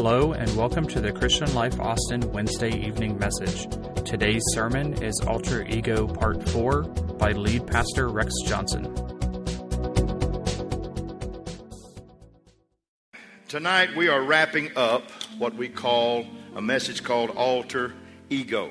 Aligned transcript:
Hello, 0.00 0.32
and 0.32 0.56
welcome 0.56 0.86
to 0.86 1.00
the 1.00 1.10
Christian 1.10 1.52
Life 1.54 1.80
Austin 1.80 2.20
Wednesday 2.30 2.70
evening 2.70 3.18
message. 3.18 3.66
Today's 4.04 4.44
sermon 4.52 4.92
is 5.02 5.20
Alter 5.26 5.66
Ego 5.66 6.06
Part 6.06 6.48
4 6.50 6.82
by 7.18 7.32
lead 7.32 7.66
pastor 7.66 8.06
Rex 8.06 8.32
Johnson. 8.46 8.94
Tonight 13.48 13.96
we 13.96 14.06
are 14.06 14.22
wrapping 14.22 14.70
up 14.76 15.02
what 15.36 15.56
we 15.56 15.68
call 15.68 16.24
a 16.54 16.62
message 16.62 17.02
called 17.02 17.30
Alter 17.30 17.92
Ego. 18.30 18.70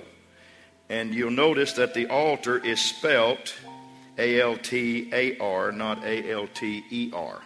And 0.87 1.13
you'll 1.13 1.31
notice 1.31 1.73
that 1.73 1.93
the 1.93 2.07
altar 2.07 2.57
is 2.57 2.79
spelt 2.79 3.53
A 4.17 4.39
L 4.39 4.55
T 4.55 5.09
A 5.11 5.37
R, 5.39 5.73
not 5.73 6.05
A 6.05 6.31
L 6.31 6.47
T 6.47 6.85
E 6.89 7.11
R 7.13 7.41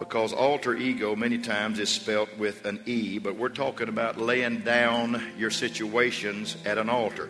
because 0.00 0.32
alter 0.32 0.74
ego 0.74 1.14
many 1.14 1.36
times 1.36 1.78
is 1.78 1.90
spelt 1.90 2.36
with 2.38 2.64
an 2.64 2.82
E, 2.86 3.18
but 3.18 3.36
we're 3.36 3.50
talking 3.50 3.88
about 3.88 4.18
laying 4.18 4.60
down 4.60 5.22
your 5.38 5.50
situations 5.50 6.56
at 6.64 6.78
an 6.78 6.88
altar. 6.88 7.28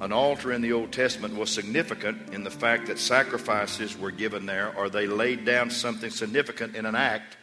An 0.00 0.12
altar 0.12 0.52
in 0.52 0.60
the 0.60 0.72
Old 0.72 0.90
Testament 0.90 1.36
was 1.36 1.50
significant 1.50 2.34
in 2.34 2.42
the 2.42 2.50
fact 2.50 2.88
that 2.88 2.98
sacrifices 2.98 3.96
were 3.96 4.10
given 4.10 4.44
there, 4.44 4.74
or 4.76 4.90
they 4.90 5.06
laid 5.06 5.44
down 5.44 5.70
something 5.70 6.10
significant 6.10 6.74
in 6.74 6.84
an 6.84 6.96
act 6.96 7.36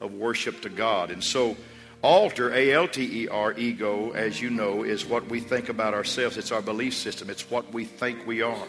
of 0.00 0.12
worship 0.12 0.62
to 0.62 0.68
God. 0.68 1.10
And 1.10 1.22
so, 1.22 1.56
altar, 2.00 2.54
A 2.54 2.72
L 2.72 2.86
T 2.86 3.24
E 3.24 3.28
R, 3.28 3.52
ego, 3.54 4.12
as 4.12 4.40
you 4.40 4.50
know, 4.50 4.84
is 4.84 5.04
what 5.04 5.26
we 5.28 5.40
think 5.40 5.70
about 5.70 5.92
ourselves. 5.92 6.36
It's 6.36 6.52
our 6.52 6.62
belief 6.62 6.94
system, 6.94 7.30
it's 7.30 7.50
what 7.50 7.72
we 7.72 7.84
think 7.84 8.24
we 8.28 8.42
are. 8.42 8.68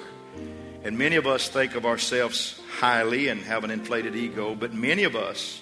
And 0.85 0.99
many 0.99 1.15
of 1.15 1.25
us 1.25 1.49
think 1.49 1.73
of 1.73 1.83
ourselves 1.83 2.61
highly 2.77 3.29
and 3.29 3.41
have 3.41 3.63
an 3.63 3.71
inflated 3.71 4.15
ego, 4.15 4.53
but 4.53 4.71
many 4.71 5.03
of 5.03 5.15
us 5.15 5.59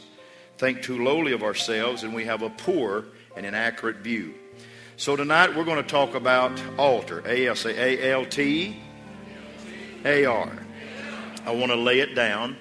think 0.58 0.84
too 0.84 1.02
lowly 1.02 1.32
of 1.32 1.44
ourselves 1.44 2.04
and 2.04 2.14
we 2.14 2.26
have 2.26 2.42
a 2.42 2.50
poor 2.50 3.06
and 3.38 3.46
inaccurate 3.46 4.00
view. 4.00 4.34
So 4.98 5.16
tonight 5.16 5.56
we're 5.56 5.64
going 5.64 5.82
to 5.82 5.90
talk 5.90 6.14
about 6.14 6.62
altar. 6.78 7.24
A 7.26 7.48
L 7.48 7.56
say 7.56 8.02
A 8.02 8.12
L 8.12 8.26
T 8.26 8.78
A 10.04 10.26
R. 10.26 10.52
I 11.46 11.52
want 11.52 11.72
to 11.72 11.78
lay 11.78 12.02
it 12.02 12.16
down. 12.16 12.58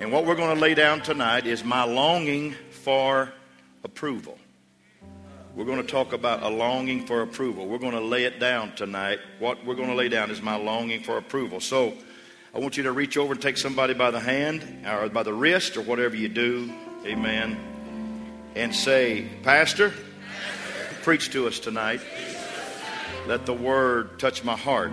And 0.00 0.10
what 0.10 0.26
we're 0.26 0.34
going 0.34 0.56
to 0.56 0.60
lay 0.60 0.74
down 0.74 1.02
tonight 1.02 1.46
is 1.46 1.62
my 1.62 1.84
longing 1.84 2.56
for 2.70 3.32
approval. 3.84 4.36
We're 5.60 5.66
going 5.66 5.82
to 5.82 5.92
talk 5.92 6.14
about 6.14 6.42
a 6.42 6.48
longing 6.48 7.04
for 7.04 7.20
approval. 7.20 7.66
We're 7.66 7.76
going 7.76 7.92
to 7.92 8.00
lay 8.00 8.24
it 8.24 8.40
down 8.40 8.74
tonight. 8.76 9.18
What 9.38 9.62
we're 9.66 9.74
going 9.74 9.90
to 9.90 9.94
lay 9.94 10.08
down 10.08 10.30
is 10.30 10.40
my 10.40 10.56
longing 10.56 11.02
for 11.02 11.18
approval. 11.18 11.60
So 11.60 11.92
I 12.54 12.60
want 12.60 12.78
you 12.78 12.84
to 12.84 12.92
reach 12.92 13.18
over 13.18 13.34
and 13.34 13.42
take 13.42 13.58
somebody 13.58 13.92
by 13.92 14.10
the 14.10 14.20
hand 14.20 14.86
or 14.86 15.10
by 15.10 15.22
the 15.22 15.34
wrist 15.34 15.76
or 15.76 15.82
whatever 15.82 16.16
you 16.16 16.30
do. 16.30 16.72
Amen. 17.04 17.58
And 18.54 18.74
say, 18.74 19.28
Pastor, 19.42 19.92
preach 21.02 21.30
to 21.32 21.46
us 21.46 21.58
tonight. 21.58 22.00
Let 23.26 23.44
the 23.44 23.52
word 23.52 24.18
touch 24.18 24.42
my 24.42 24.56
heart. 24.56 24.92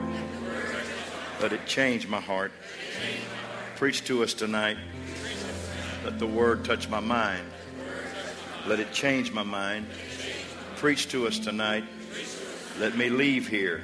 Let 1.42 1.54
it 1.54 1.66
change 1.66 2.10
my 2.10 2.20
heart. 2.20 2.52
Preach 3.78 4.04
to 4.04 4.22
us 4.22 4.34
tonight. 4.34 4.76
Let 6.04 6.20
the 6.20 6.28
word 6.28 6.66
touch 6.66 6.90
my 6.90 7.00
mind. 7.00 7.48
Let 8.66 8.82
it 8.82 8.92
change 8.92 9.32
my 9.32 9.44
mind 9.44 9.88
preach 10.78 11.10
to 11.10 11.26
us 11.26 11.40
tonight. 11.40 11.84
Let 12.80 12.96
me 12.96 13.10
leave 13.10 13.48
here 13.48 13.82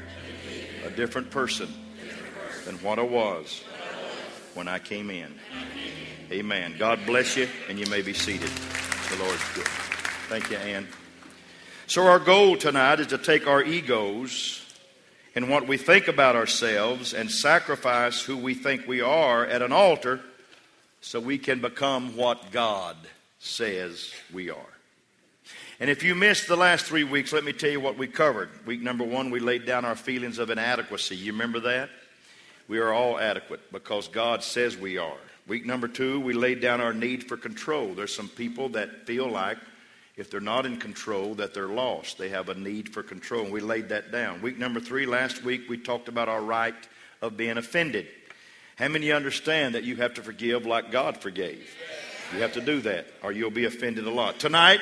a 0.85 0.91
different 0.91 1.31
person 1.31 1.67
than 2.65 2.75
what 2.77 2.99
I 2.99 3.03
was 3.03 3.63
when 4.53 4.67
I 4.67 4.77
came 4.77 5.09
in. 5.09 5.33
Amen. 6.31 6.75
God 6.77 6.99
bless 7.07 7.35
you, 7.35 7.47
and 7.67 7.79
you 7.79 7.87
may 7.87 8.03
be 8.03 8.13
seated. 8.13 8.49
The 9.09 9.23
Lord's 9.23 9.53
good. 9.55 9.67
Thank 10.29 10.51
you, 10.51 10.57
Ann. 10.57 10.87
So, 11.87 12.05
our 12.05 12.19
goal 12.19 12.57
tonight 12.57 12.99
is 12.99 13.07
to 13.07 13.17
take 13.17 13.47
our 13.47 13.63
egos 13.63 14.63
and 15.35 15.49
what 15.49 15.67
we 15.67 15.77
think 15.77 16.07
about 16.07 16.35
ourselves 16.35 17.15
and 17.15 17.29
sacrifice 17.29 18.21
who 18.21 18.37
we 18.37 18.53
think 18.53 18.87
we 18.87 19.01
are 19.01 19.45
at 19.47 19.63
an 19.63 19.71
altar 19.71 20.21
so 21.01 21.19
we 21.19 21.39
can 21.39 21.59
become 21.59 22.15
what 22.15 22.51
God 22.51 22.95
says 23.39 24.13
we 24.31 24.51
are. 24.51 24.72
And 25.83 25.89
if 25.89 26.01
you 26.01 26.15
missed 26.15 26.47
the 26.47 26.55
last 26.55 26.85
three 26.85 27.03
weeks, 27.03 27.33
let 27.33 27.43
me 27.43 27.51
tell 27.51 27.69
you 27.69 27.81
what 27.81 27.97
we 27.97 28.07
covered. 28.07 28.47
Week 28.65 28.81
number 28.81 29.03
one, 29.03 29.31
we 29.31 29.41
laid 29.41 29.65
down 29.65 29.83
our 29.83 29.97
feelings 29.97 30.39
of 30.39 30.49
inadequacy. 30.49 31.17
You 31.17 31.33
remember 31.33 31.59
that? 31.59 31.89
We 32.69 32.79
are 32.79 32.93
all 32.93 33.19
adequate 33.19 33.69
because 33.69 34.07
God 34.07 34.43
says 34.43 34.77
we 34.77 34.97
are. 34.97 35.17
Week 35.45 35.65
number 35.65 35.89
two, 35.89 36.21
we 36.21 36.31
laid 36.31 36.61
down 36.61 36.79
our 36.79 36.93
need 36.93 37.27
for 37.27 37.35
control. 37.35 37.93
There's 37.95 38.15
some 38.15 38.29
people 38.29 38.69
that 38.69 39.05
feel 39.05 39.27
like 39.27 39.57
if 40.15 40.31
they're 40.31 40.39
not 40.39 40.65
in 40.65 40.77
control, 40.77 41.35
that 41.35 41.53
they're 41.53 41.67
lost. 41.67 42.17
They 42.17 42.29
have 42.29 42.47
a 42.47 42.55
need 42.55 42.93
for 42.93 43.03
control, 43.03 43.43
and 43.43 43.51
we 43.51 43.59
laid 43.59 43.89
that 43.89 44.09
down. 44.09 44.41
Week 44.41 44.57
number 44.57 44.79
three, 44.79 45.05
last 45.05 45.43
week, 45.43 45.63
we 45.67 45.77
talked 45.77 46.07
about 46.07 46.29
our 46.29 46.41
right 46.41 46.75
of 47.21 47.35
being 47.35 47.57
offended. 47.57 48.07
How 48.77 48.87
many 48.87 49.11
understand 49.11 49.75
that 49.75 49.83
you 49.83 49.97
have 49.97 50.13
to 50.13 50.21
forgive 50.21 50.65
like 50.65 50.91
God 50.91 51.17
forgave? 51.17 51.69
You 52.33 52.39
have 52.39 52.53
to 52.53 52.61
do 52.61 52.79
that, 52.83 53.05
or 53.21 53.33
you'll 53.33 53.51
be 53.51 53.65
offended 53.65 54.07
a 54.07 54.11
lot. 54.11 54.39
Tonight, 54.39 54.79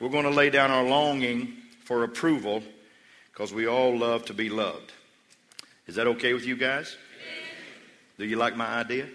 we're 0.00 0.08
going 0.08 0.24
to 0.24 0.30
lay 0.30 0.50
down 0.50 0.70
our 0.70 0.82
longing 0.82 1.56
for 1.84 2.04
approval 2.04 2.62
because 3.32 3.52
we 3.52 3.66
all 3.66 3.96
love 3.96 4.24
to 4.26 4.34
be 4.34 4.48
loved. 4.48 4.92
Is 5.86 5.96
that 5.96 6.06
okay 6.06 6.32
with 6.32 6.46
you 6.46 6.56
guys? 6.56 6.96
Do 8.18 8.24
you 8.24 8.36
like 8.36 8.56
my 8.56 8.66
idea? 8.66 9.06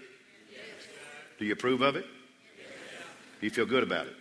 Do 1.38 1.44
you 1.44 1.52
approve 1.52 1.82
of 1.82 1.96
it? 1.96 2.06
Do 3.40 3.46
you 3.46 3.50
feel 3.50 3.66
good 3.66 3.82
about 3.82 4.06
it? 4.06 4.14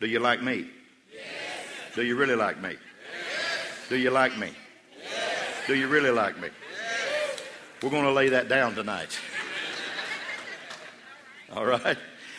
Do 0.00 0.06
you 0.06 0.18
like 0.20 0.42
me? 0.42 0.68
Do 1.94 2.02
you 2.02 2.16
really 2.16 2.34
like 2.34 2.60
me? 2.60 2.76
Do 3.88 3.96
you 3.96 4.10
like 4.10 4.36
me? 4.36 4.50
Do 5.66 5.74
you 5.74 5.88
really 5.88 6.10
like 6.10 6.38
me? 6.38 6.48
We're 7.82 7.90
going 7.90 8.04
to 8.04 8.12
lay 8.12 8.30
that 8.30 8.48
down 8.48 8.74
tonight. 8.74 9.18
All 11.52 11.64
right? 11.64 11.96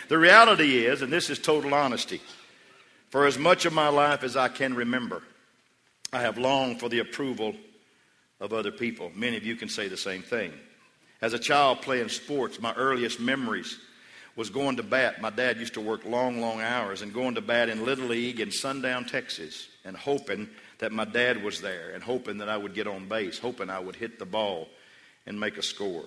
The 0.08 0.18
reality 0.18 0.86
is, 0.86 1.02
and 1.02 1.12
this 1.12 1.30
is 1.30 1.40
total 1.40 1.74
honesty, 1.74 2.22
for 3.10 3.26
as 3.26 3.38
much 3.38 3.66
of 3.66 3.74
my 3.74 3.90
life 3.90 4.24
as 4.24 4.36
I 4.36 4.48
can 4.48 4.76
remember, 4.76 5.22
I 6.12 6.22
have 6.22 6.38
longed 6.38 6.80
for 6.80 6.90
the 6.90 7.00
approval 7.00 7.56
of 8.40 8.54
other 8.54 8.72
people. 8.72 9.12
Many 9.16 9.38
of 9.38 9.46
you 9.46 9.56
can 9.56 9.70
say 9.70 9.88
the 9.88 9.98
same 9.98 10.22
thing. 10.22 10.54
As 11.22 11.34
a 11.34 11.40
child 11.40 11.82
playing 11.82 12.10
sports, 12.10 12.62
my 12.62 12.74
earliest 12.74 13.20
memories 13.20 13.78
was 14.36 14.50
going 14.50 14.78
to 14.78 14.84
bat. 14.84 15.22
My 15.22 15.30
dad 15.30 15.58
used 15.58 15.74
to 15.74 15.82
work 15.82 16.06
long, 16.06 16.40
long 16.40 16.62
hours 16.62 17.02
and 17.02 17.14
going 17.14 17.36
to 17.36 17.42
bat 17.42 17.68
in 17.68 17.84
Little 17.84 18.08
League 18.08 18.40
in 18.40 18.52
Sundown, 18.52 19.06
Texas, 19.06 19.68
and 19.84 19.98
hoping 19.98 20.50
that 20.78 20.94
my 20.94 21.04
dad 21.04 21.44
was 21.44 21.60
there 21.60 21.92
and 21.94 22.02
hoping 22.02 22.38
that 22.38 22.48
I 22.48 22.56
would 22.56 22.74
get 22.74 22.88
on 22.88 23.10
base, 23.10 23.38
hoping 23.38 23.70
I 23.70 23.80
would 23.80 23.98
hit 23.98 24.18
the 24.18 24.26
ball 24.26 24.70
and 25.26 25.40
make 25.40 25.58
a 25.58 25.62
score. 25.62 26.06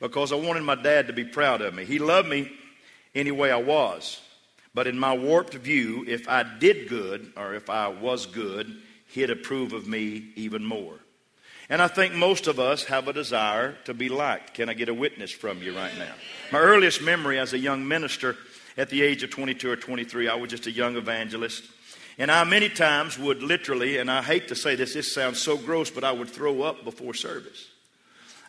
Because 0.00 0.32
I 0.32 0.36
wanted 0.36 0.64
my 0.64 0.74
dad 0.74 1.06
to 1.06 1.12
be 1.12 1.24
proud 1.24 1.60
of 1.60 1.72
me. 1.72 1.84
He 1.84 1.98
loved 1.98 2.28
me 2.28 2.50
any 3.14 3.30
way 3.30 3.52
I 3.52 3.56
was. 3.56 4.20
But 4.78 4.86
in 4.86 4.96
my 4.96 5.12
warped 5.12 5.54
view, 5.54 6.04
if 6.06 6.28
I 6.28 6.44
did 6.44 6.88
good 6.88 7.32
or 7.36 7.52
if 7.52 7.68
I 7.68 7.88
was 7.88 8.26
good, 8.26 8.76
he'd 9.08 9.28
approve 9.28 9.72
of 9.72 9.88
me 9.88 10.28
even 10.36 10.64
more. 10.64 10.94
And 11.68 11.82
I 11.82 11.88
think 11.88 12.14
most 12.14 12.46
of 12.46 12.60
us 12.60 12.84
have 12.84 13.08
a 13.08 13.12
desire 13.12 13.72
to 13.86 13.92
be 13.92 14.08
liked. 14.08 14.54
Can 14.54 14.68
I 14.68 14.74
get 14.74 14.88
a 14.88 14.94
witness 14.94 15.32
from 15.32 15.64
you 15.64 15.74
right 15.74 15.98
now? 15.98 16.12
My 16.52 16.60
earliest 16.60 17.02
memory 17.02 17.40
as 17.40 17.54
a 17.54 17.58
young 17.58 17.88
minister 17.88 18.36
at 18.76 18.88
the 18.88 19.02
age 19.02 19.24
of 19.24 19.30
22 19.30 19.68
or 19.68 19.74
23, 19.74 20.28
I 20.28 20.36
was 20.36 20.48
just 20.48 20.68
a 20.68 20.70
young 20.70 20.96
evangelist. 20.96 21.64
And 22.16 22.30
I 22.30 22.44
many 22.44 22.68
times 22.68 23.18
would 23.18 23.42
literally, 23.42 23.98
and 23.98 24.08
I 24.08 24.22
hate 24.22 24.46
to 24.46 24.54
say 24.54 24.76
this, 24.76 24.94
this 24.94 25.12
sounds 25.12 25.40
so 25.40 25.56
gross, 25.56 25.90
but 25.90 26.04
I 26.04 26.12
would 26.12 26.28
throw 26.28 26.62
up 26.62 26.84
before 26.84 27.14
service. 27.14 27.66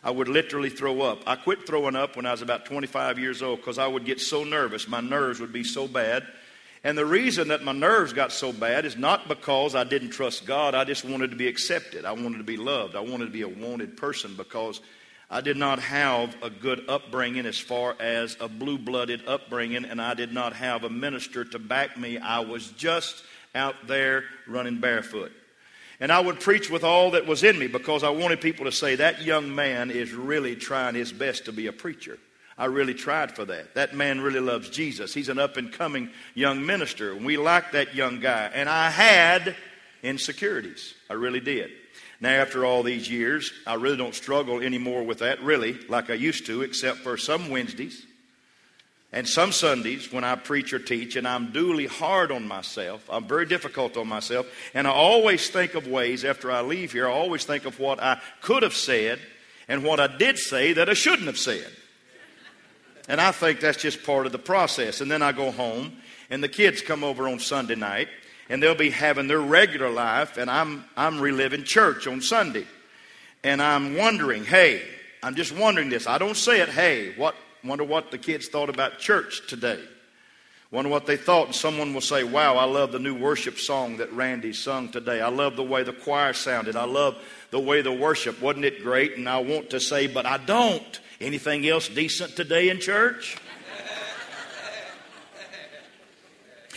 I 0.02 0.10
would 0.10 0.28
literally 0.28 0.70
throw 0.70 1.02
up. 1.02 1.22
I 1.26 1.36
quit 1.36 1.66
throwing 1.66 1.96
up 1.96 2.16
when 2.16 2.26
I 2.26 2.32
was 2.32 2.42
about 2.42 2.64
25 2.64 3.18
years 3.18 3.42
old 3.42 3.58
because 3.58 3.78
I 3.78 3.86
would 3.86 4.04
get 4.04 4.20
so 4.20 4.44
nervous. 4.44 4.88
My 4.88 5.00
nerves 5.00 5.40
would 5.40 5.52
be 5.52 5.64
so 5.64 5.86
bad. 5.86 6.26
And 6.82 6.96
the 6.96 7.04
reason 7.04 7.48
that 7.48 7.62
my 7.62 7.72
nerves 7.72 8.14
got 8.14 8.32
so 8.32 8.52
bad 8.52 8.86
is 8.86 8.96
not 8.96 9.28
because 9.28 9.74
I 9.74 9.84
didn't 9.84 10.10
trust 10.10 10.46
God. 10.46 10.74
I 10.74 10.84
just 10.84 11.04
wanted 11.04 11.30
to 11.30 11.36
be 11.36 11.46
accepted. 11.46 12.06
I 12.06 12.12
wanted 12.12 12.38
to 12.38 12.44
be 12.44 12.56
loved. 12.56 12.96
I 12.96 13.00
wanted 13.00 13.26
to 13.26 13.30
be 13.30 13.42
a 13.42 13.48
wanted 13.48 13.98
person 13.98 14.34
because 14.34 14.80
I 15.28 15.42
did 15.42 15.58
not 15.58 15.78
have 15.80 16.34
a 16.42 16.48
good 16.48 16.88
upbringing 16.88 17.44
as 17.44 17.58
far 17.58 17.94
as 18.00 18.36
a 18.40 18.48
blue 18.48 18.78
blooded 18.78 19.28
upbringing, 19.28 19.84
and 19.84 20.00
I 20.00 20.14
did 20.14 20.32
not 20.32 20.54
have 20.54 20.82
a 20.82 20.90
minister 20.90 21.44
to 21.44 21.58
back 21.58 21.98
me. 21.98 22.16
I 22.18 22.40
was 22.40 22.68
just 22.72 23.22
out 23.54 23.74
there 23.86 24.24
running 24.48 24.80
barefoot. 24.80 25.32
And 26.00 26.10
I 26.10 26.18
would 26.18 26.40
preach 26.40 26.70
with 26.70 26.82
all 26.82 27.10
that 27.10 27.26
was 27.26 27.44
in 27.44 27.58
me 27.58 27.66
because 27.66 28.02
I 28.02 28.08
wanted 28.08 28.40
people 28.40 28.64
to 28.64 28.72
say, 28.72 28.96
that 28.96 29.22
young 29.22 29.54
man 29.54 29.90
is 29.90 30.12
really 30.12 30.56
trying 30.56 30.94
his 30.94 31.12
best 31.12 31.44
to 31.44 31.52
be 31.52 31.66
a 31.66 31.72
preacher. 31.72 32.18
I 32.56 32.66
really 32.66 32.94
tried 32.94 33.36
for 33.36 33.44
that. 33.44 33.74
That 33.74 33.94
man 33.94 34.20
really 34.20 34.40
loves 34.40 34.70
Jesus. 34.70 35.14
He's 35.14 35.28
an 35.28 35.38
up 35.38 35.56
and 35.56 35.72
coming 35.72 36.10
young 36.34 36.64
minister. 36.64 37.14
We 37.14 37.36
liked 37.36 37.72
that 37.72 37.94
young 37.94 38.20
guy. 38.20 38.50
And 38.52 38.68
I 38.68 38.90
had 38.90 39.54
insecurities. 40.02 40.94
I 41.08 41.14
really 41.14 41.40
did. 41.40 41.70
Now, 42.20 42.30
after 42.30 42.66
all 42.66 42.82
these 42.82 43.10
years, 43.10 43.50
I 43.66 43.74
really 43.74 43.96
don't 43.96 44.14
struggle 44.14 44.60
anymore 44.60 45.02
with 45.04 45.20
that, 45.20 45.42
really, 45.42 45.78
like 45.88 46.10
I 46.10 46.14
used 46.14 46.46
to, 46.46 46.62
except 46.62 46.98
for 46.98 47.16
some 47.16 47.48
Wednesdays. 47.48 48.04
And 49.12 49.28
some 49.28 49.50
Sundays 49.50 50.12
when 50.12 50.22
I 50.22 50.36
preach 50.36 50.72
or 50.72 50.78
teach 50.78 51.16
and 51.16 51.26
I'm 51.26 51.50
duly 51.52 51.86
hard 51.86 52.30
on 52.30 52.46
myself, 52.46 53.04
I'm 53.10 53.26
very 53.26 53.44
difficult 53.44 53.96
on 53.96 54.06
myself, 54.06 54.46
and 54.72 54.86
I 54.86 54.92
always 54.92 55.50
think 55.50 55.74
of 55.74 55.88
ways 55.88 56.24
after 56.24 56.52
I 56.52 56.60
leave 56.60 56.92
here, 56.92 57.08
I 57.08 57.12
always 57.12 57.44
think 57.44 57.64
of 57.64 57.80
what 57.80 58.00
I 58.00 58.20
could 58.40 58.62
have 58.62 58.74
said 58.74 59.18
and 59.66 59.82
what 59.82 59.98
I 59.98 60.06
did 60.06 60.38
say 60.38 60.72
that 60.74 60.88
I 60.88 60.94
shouldn't 60.94 61.26
have 61.26 61.38
said. 61.38 61.66
And 63.08 63.20
I 63.20 63.32
think 63.32 63.58
that's 63.58 63.82
just 63.82 64.04
part 64.04 64.26
of 64.26 64.32
the 64.32 64.38
process. 64.38 65.00
And 65.00 65.10
then 65.10 65.22
I 65.22 65.32
go 65.32 65.50
home, 65.50 65.96
and 66.30 66.44
the 66.44 66.48
kids 66.48 66.80
come 66.80 67.02
over 67.02 67.28
on 67.28 67.40
Sunday 67.40 67.74
night, 67.74 68.08
and 68.48 68.62
they'll 68.62 68.76
be 68.76 68.90
having 68.90 69.26
their 69.26 69.40
regular 69.40 69.90
life, 69.90 70.36
and 70.36 70.48
I'm, 70.48 70.84
I'm 70.96 71.20
reliving 71.20 71.64
church 71.64 72.06
on 72.06 72.20
Sunday. 72.20 72.66
And 73.42 73.60
I'm 73.60 73.96
wondering, 73.96 74.44
hey, 74.44 74.82
I'm 75.22 75.34
just 75.34 75.50
wondering 75.50 75.88
this. 75.88 76.06
I 76.06 76.18
don't 76.18 76.36
say 76.36 76.60
it, 76.60 76.68
hey, 76.68 77.12
what, 77.16 77.34
wonder 77.64 77.84
what 77.84 78.10
the 78.10 78.18
kids 78.18 78.48
thought 78.48 78.70
about 78.70 78.98
church 78.98 79.46
today. 79.48 79.80
Wonder 80.70 80.90
what 80.90 81.06
they 81.06 81.16
thought. 81.16 81.46
And 81.46 81.54
someone 81.54 81.92
will 81.92 82.00
say, 82.00 82.22
Wow, 82.22 82.56
I 82.56 82.64
love 82.64 82.92
the 82.92 83.00
new 83.00 83.14
worship 83.14 83.58
song 83.58 83.96
that 83.96 84.12
Randy 84.12 84.52
sung 84.52 84.88
today. 84.88 85.20
I 85.20 85.28
love 85.28 85.56
the 85.56 85.64
way 85.64 85.82
the 85.82 85.92
choir 85.92 86.32
sounded. 86.32 86.76
I 86.76 86.84
love 86.84 87.16
the 87.50 87.58
way 87.58 87.82
the 87.82 87.92
worship. 87.92 88.40
Wasn't 88.40 88.64
it 88.64 88.82
great? 88.82 89.16
And 89.16 89.28
I 89.28 89.38
want 89.38 89.70
to 89.70 89.80
say, 89.80 90.06
But 90.06 90.26
I 90.26 90.38
don't. 90.38 91.00
Anything 91.20 91.66
else 91.68 91.88
decent 91.88 92.36
today 92.36 92.68
in 92.68 92.80
church? 92.80 93.36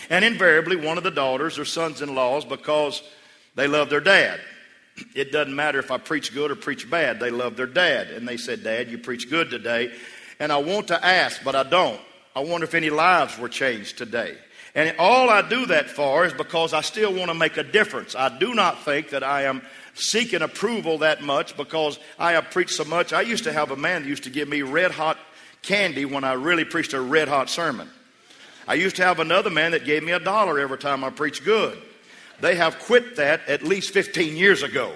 and 0.10 0.26
invariably, 0.26 0.76
one 0.76 0.98
of 0.98 1.04
the 1.04 1.12
daughters 1.12 1.58
or 1.60 1.66
sons 1.66 2.02
in 2.02 2.14
laws, 2.14 2.44
because 2.44 3.02
they 3.56 3.68
love 3.68 3.90
their 3.90 4.02
dad. 4.02 4.42
It 5.16 5.32
doesn't 5.32 5.56
matter 5.56 5.80
if 5.80 5.92
I 5.92 5.98
preach 5.98 6.34
good 6.34 6.52
or 6.52 6.56
preach 6.56 6.90
bad, 6.90 7.20
they 7.20 7.32
love 7.32 7.56
their 7.56 7.68
dad. 7.68 8.10
And 8.10 8.28
they 8.28 8.38
said, 8.38 8.64
Dad, 8.64 8.90
you 8.90 8.98
preach 8.98 9.30
good 9.30 9.50
today. 9.50 9.92
And 10.40 10.52
I 10.52 10.58
want 10.58 10.88
to 10.88 11.06
ask, 11.06 11.44
but 11.44 11.56
I 11.56 11.64
don't. 11.64 12.00
I 12.36 12.40
wonder 12.42 12.66
if 12.66 12.74
any 12.74 12.90
lives 12.90 13.38
were 13.38 13.50
changed 13.50 13.98
today. 13.98 14.36
And 14.76 14.96
all 14.98 15.30
I 15.30 15.48
do 15.48 15.68
that 15.68 15.90
for 15.90 16.26
is 16.26 16.34
because 16.34 16.74
I 16.74 16.82
still 16.82 17.14
want 17.14 17.28
to 17.28 17.36
make 17.36 17.58
a 17.58 17.64
difference. 17.64 18.16
I 18.16 18.36
do 18.38 18.56
not 18.56 18.84
think 18.84 19.10
that 19.12 19.24
I 19.24 19.44
am 19.44 19.62
seeking 19.94 20.42
approval 20.42 21.00
that 21.00 21.22
much 21.22 21.56
because 21.56 22.00
I 22.18 22.32
have 22.32 22.50
preached 22.50 22.72
so 22.72 22.84
much. 22.84 23.14
I 23.14 23.22
used 23.22 23.44
to 23.44 23.54
have 23.54 23.70
a 23.70 23.76
man 23.76 24.02
that 24.02 24.10
used 24.10 24.24
to 24.24 24.32
give 24.32 24.48
me 24.48 24.64
red 24.64 24.92
hot 24.92 25.18
candy 25.62 26.06
when 26.06 26.24
I 26.24 26.34
really 26.34 26.66
preached 26.66 26.94
a 26.94 27.02
red 27.02 27.28
hot 27.28 27.50
sermon. 27.50 27.88
I 28.68 28.74
used 28.76 28.96
to 28.96 29.04
have 29.04 29.20
another 29.20 29.52
man 29.52 29.72
that 29.72 29.86
gave 29.86 30.04
me 30.04 30.12
a 30.12 30.20
dollar 30.20 30.60
every 30.60 30.78
time 30.78 31.04
I 31.04 31.12
preached 31.12 31.44
good. 31.44 31.78
They 32.42 32.56
have 32.56 32.80
quit 32.80 33.18
that 33.18 33.48
at 33.48 33.62
least 33.64 33.92
15 33.92 34.36
years 34.36 34.64
ago. 34.64 34.94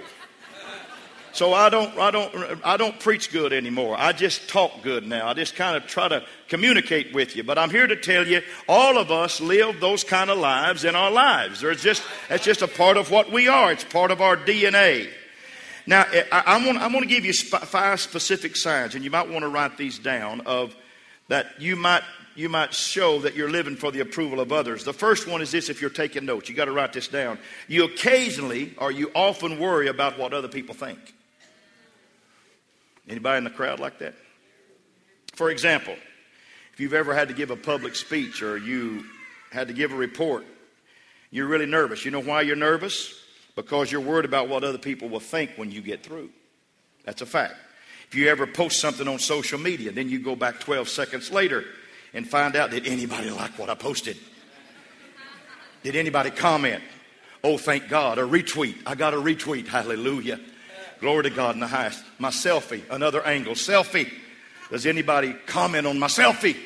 So 1.38 1.54
I 1.54 1.70
don't, 1.70 1.96
I 2.00 2.10
don't, 2.10 2.66
I 2.66 2.78
don't 2.78 3.00
preach 3.00 3.32
good 3.32 3.54
anymore. 3.54 3.96
I 3.96 4.12
just 4.12 4.50
talk 4.50 4.82
good 4.82 5.06
now. 5.06 5.28
I 5.28 5.36
just 5.36 5.56
kind 5.56 5.78
of 5.78 5.86
try 5.86 6.08
to 6.08 6.26
communicate 6.48 7.14
with 7.14 7.36
you. 7.36 7.44
But 7.44 7.60
I'm 7.60 7.70
here 7.70 7.86
to 7.86 7.96
tell 7.96 8.26
you, 8.26 8.42
all 8.68 8.98
of 8.98 9.12
us 9.12 9.40
live 9.40 9.80
those 9.80 10.04
kind 10.04 10.32
of 10.32 10.40
lives 10.40 10.84
in 10.84 10.96
our 10.96 11.12
lives. 11.12 11.62
There's 11.62 11.84
just, 11.84 12.02
that's 12.28 12.44
just 12.44 12.64
a 12.64 12.68
part 12.68 12.98
of 12.98 13.12
what 13.12 13.32
we 13.32 13.48
are. 13.48 13.72
It's 13.72 13.84
part 13.84 14.10
of 14.10 14.20
our 14.20 14.36
DNA. 14.36 15.12
Now, 15.86 16.08
eh, 16.12 16.24
I, 16.32 16.56
am 16.56 16.64
going, 16.64 16.78
I'm 16.78 16.92
going 16.92 17.04
to 17.04 17.08
give 17.08 17.24
you 17.24 17.34
five 17.34 18.02
specific 18.02 18.56
signs, 18.56 18.96
and 18.96 19.04
you 19.04 19.12
might 19.12 19.30
want 19.30 19.44
to 19.44 19.50
write 19.50 19.78
these 19.78 20.00
down 20.00 20.42
of 20.42 20.76
that 21.28 21.62
you 21.62 21.76
might 21.76 22.02
you 22.34 22.50
might 22.50 22.74
show 22.74 23.20
that 23.20 23.36
you're 23.36 23.50
living 23.50 23.76
for 23.76 23.92
the 23.92 24.00
approval 24.00 24.40
of 24.40 24.52
others. 24.52 24.84
The 24.84 24.94
first 24.94 25.28
one 25.28 25.44
is 25.44 25.52
this 25.52 25.70
if 25.70 25.82
you're 25.82 25.90
taking 25.92 26.26
notes, 26.26 26.50
you 26.50 26.56
got 26.56 26.66
to 26.66 26.72
write 26.72 26.94
this 26.94 27.08
down. 27.08 27.38
You 27.68 27.86
occasionally 27.86 28.74
or 28.80 28.92
you 28.92 29.12
often 29.14 29.60
worry 29.60 29.88
about 29.88 30.18
what 30.18 30.34
other 30.34 30.48
people 30.48 30.74
think. 30.74 31.14
Anybody 33.08 33.38
in 33.38 33.44
the 33.44 33.50
crowd 33.50 33.80
like 33.80 34.00
that? 34.00 34.16
For 35.34 35.50
example, 35.50 35.96
if 36.74 36.80
you've 36.80 36.94
ever 36.94 37.14
had 37.14 37.28
to 37.30 37.34
give 37.34 37.52
a 37.52 37.56
public 37.56 37.96
speech 37.96 38.42
or 38.42 38.58
you 38.58 39.06
had 39.52 39.68
to 39.68 39.74
give 39.74 39.92
a 39.92 39.96
report, 39.96 40.46
you're 41.32 41.48
really 41.48 41.66
nervous. 41.66 42.06
You 42.06 42.12
know 42.12 42.22
why 42.22 42.42
you're 42.42 42.56
nervous? 42.56 43.14
Because 43.56 43.92
you're 43.92 44.02
worried 44.02 44.26
about 44.26 44.50
what 44.50 44.64
other 44.64 44.78
people 44.78 45.10
will 45.10 45.20
think 45.20 45.52
when 45.56 45.72
you 45.72 45.82
get 45.82 46.04
through. 46.04 46.30
That's 47.04 47.22
a 47.22 47.26
fact. 47.26 47.56
If 48.08 48.16
you 48.16 48.30
ever 48.30 48.48
post 48.48 48.80
something 48.80 49.08
on 49.08 49.20
social 49.20 49.60
media, 49.60 49.92
then 49.92 50.10
you 50.10 50.20
go 50.20 50.36
back 50.36 50.60
12 50.60 50.88
seconds 50.88 51.32
later 51.32 51.66
and 52.14 52.28
find 52.28 52.56
out 52.56 52.72
did 52.72 52.88
anybody 52.88 53.30
like 53.30 53.58
what 53.58 53.70
I 53.70 53.76
posted? 53.76 54.18
Did 55.84 55.96
anybody 55.96 56.32
comment? 56.32 56.84
Oh, 57.44 57.58
thank 57.58 57.90
God. 57.90 58.18
A 58.18 58.24
retweet. 58.24 58.76
I 58.86 58.96
got 58.96 59.14
a 59.14 59.18
retweet. 59.18 59.68
Hallelujah. 59.68 60.40
Glory 61.00 61.24
to 61.24 61.30
God 61.30 61.56
in 61.56 61.60
the 61.60 61.68
highest. 61.68 62.04
My 62.18 62.30
selfie, 62.30 62.84
another 62.90 63.24
angle. 63.24 63.54
Selfie. 63.54 64.12
Does 64.72 64.86
anybody 64.86 65.34
comment 65.46 65.88
on 65.88 66.00
my 66.00 66.08
selfie? 66.08 66.58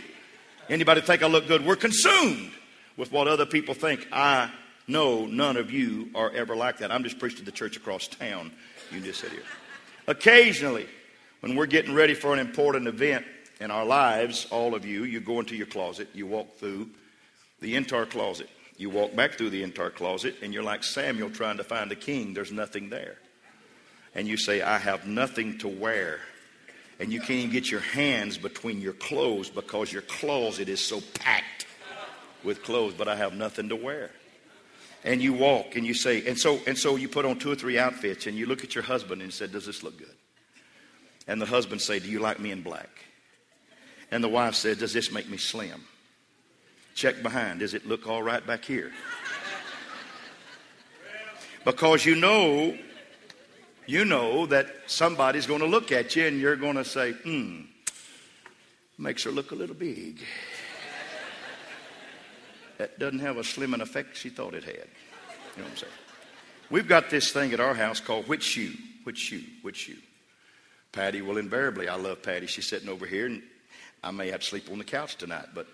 Anybody 0.70 1.02
think 1.02 1.22
I 1.22 1.28
look 1.28 1.48
good? 1.48 1.66
We're 1.66 1.76
consumed 1.76 2.52
with 2.98 3.12
what 3.12 3.28
other 3.28 3.46
people 3.46 3.74
think. 3.74 4.08
I 4.12 4.50
know 4.88 5.26
none 5.26 5.58
of 5.58 5.72
you 5.72 6.10
are 6.16 6.32
ever 6.32 6.56
like 6.56 6.78
that. 6.80 6.92
I'm 6.92 7.04
just 7.04 7.20
preaching 7.20 7.40
to 7.40 7.46
the 7.46 7.52
church 7.52 7.76
across 7.78 8.08
town. 8.08 8.52
You 8.92 9.02
just 9.02 9.20
sit 9.20 9.32
here. 9.32 9.44
Occasionally, 10.08 10.88
when 11.42 11.56
we're 11.56 11.66
getting 11.66 11.94
ready 11.94 12.14
for 12.14 12.34
an 12.34 12.40
important 12.40 12.88
event 12.88 13.26
in 13.60 13.70
our 13.70 13.86
lives, 13.86 14.48
all 14.50 14.74
of 14.74 14.86
you, 14.86 15.04
you 15.04 15.20
go 15.20 15.40
into 15.40 15.56
your 15.56 15.68
closet, 15.68 16.08
you 16.14 16.26
walk 16.26 16.56
through 16.58 16.90
the 17.60 17.76
entire 17.76 18.06
closet. 18.06 18.50
You 18.78 18.90
walk 18.90 19.16
back 19.16 19.34
through 19.34 19.52
the 19.52 19.62
entire 19.62 19.92
closet, 19.92 20.36
and 20.42 20.54
you're 20.54 20.64
like 20.64 20.84
Samuel 20.84 21.30
trying 21.30 21.58
to 21.58 21.64
find 21.64 21.92
a 21.92 21.96
king. 21.96 22.34
There's 22.34 22.52
nothing 22.52 22.90
there 22.90 23.18
and 24.14 24.28
you 24.28 24.38
say, 24.38 24.62
I 24.62 24.78
have 24.78 25.08
nothing 25.08 25.58
to 25.60 25.68
wear, 25.68 26.20
and 27.00 27.12
you 27.12 27.20
can't 27.20 27.32
even 27.32 27.52
get 27.52 27.72
your 27.72 27.80
hands 27.80 28.38
between 28.38 28.82
your 28.82 28.94
clothes 28.94 29.50
because 29.50 29.92
your 29.92 30.02
closet 30.04 30.70
is 30.70 30.80
so 30.80 31.02
packed 31.16 31.66
with 32.44 32.64
clothes, 32.64 32.94
but 32.98 33.08
I 33.08 33.16
have 33.16 33.34
nothing 33.34 33.70
to 33.70 33.76
wear. 33.76 34.12
And 35.04 35.22
you 35.22 35.34
walk 35.34 35.76
and 35.76 35.86
you 35.86 35.94
say, 35.94 36.28
and 36.28 36.38
so 36.38 36.60
and 36.68 36.78
so 36.78 36.96
you 36.96 37.08
put 37.08 37.26
on 37.26 37.40
two 37.40 37.52
or 37.52 37.56
three 37.56 37.80
outfits 37.80 38.28
and 38.28 38.38
you 38.38 38.46
look 38.46 38.64
at 38.64 38.76
your 38.76 38.84
husband 38.84 39.22
and 39.24 39.34
said, 39.34 39.52
Does 39.52 39.66
this 39.66 39.82
look 39.82 39.98
good? 39.98 40.16
And 41.28 41.42
the 41.42 41.48
husband 41.48 41.82
say, 41.82 41.98
Do 41.98 42.08
you 42.08 42.20
like 42.20 42.40
me 42.40 42.52
in 42.52 42.62
black? 42.62 42.90
And 44.12 44.24
the 44.24 44.28
wife 44.28 44.54
said, 44.54 44.78
Does 44.78 44.94
this 44.94 45.12
make 45.12 45.28
me 45.28 45.38
slim? 45.38 45.86
Check 46.94 47.24
behind. 47.24 47.62
Does 47.62 47.74
it 47.74 47.88
look 47.88 48.08
all 48.08 48.22
right 48.22 48.46
back 48.46 48.66
here? 48.66 48.92
Because 51.64 52.04
you 52.08 52.16
know 52.16 52.76
you 53.92 54.06
know 54.06 54.46
that 54.46 54.68
somebody's 54.88 55.46
going 55.46 55.60
to 55.60 55.66
look 55.66 55.92
at 55.92 56.16
you 56.16 56.26
and 56.26 56.40
you're 56.40 56.56
going 56.56 56.78
to 56.78 56.86
say, 56.86 57.12
hmm, 57.12 57.64
makes 58.98 59.24
her 59.26 59.32
look 59.32 59.52
a 59.52 59.56
little 59.56 59.76
big. 59.76 60.22
that 62.78 62.98
doesn't 62.98 63.20
have 63.20 63.36
a 63.36 63.42
slimming 63.42 63.82
effect 63.82 64.16
she 64.16 64.30
thought 64.30 64.54
it 64.54 64.64
had. 64.64 64.76
You 64.76 64.84
know 65.58 65.64
what 65.64 65.72
I'm 65.72 65.78
saying? 65.78 65.94
We've 66.70 66.88
got 66.88 67.10
this 67.10 67.34
thing 67.34 67.52
at 67.52 67.60
our 67.60 67.74
house 67.74 68.00
called 68.00 68.30
which 68.30 68.44
shoe, 68.44 68.72
which 69.04 69.18
shoe, 69.18 69.44
which 69.62 69.76
shoe. 69.76 69.98
Patty 70.94 71.22
will 71.22 71.38
invariably, 71.38 71.90
I 71.90 71.96
love 71.96 72.24
Patty. 72.24 72.48
She's 72.48 72.68
sitting 72.68 72.88
over 72.88 73.06
here, 73.06 73.26
and 73.26 73.44
I 74.02 74.12
may 74.12 74.30
have 74.30 74.40
to 74.40 74.46
sleep 74.46 74.70
on 74.72 74.78
the 74.78 74.86
couch 74.86 75.18
tonight, 75.18 75.48
but 75.54 75.68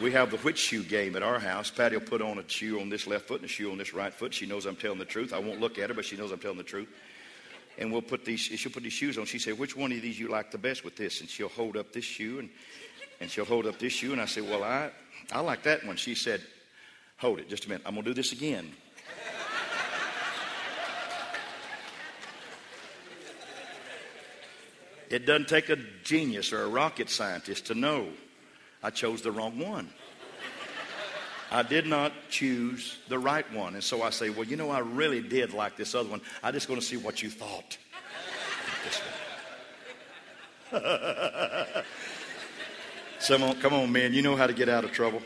we 0.00 0.12
have 0.12 0.30
the 0.30 0.36
which 0.38 0.58
shoe 0.58 0.84
game 0.84 1.16
at 1.16 1.22
our 1.22 1.38
house. 1.38 1.70
Patty 1.70 1.96
will 1.96 2.04
put 2.04 2.22
on 2.22 2.38
a 2.38 2.48
shoe 2.48 2.80
on 2.80 2.88
this 2.88 3.06
left 3.06 3.26
foot 3.26 3.40
and 3.40 3.46
a 3.46 3.52
shoe 3.52 3.70
on 3.70 3.78
this 3.78 3.92
right 3.92 4.14
foot. 4.14 4.32
She 4.32 4.46
knows 4.46 4.64
I'm 4.64 4.76
telling 4.76 4.98
the 4.98 5.04
truth. 5.04 5.32
I 5.32 5.38
won't 5.38 5.60
look 5.60 5.78
at 5.78 5.90
her, 5.90 5.94
but 5.94 6.04
she 6.04 6.16
knows 6.16 6.30
I'm 6.30 6.38
telling 6.38 6.58
the 6.58 6.64
truth. 6.64 6.88
And 7.78 7.92
we'll 7.92 8.02
put 8.02 8.24
these, 8.24 8.40
she'll 8.40 8.72
put 8.72 8.82
these 8.82 8.92
shoes 8.92 9.18
on. 9.18 9.24
She 9.24 9.38
said, 9.38 9.58
which 9.58 9.76
one 9.76 9.92
of 9.92 10.00
these 10.00 10.18
you 10.18 10.28
like 10.28 10.50
the 10.50 10.58
best 10.58 10.84
with 10.84 10.96
this? 10.96 11.20
And 11.20 11.28
she'll 11.28 11.48
hold 11.48 11.76
up 11.76 11.92
this 11.92 12.04
shoe 12.04 12.38
and, 12.38 12.48
and 13.20 13.30
she'll 13.30 13.44
hold 13.44 13.66
up 13.66 13.78
this 13.78 13.92
shoe. 13.92 14.12
And 14.12 14.20
I 14.20 14.26
said, 14.26 14.44
well, 14.44 14.62
I, 14.62 14.90
I 15.32 15.40
like 15.40 15.64
that 15.64 15.84
one. 15.84 15.96
She 15.96 16.14
said, 16.14 16.42
hold 17.16 17.40
it 17.40 17.48
just 17.48 17.66
a 17.66 17.68
minute. 17.68 17.82
I'm 17.84 17.94
going 17.94 18.04
to 18.04 18.10
do 18.10 18.14
this 18.14 18.32
again. 18.32 18.72
It 25.10 25.24
doesn't 25.24 25.48
take 25.48 25.70
a 25.70 25.76
genius 26.04 26.52
or 26.52 26.62
a 26.62 26.68
rocket 26.68 27.08
scientist 27.08 27.66
to 27.66 27.74
know 27.74 28.08
I 28.82 28.90
chose 28.90 29.22
the 29.22 29.32
wrong 29.32 29.58
one. 29.58 29.90
I 31.50 31.62
did 31.62 31.86
not 31.86 32.12
choose 32.28 32.98
the 33.08 33.18
right 33.18 33.50
one. 33.54 33.74
And 33.74 33.82
so 33.82 34.02
I 34.02 34.10
say, 34.10 34.28
well, 34.28 34.44
you 34.44 34.56
know, 34.56 34.70
I 34.70 34.80
really 34.80 35.22
did 35.22 35.54
like 35.54 35.76
this 35.76 35.94
other 35.94 36.10
one. 36.10 36.20
I 36.42 36.52
just 36.52 36.68
going 36.68 36.78
to 36.78 36.84
see 36.84 36.98
what 36.98 37.22
you 37.22 37.30
thought. 37.30 37.78
come 43.26 43.42
on, 43.42 43.58
come 43.60 43.72
on, 43.72 43.90
man. 43.90 44.12
You 44.12 44.20
know 44.20 44.36
how 44.36 44.46
to 44.46 44.52
get 44.52 44.68
out 44.68 44.84
of 44.84 44.92
trouble. 44.92 45.22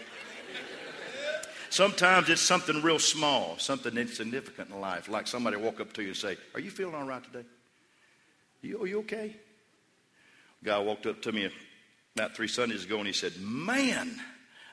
Sometimes 1.71 2.29
it's 2.29 2.43
something 2.43 2.83
real 2.83 2.99
small, 2.99 3.59
something 3.59 3.97
insignificant 3.97 4.71
in 4.71 4.81
life, 4.81 5.09
like 5.09 5.27
somebody 5.27 5.57
walk 5.57 5.81
up 5.81 5.93
to 5.95 6.03
you 6.03 6.09
and 6.09 6.17
say, 6.17 6.37
Are 6.55 6.61
you 6.61 6.71
feeling 6.71 6.95
all 6.95 7.05
right 7.05 7.25
today? 7.25 7.47
You, 8.61 8.83
are 8.83 8.87
you 8.87 8.99
okay? 9.01 9.35
A 10.61 10.65
guy 10.65 10.79
walked 10.79 11.07
up 11.07 11.23
to 11.23 11.33
me 11.33 11.51
about 12.15 12.35
three 12.37 12.49
Sundays 12.49 12.85
ago, 12.85 12.99
and 12.99 13.07
he 13.07 13.13
said, 13.13 13.33
Man, 13.41 14.21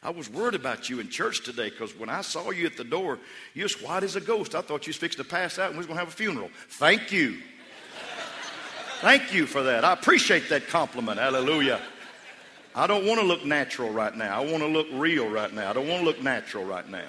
I 0.04 0.10
was 0.10 0.30
worried 0.30 0.56
about 0.56 0.90
you 0.90 1.00
in 1.00 1.10
church 1.10 1.44
today 1.44 1.70
because 1.70 1.98
when 1.98 2.10
I 2.10 2.22
saw 2.22 2.52
you 2.52 2.66
at 2.66 2.76
the 2.76 2.84
door, 2.84 3.20
you 3.54 3.64
was 3.64 3.82
white 3.82 4.04
as 4.04 4.16
a 4.16 4.22
ghost. 4.22 4.56
I 4.56 4.62
thought 4.62 4.86
you 4.86 4.92
was 4.92 4.98
fixing 4.98 5.24
to 5.24 5.30
pass 5.30 5.58
out 5.58 5.68
and 5.68 5.76
we 5.76 5.80
was 5.80 5.88
going 5.88 5.98
to 5.98 6.04
have 6.04 6.14
a 6.14 6.16
funeral. 6.16 6.50
Thank 6.70 7.12
you. 7.12 7.38
Thank 9.02 9.34
you 9.34 9.46
for 9.46 9.64
that. 9.64 9.86
I 9.86 9.94
appreciate 9.94 10.50
that 10.50 10.68
compliment. 10.68 11.20
Hallelujah. 11.20 11.80
I 12.76 12.88
don't 12.88 13.06
want 13.06 13.22
to 13.22 13.26
look 13.26 13.46
natural 13.46 13.90
right 13.90 14.16
now. 14.16 14.42
I 14.42 14.46
want 14.46 14.60
to 14.60 14.68
look 14.68 14.88
real 14.92 15.30
right 15.30 15.54
now. 15.54 15.70
I 15.70 15.74
don't 15.74 15.88
want 15.88 16.02
to 16.02 16.06
look 16.06 16.22
natural 16.22 16.66
right 16.66 16.88
now. 16.88 17.08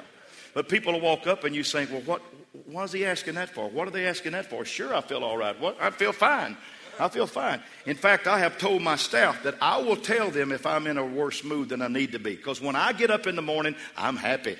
But 0.54 0.68
people 0.68 0.92
will 0.92 1.00
walk 1.00 1.26
up 1.26 1.42
and 1.44 1.54
you 1.54 1.64
think, 1.64 1.90
well, 1.90 2.02
what, 2.02 2.22
why 2.66 2.84
is 2.84 2.92
he 2.92 3.04
asking 3.04 3.34
that 3.34 3.50
for? 3.50 3.68
What 3.68 3.88
are 3.88 3.90
they 3.90 4.06
asking 4.06 4.32
that 4.32 4.46
for? 4.46 4.64
Sure, 4.64 4.94
I 4.94 5.00
feel 5.00 5.24
all 5.24 5.36
right. 5.36 5.58
What? 5.60 5.76
I 5.80 5.90
feel 5.90 6.12
fine. 6.12 6.56
I 7.00 7.08
feel 7.08 7.26
fine. 7.26 7.62
In 7.86 7.96
fact, 7.96 8.26
I 8.26 8.38
have 8.40 8.58
told 8.58 8.82
my 8.82 8.96
staff 8.96 9.42
that 9.44 9.54
I 9.62 9.80
will 9.80 9.96
tell 9.96 10.30
them 10.30 10.52
if 10.52 10.66
I'm 10.66 10.86
in 10.86 10.98
a 10.98 11.04
worse 11.04 11.42
mood 11.42 11.70
than 11.70 11.80
I 11.80 11.88
need 11.88 12.12
to 12.12 12.18
be. 12.18 12.36
Because 12.36 12.60
when 12.60 12.76
I 12.76 12.92
get 12.92 13.10
up 13.10 13.26
in 13.26 13.36
the 13.36 13.42
morning, 13.42 13.74
I'm 13.96 14.16
happy. 14.16 14.56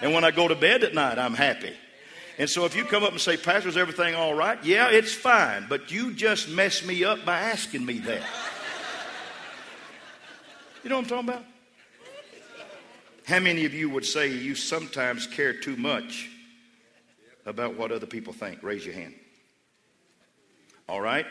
And 0.00 0.14
when 0.14 0.24
I 0.24 0.30
go 0.30 0.46
to 0.46 0.54
bed 0.54 0.84
at 0.84 0.94
night, 0.94 1.18
I'm 1.18 1.34
happy. 1.34 1.72
And 2.38 2.48
so 2.48 2.64
if 2.64 2.76
you 2.76 2.84
come 2.84 3.02
up 3.02 3.10
and 3.10 3.20
say, 3.20 3.36
Pastor, 3.36 3.68
is 3.68 3.76
everything 3.76 4.14
all 4.14 4.34
right? 4.34 4.62
Yeah, 4.64 4.88
it's 4.88 5.12
fine. 5.12 5.66
But 5.68 5.90
you 5.90 6.14
just 6.14 6.48
messed 6.48 6.86
me 6.86 7.04
up 7.04 7.24
by 7.24 7.38
asking 7.40 7.84
me 7.84 7.98
that. 7.98 8.22
You 10.82 10.90
know 10.90 10.96
what 10.96 11.02
I'm 11.02 11.08
talking 11.08 11.28
about? 11.28 11.44
How 13.26 13.40
many 13.40 13.64
of 13.64 13.74
you 13.74 13.90
would 13.90 14.06
say 14.06 14.28
you 14.32 14.54
sometimes 14.54 15.26
care 15.26 15.52
too 15.52 15.76
much 15.76 16.30
about 17.44 17.76
what 17.76 17.92
other 17.92 18.06
people 18.06 18.32
think? 18.32 18.62
Raise 18.62 18.86
your 18.86 18.94
hand. 18.94 19.14
All 20.90 21.00
right? 21.00 21.24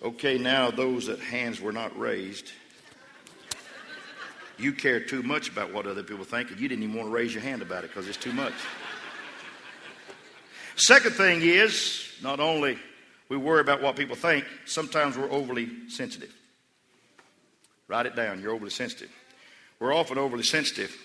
Okay, 0.00 0.38
now 0.38 0.70
those 0.70 1.08
that 1.08 1.18
hands 1.18 1.60
were 1.60 1.72
not 1.72 1.98
raised, 1.98 2.52
you 4.56 4.72
care 4.72 5.00
too 5.00 5.24
much 5.24 5.48
about 5.48 5.72
what 5.72 5.88
other 5.88 6.04
people 6.04 6.24
think, 6.24 6.52
and 6.52 6.60
you 6.60 6.68
didn't 6.68 6.84
even 6.84 6.94
want 6.94 7.08
to 7.08 7.12
raise 7.12 7.34
your 7.34 7.42
hand 7.42 7.60
about 7.60 7.82
it 7.82 7.88
because 7.88 8.06
it's 8.06 8.16
too 8.16 8.32
much. 8.32 8.52
Second 10.76 11.16
thing 11.16 11.42
is, 11.42 12.08
not 12.22 12.38
only 12.38 12.78
we 13.28 13.36
worry 13.36 13.60
about 13.60 13.82
what 13.82 13.96
people 13.96 14.14
think, 14.14 14.44
sometimes 14.64 15.18
we're 15.18 15.30
overly 15.32 15.88
sensitive. 15.88 16.32
Write 17.88 18.06
it 18.06 18.14
down. 18.14 18.40
You're 18.40 18.52
overly 18.52 18.70
sensitive. 18.70 19.10
We're 19.80 19.92
often 19.92 20.18
overly 20.18 20.44
sensitive. 20.44 20.96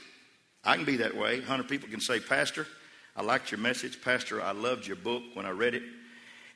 I 0.63 0.75
can 0.75 0.85
be 0.85 0.97
that 0.97 1.17
way. 1.17 1.39
100 1.39 1.67
people 1.67 1.89
can 1.89 2.01
say, 2.01 2.19
Pastor, 2.19 2.67
I 3.15 3.23
liked 3.23 3.49
your 3.49 3.59
message. 3.59 3.99
Pastor, 3.99 4.43
I 4.43 4.51
loved 4.51 4.85
your 4.85 4.95
book 4.95 5.23
when 5.33 5.47
I 5.47 5.51
read 5.51 5.73
it. 5.73 5.81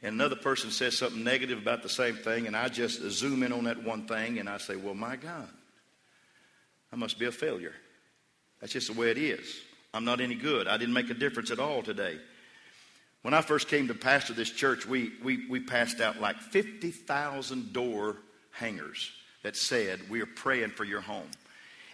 And 0.04 0.16
another 0.16 0.36
person 0.36 0.70
says 0.70 0.98
something 0.98 1.24
negative 1.24 1.58
about 1.58 1.82
the 1.82 1.90
same 1.90 2.16
thing, 2.16 2.46
and 2.46 2.58
I 2.58 2.68
just 2.68 3.02
zoom 3.10 3.42
in 3.42 3.54
on 3.54 3.64
that 3.64 3.84
one 3.84 4.06
thing 4.06 4.38
and 4.38 4.50
I 4.50 4.58
say, 4.58 4.76
Well, 4.76 4.94
my 4.94 5.16
God, 5.16 5.48
I 6.92 6.98
must 6.98 7.18
be 7.18 7.26
a 7.26 7.32
failure. 7.32 7.74
That's 8.60 8.74
just 8.74 8.94
the 8.94 9.00
way 9.00 9.12
it 9.12 9.18
is. 9.18 9.62
I'm 9.94 10.06
not 10.06 10.20
any 10.20 10.36
good. 10.36 10.68
I 10.68 10.78
didn't 10.78 10.94
make 10.94 11.10
a 11.10 11.14
difference 11.14 11.52
at 11.52 11.60
all 11.60 11.82
today. 11.84 12.18
When 13.22 13.34
I 13.34 13.42
first 13.42 13.70
came 13.70 13.88
to 13.88 13.94
pastor 13.94 14.34
this 14.34 14.50
church, 14.50 14.86
we, 14.86 15.14
we, 15.24 15.48
we 15.48 15.62
passed 15.62 16.02
out 16.02 16.20
like 16.20 16.38
50,000 16.38 17.72
door 17.72 18.18
hangers 18.52 19.12
that 19.44 19.56
said, 19.56 20.02
We 20.10 20.22
are 20.22 20.26
praying 20.26 20.72
for 20.72 20.84
your 20.84 21.02
home. 21.02 21.30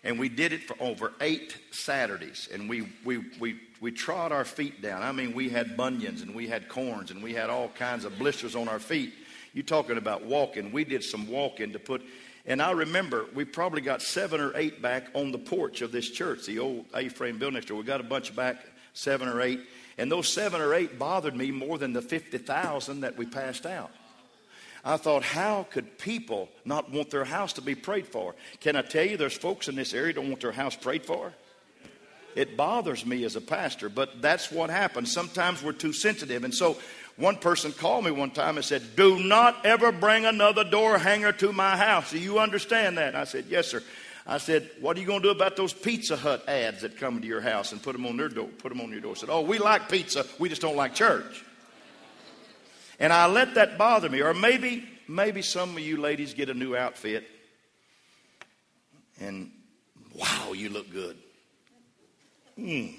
And 0.03 0.17
we 0.17 0.29
did 0.29 0.53
it 0.53 0.63
for 0.63 0.75
over 0.79 1.13
eight 1.19 1.57
Saturdays. 1.71 2.47
And 2.53 2.69
we, 2.69 2.87
we, 3.03 3.17
we, 3.39 3.59
we 3.81 3.91
trod 3.91 4.31
our 4.31 4.45
feet 4.45 4.81
down. 4.81 5.03
I 5.03 5.11
mean, 5.11 5.33
we 5.33 5.49
had 5.49 5.75
bunions 5.75 6.21
and 6.21 6.33
we 6.33 6.47
had 6.47 6.69
corns 6.69 7.11
and 7.11 7.21
we 7.21 7.33
had 7.33 7.49
all 7.49 7.69
kinds 7.69 8.05
of 8.05 8.17
blisters 8.17 8.55
on 8.55 8.67
our 8.67 8.79
feet. 8.79 9.13
You 9.53 9.63
talking 9.63 9.97
about 9.97 10.23
walking. 10.23 10.71
We 10.71 10.83
did 10.83 11.03
some 11.03 11.27
walking 11.27 11.73
to 11.73 11.79
put, 11.79 12.03
and 12.45 12.61
I 12.61 12.71
remember 12.71 13.25
we 13.33 13.45
probably 13.45 13.81
got 13.81 14.01
seven 14.01 14.39
or 14.39 14.55
eight 14.55 14.81
back 14.81 15.07
on 15.13 15.31
the 15.31 15.39
porch 15.39 15.81
of 15.81 15.91
this 15.91 16.09
church, 16.09 16.45
the 16.45 16.59
old 16.59 16.85
A 16.93 17.09
frame 17.09 17.37
building 17.37 17.55
next 17.55 17.67
door. 17.67 17.77
We 17.77 17.83
got 17.83 17.99
a 17.99 18.03
bunch 18.03 18.35
back, 18.35 18.57
seven 18.93 19.27
or 19.27 19.41
eight. 19.41 19.61
And 19.97 20.11
those 20.11 20.29
seven 20.29 20.61
or 20.61 20.73
eight 20.73 20.97
bothered 20.97 21.35
me 21.35 21.51
more 21.51 21.77
than 21.77 21.93
the 21.93 22.01
50,000 22.01 23.01
that 23.01 23.17
we 23.17 23.25
passed 23.25 23.65
out. 23.65 23.91
I 24.83 24.97
thought, 24.97 25.23
how 25.23 25.67
could 25.69 25.97
people 25.97 26.49
not 26.65 26.91
want 26.91 27.09
their 27.09 27.25
house 27.25 27.53
to 27.53 27.61
be 27.61 27.75
prayed 27.75 28.07
for? 28.07 28.35
Can 28.61 28.75
I 28.75 28.81
tell 28.81 29.05
you, 29.05 29.17
there's 29.17 29.37
folks 29.37 29.67
in 29.67 29.75
this 29.75 29.93
area 29.93 30.13
don't 30.13 30.29
want 30.29 30.41
their 30.41 30.51
house 30.51 30.75
prayed 30.75 31.05
for? 31.05 31.33
It 32.35 32.55
bothers 32.55 33.05
me 33.05 33.23
as 33.23 33.35
a 33.35 33.41
pastor, 33.41 33.89
but 33.89 34.21
that's 34.21 34.51
what 34.51 34.69
happens. 34.69 35.11
Sometimes 35.11 35.61
we're 35.61 35.73
too 35.73 35.91
sensitive. 35.91 36.43
And 36.43 36.53
so 36.53 36.77
one 37.17 37.35
person 37.35 37.73
called 37.73 38.05
me 38.05 38.11
one 38.11 38.31
time 38.31 38.55
and 38.55 38.65
said, 38.65 38.95
Do 38.95 39.21
not 39.21 39.65
ever 39.65 39.91
bring 39.91 40.25
another 40.25 40.63
door 40.63 40.97
hanger 40.97 41.33
to 41.33 41.51
my 41.51 41.75
house. 41.75 42.11
Do 42.11 42.19
you 42.19 42.39
understand 42.39 42.97
that? 42.97 43.15
I 43.15 43.25
said, 43.25 43.45
Yes, 43.49 43.67
sir. 43.67 43.83
I 44.25 44.37
said, 44.37 44.69
What 44.79 44.95
are 44.95 45.01
you 45.01 45.07
going 45.07 45.21
to 45.21 45.27
do 45.27 45.31
about 45.31 45.57
those 45.57 45.73
Pizza 45.73 46.15
Hut 46.15 46.47
ads 46.47 46.83
that 46.83 46.97
come 46.97 47.19
to 47.19 47.27
your 47.27 47.41
house 47.41 47.71
and 47.71 47.81
put 47.81 47.93
them 47.93 48.05
on 48.05 48.15
their 48.15 48.29
door? 48.29 48.47
Put 48.59 48.69
them 48.69 48.79
on 48.79 48.91
your 48.91 49.01
door. 49.01 49.11
I 49.11 49.19
said, 49.19 49.29
Oh, 49.29 49.41
we 49.41 49.57
like 49.57 49.89
pizza. 49.89 50.25
We 50.37 50.47
just 50.49 50.61
don't 50.61 50.77
like 50.77 50.93
church. 50.93 51.43
And 52.99 53.13
I 53.13 53.27
let 53.27 53.55
that 53.55 53.77
bother 53.77 54.09
me. 54.09 54.21
Or 54.21 54.33
maybe, 54.33 54.87
maybe 55.07 55.41
some 55.41 55.71
of 55.71 55.79
you 55.79 55.97
ladies 55.97 56.33
get 56.33 56.49
a 56.49 56.53
new 56.53 56.75
outfit 56.75 57.25
and 59.19 59.51
wow, 60.15 60.53
you 60.53 60.69
look 60.69 60.91
good. 60.91 61.17
Mm. 62.57 62.93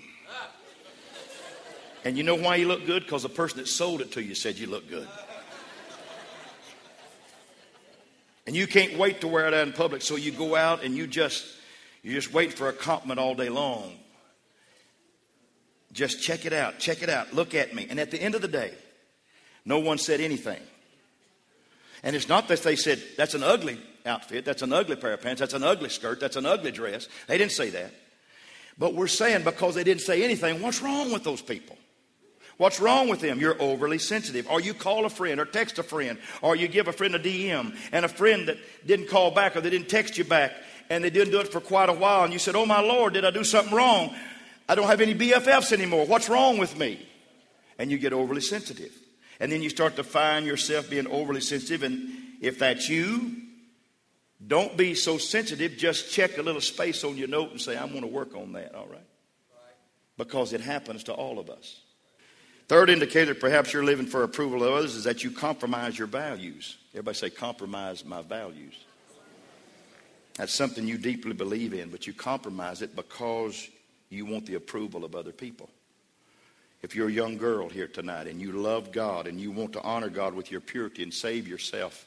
And 2.05 2.17
you 2.17 2.23
know 2.23 2.35
why 2.35 2.57
you 2.57 2.67
look 2.67 2.87
good? 2.87 3.05
Because 3.05 3.23
the 3.23 3.29
person 3.29 3.59
that 3.59 3.69
sold 3.69 4.01
it 4.01 4.13
to 4.13 4.23
you 4.23 4.35
said 4.35 4.59
you 4.59 4.67
look 4.67 4.89
good. 4.89 5.09
And 8.47 8.57
you 8.57 8.67
can't 8.67 8.99
wait 8.99 9.21
to 9.21 9.29
wear 9.29 9.47
it 9.47 9.55
out 9.55 9.67
in 9.67 9.73
public, 9.73 10.03
so 10.03 10.17
you 10.17 10.33
go 10.33 10.57
out 10.57 10.83
and 10.83 10.97
you 10.97 11.07
just 11.07 11.47
you 12.03 12.13
just 12.15 12.33
wait 12.33 12.55
for 12.55 12.69
a 12.69 12.73
compliment 12.73 13.21
all 13.21 13.35
day 13.35 13.51
long. 13.51 13.93
Just 15.93 16.23
check 16.23 16.47
it 16.47 16.53
out, 16.53 16.79
check 16.79 17.03
it 17.03 17.11
out, 17.11 17.35
look 17.35 17.55
at 17.55 17.75
me. 17.75 17.87
And 17.91 18.01
at 18.01 18.11
the 18.11 18.21
end 18.21 18.35
of 18.35 18.43
the 18.43 18.49
day, 18.49 18.73
no 19.65 19.79
one 19.79 19.99
said 19.99 20.21
anything. 20.21 20.61
And 22.03 22.17
it's 22.17 22.29
not 22.29 22.49
that 22.49 22.63
they 22.63 22.77
said, 22.77 23.03
that's 23.17 23.35
an 23.35 23.43
ugly 23.43 23.79
outfit, 24.07 24.45
that's 24.45 24.63
an 24.63 24.73
ugly 24.73 24.97
pair 24.97 25.13
of 25.13 25.21
pants, 25.21 25.41
that's 25.41 25.55
an 25.55 25.63
ugly 25.63 25.91
skirt, 25.91 26.21
that's 26.21 26.37
an 26.37 26.47
ugly 26.47 26.71
dress. 26.71 27.09
They 27.27 27.37
didn't 27.37 27.53
say 27.53 27.71
that. 27.71 27.93
But 28.79 28.95
we're 28.95 29.09
saying 29.09 29.45
because 29.45 29.75
they 29.75 29.85
didn't 29.85 30.01
say 30.01 30.25
anything, 30.25 30.63
what's 30.63 30.81
wrong 30.81 31.13
with 31.13 31.25
those 31.25 31.43
people? 31.43 31.77
What's 32.57 32.79
wrong 32.79 33.09
with 33.09 33.21
them? 33.21 33.41
You're 33.41 33.61
overly 33.61 33.99
sensitive. 33.99 34.47
Or 34.51 34.61
you 34.61 34.75
call 34.75 35.07
a 35.07 35.11
friend 35.11 35.41
or 35.41 35.47
text 35.47 35.79
a 35.79 35.83
friend 35.83 36.19
or 36.43 36.55
you 36.55 36.69
give 36.69 36.89
a 36.89 36.93
friend 36.93 37.15
a 37.15 37.19
DM 37.19 37.75
and 37.91 38.05
a 38.05 38.09
friend 38.09 38.49
that 38.49 38.59
didn't 38.87 39.09
call 39.09 39.31
back 39.31 39.57
or 39.57 39.63
they 39.63 39.71
didn't 39.71 39.89
text 39.89 40.19
you 40.19 40.25
back 40.25 40.53
and 40.91 41.03
they 41.03 41.09
didn't 41.09 41.33
do 41.33 41.41
it 41.41 41.49
for 41.49 41.61
quite 41.61 41.89
a 41.89 41.95
while 41.95 42.25
and 42.25 42.35
you 42.35 42.39
said, 42.39 42.55
Oh 42.55 42.67
my 42.67 42.81
Lord, 42.81 43.15
did 43.15 43.25
I 43.25 43.31
do 43.31 43.45
something 43.45 43.75
wrong? 43.75 44.15
I 44.69 44.75
don't 44.75 44.89
have 44.89 45.01
any 45.01 45.15
BFFs 45.15 45.73
anymore. 45.73 46.05
What's 46.05 46.29
wrong 46.29 46.59
with 46.59 46.77
me? 46.77 47.01
And 47.79 47.91
you 47.91 47.97
get 47.97 48.13
overly 48.13 48.43
sensitive. 48.43 48.93
And 49.41 49.51
then 49.51 49.63
you 49.63 49.71
start 49.71 49.97
to 49.97 50.05
find 50.05 50.47
yourself 50.47 50.91
being 50.91 51.07
overly 51.07 51.41
sensitive. 51.41 51.83
And 51.83 52.11
if 52.41 52.59
that's 52.59 52.89
you, 52.89 53.37
don't 54.47 54.77
be 54.77 54.95
so 54.95 55.19
sensitive. 55.19 55.77
Just 55.77 56.13
check 56.13 56.39
a 56.39 56.43
little 56.43 56.61
space 56.61 57.03
on 57.05 57.17
your 57.17 57.29
note 57.29 57.51
and 57.51 57.61
say, 57.61 57.77
I'm 57.77 57.89
going 57.89 58.03
to 58.03 58.07
work 58.07 58.35
on 58.37 58.53
that, 58.53 58.75
all 58.75 58.87
right? 58.87 59.01
Because 60.17 60.53
it 60.53 60.61
happens 60.61 61.05
to 61.05 61.15
all 61.15 61.39
of 61.39 61.49
us. 61.49 61.81
Third 62.69 62.91
indicator, 62.91 63.35
perhaps 63.35 63.73
you're 63.73 63.85
living 63.85 64.07
for 64.07 64.23
approval 64.23 64.63
of 64.63 64.73
others, 64.73 64.95
is 64.95 65.05
that 65.05 65.25
you 65.25 65.31
compromise 65.31 65.99
your 65.99 66.07
values. 66.07 66.77
Everybody 66.93 67.17
say, 67.17 67.31
compromise 67.31 68.05
my 68.05 68.23
values. 68.23 68.75
That's 70.37 70.55
something 70.55 70.87
you 70.87 70.97
deeply 70.97 71.33
believe 71.33 71.75
in, 71.75 71.89
but 71.89 72.07
you 72.07 72.13
compromise 72.13 72.83
it 72.83 72.95
because 72.95 73.69
you 74.09 74.25
want 74.25 74.47
the 74.47 74.55
approval 74.55 75.05
of 75.05 75.17
other 75.17 75.33
people. 75.33 75.69
If 76.83 76.95
you're 76.95 77.09
a 77.09 77.13
young 77.13 77.37
girl 77.37 77.69
here 77.69 77.87
tonight 77.87 78.27
and 78.27 78.41
you 78.41 78.53
love 78.53 78.91
God 78.91 79.27
and 79.27 79.39
you 79.39 79.51
want 79.51 79.75
to 79.75 79.83
honor 79.83 80.09
God 80.09 80.35
with 80.35 80.51
your 80.51 80.61
purity 80.61 81.03
and 81.03 81.13
save 81.13 81.47
yourself 81.47 82.07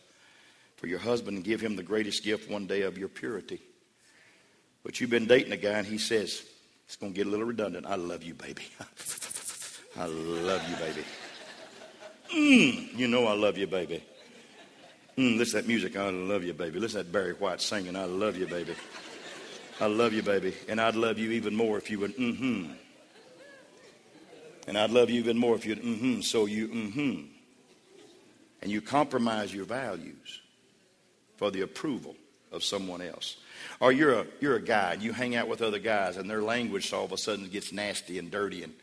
for 0.77 0.87
your 0.87 0.99
husband 0.99 1.37
and 1.37 1.45
give 1.45 1.61
him 1.61 1.75
the 1.75 1.83
greatest 1.83 2.23
gift 2.23 2.49
one 2.49 2.65
day 2.65 2.81
of 2.81 2.97
your 2.97 3.07
purity. 3.07 3.61
But 4.83 4.99
you've 4.99 5.11
been 5.11 5.27
dating 5.27 5.53
a 5.53 5.57
guy 5.57 5.77
and 5.77 5.87
he 5.87 5.97
says, 5.97 6.43
it's 6.85 6.95
going 6.95 7.13
to 7.13 7.17
get 7.17 7.27
a 7.27 7.29
little 7.29 7.45
redundant. 7.45 7.85
I 7.85 7.95
love 7.95 8.23
you, 8.23 8.33
baby. 8.33 8.63
I 9.97 10.05
love 10.05 10.67
you, 10.67 10.75
baby. 10.75 11.03
Mm, 12.33 12.97
you 12.97 13.07
know 13.07 13.27
I 13.27 13.33
love 13.33 13.57
you, 13.57 13.67
baby. 13.67 14.03
Mm, 15.17 15.37
listen 15.37 15.59
to 15.59 15.61
that 15.61 15.67
music. 15.67 15.95
I 15.95 16.09
love 16.09 16.43
you, 16.43 16.53
baby. 16.53 16.79
Listen 16.79 16.99
to 16.99 17.03
that 17.03 17.11
Barry 17.11 17.33
White 17.33 17.61
singing. 17.61 17.95
I 17.95 18.05
love 18.05 18.35
you, 18.35 18.47
baby. 18.47 18.73
I 19.79 19.85
love 19.85 20.13
you, 20.13 20.23
baby. 20.23 20.55
And 20.67 20.81
I'd 20.81 20.95
love 20.95 21.19
you 21.19 21.31
even 21.31 21.55
more 21.55 21.77
if 21.77 21.91
you 21.91 21.99
would, 21.99 22.17
mm 22.17 22.37
hmm. 22.37 22.71
And 24.67 24.77
I'd 24.77 24.91
love 24.91 25.09
you 25.09 25.19
even 25.19 25.37
more 25.37 25.55
if 25.55 25.65
you'd, 25.65 25.81
mm 25.81 25.99
hmm, 25.99 26.21
so 26.21 26.45
you, 26.45 26.67
mm 26.67 26.93
hmm. 26.93 27.21
And 28.61 28.71
you 28.71 28.81
compromise 28.81 29.53
your 29.53 29.65
values 29.65 30.41
for 31.35 31.51
the 31.51 31.61
approval 31.61 32.15
of 32.51 32.63
someone 32.63 33.01
else. 33.01 33.37
Or 33.81 33.91
you're 33.91 34.13
a, 34.13 34.25
you're 34.39 34.55
a 34.55 34.61
guy 34.61 34.93
and 34.93 35.01
you 35.01 35.11
hang 35.11 35.35
out 35.35 35.49
with 35.49 35.61
other 35.61 35.79
guys 35.79 36.15
and 36.15 36.29
their 36.29 36.41
language 36.41 36.93
all 36.93 37.03
of 37.03 37.11
a 37.11 37.17
sudden 37.17 37.49
gets 37.49 37.73
nasty 37.73 38.19
and 38.19 38.31
dirty 38.31 38.63
and, 38.63 38.73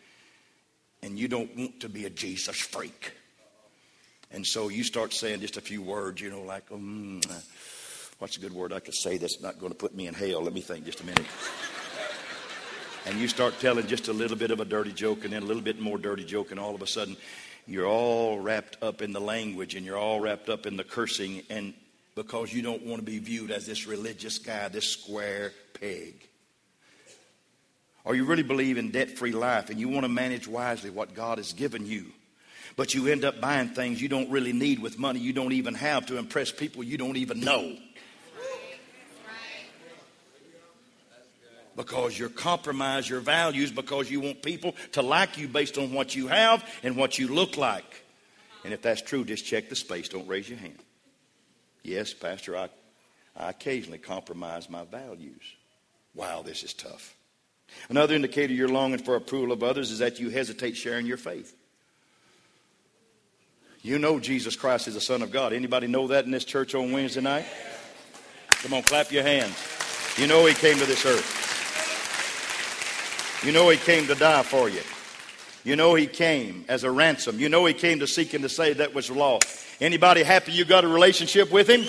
and 1.02 1.18
you 1.18 1.28
don't 1.28 1.56
want 1.56 1.80
to 1.80 1.88
be 1.88 2.04
a 2.04 2.10
Jesus 2.10 2.56
freak. 2.56 3.12
And 4.30 4.46
so 4.46 4.68
you 4.68 4.84
start 4.84 5.12
saying 5.12 5.40
just 5.40 5.56
a 5.56 5.60
few 5.62 5.80
words, 5.82 6.20
you 6.20 6.30
know, 6.30 6.42
like, 6.42 6.68
mm, 6.68 7.25
what's 8.18 8.37
a 8.37 8.40
good 8.40 8.52
word 8.52 8.72
I 8.72 8.80
could 8.80 8.94
say 8.94 9.16
that's 9.16 9.40
not 9.40 9.58
going 9.58 9.72
to 9.72 9.78
put 9.78 9.94
me 9.94 10.06
in 10.06 10.14
hell? 10.14 10.42
Let 10.42 10.52
me 10.52 10.60
think 10.60 10.84
just 10.84 11.00
a 11.00 11.06
minute 11.06 11.26
and 13.07 13.19
you 13.19 13.28
start 13.28 13.59
telling 13.61 13.87
just 13.87 14.09
a 14.09 14.12
little 14.12 14.37
bit 14.37 14.50
of 14.50 14.61
a 14.61 14.64
dirty 14.64 14.92
joke 14.92 15.25
and 15.25 15.33
then 15.33 15.42
a 15.42 15.47
little 15.47 15.62
bit 15.62 15.80
more 15.80 15.99
dirty 15.99 16.25
joke, 16.25 16.50
and 16.50 16.61
all 16.61 16.75
of 16.75 16.83
a 16.83 16.87
sudden 16.87 17.16
you're 17.66 17.87
all 17.87 18.38
wrapped 18.38 18.83
up 18.83 19.02
in 19.02 19.12
the 19.12 19.21
language 19.21 19.75
and 19.75 19.87
you're 19.87 19.99
all 19.99 20.21
wrapped 20.21 20.49
up 20.49 20.66
in 20.66 20.76
the 20.76 20.85
cursing, 20.85 21.42
and 21.50 21.75
because 22.14 22.52
you 22.52 22.62
don't 22.62 22.85
want 22.85 23.00
to 23.00 23.07
be 23.07 23.19
viewed 23.19 23.50
as 23.50 23.66
this 23.66 23.87
religious 23.87 24.38
guy, 24.38 24.69
this 24.69 24.88
square 24.88 25.52
peg. 25.78 26.14
Or 28.04 28.14
you 28.14 28.25
really 28.25 28.42
believe 28.42 28.78
in 28.78 28.90
debt 28.90 29.16
free 29.19 29.33
life 29.33 29.71
and 29.71 29.78
you 29.78 29.88
want 29.88 30.04
to 30.04 30.09
manage 30.09 30.49
wisely 30.49 30.90
what 30.90 31.14
God 31.14 31.38
has 31.38 31.52
given 31.52 31.87
you. 31.87 32.07
But 32.76 32.95
you 32.95 33.09
end 33.09 33.25
up 33.25 33.40
buying 33.40 33.69
things 33.69 34.00
you 34.00 34.09
don't 34.09 34.30
really 34.30 34.52
need 34.52 34.78
with 34.78 34.99
money 34.99 35.21
you 35.21 35.33
don't 35.33 35.52
even 35.52 35.75
have 35.75 36.07
to 36.07 36.16
impress 36.16 36.50
people 36.50 36.83
you 36.83 36.99
don't 36.99 37.16
even 37.16 37.40
know. 37.40 37.76
Because 41.80 42.18
you 42.18 42.28
compromise 42.28 43.08
your 43.08 43.20
values 43.20 43.70
because 43.70 44.10
you 44.10 44.20
want 44.20 44.42
people 44.42 44.75
to 44.92 45.00
like 45.00 45.38
you 45.38 45.49
based 45.49 45.78
on 45.78 45.94
what 45.94 46.14
you 46.14 46.28
have 46.28 46.62
and 46.82 46.94
what 46.94 47.18
you 47.18 47.26
look 47.28 47.56
like. 47.56 48.04
And 48.64 48.75
if 48.75 48.82
that's 48.82 49.00
true, 49.00 49.25
just 49.25 49.46
check 49.46 49.70
the 49.70 49.75
space. 49.75 50.10
Don't 50.10 50.28
raise 50.28 50.46
your 50.46 50.58
hand. 50.58 50.76
Yes, 51.82 52.12
Pastor, 52.12 52.54
I, 52.54 52.68
I 53.34 53.49
occasionally 53.49 53.96
compromise 53.96 54.68
my 54.68 54.84
values. 54.84 55.40
Wow, 56.14 56.42
this 56.42 56.62
is 56.64 56.75
tough. 56.75 57.16
Another 57.88 58.14
indicator 58.14 58.52
you're 58.52 58.68
longing 58.68 58.99
for 58.99 59.16
approval 59.16 59.50
of 59.50 59.62
others 59.62 59.90
is 59.90 60.00
that 60.00 60.20
you 60.20 60.28
hesitate 60.28 60.76
sharing 60.76 61.06
your 61.06 61.16
faith. 61.16 61.56
You 63.80 63.99
know 63.99 64.20
Jesus 64.20 64.54
Christ 64.54 64.87
is 64.87 64.92
the 64.92 65.00
Son 65.00 65.22
of 65.22 65.30
God. 65.30 65.54
Anybody 65.54 65.87
know 65.87 66.08
that 66.08 66.26
in 66.26 66.30
this 66.30 66.44
church 66.44 66.75
on 66.75 66.92
Wednesday 66.92 67.22
night? 67.22 67.46
Come 68.50 68.75
on, 68.75 68.82
clap 68.82 69.10
your 69.10 69.22
hands. 69.22 69.56
You 70.18 70.26
know 70.26 70.44
he 70.44 70.52
came 70.52 70.76
to 70.76 70.84
this 70.84 71.06
earth. 71.06 71.50
You 73.42 73.52
know 73.52 73.68
he 73.70 73.78
came 73.78 74.06
to 74.06 74.14
die 74.14 74.42
for 74.42 74.68
you. 74.68 74.82
You 75.64 75.76
know 75.76 75.94
he 75.94 76.06
came 76.06 76.64
as 76.68 76.85
a 76.85 76.90
ransom. 76.90 77.38
You 77.38 77.49
know 77.49 77.64
he 77.66 77.75
came 77.75 78.00
to 78.00 78.06
seek 78.06 78.35
and 78.35 78.42
to 78.42 78.49
save 78.49 78.78
that 78.78 78.94
which 78.94 79.09
was 79.09 79.18
lost. 79.18 79.66
Anybody 79.80 80.23
happy 80.23 80.52
you 80.52 80.64
got 80.64 80.85
a 80.85 80.88
relationship 80.88 81.50
with 81.50 81.68
him? 81.68 81.82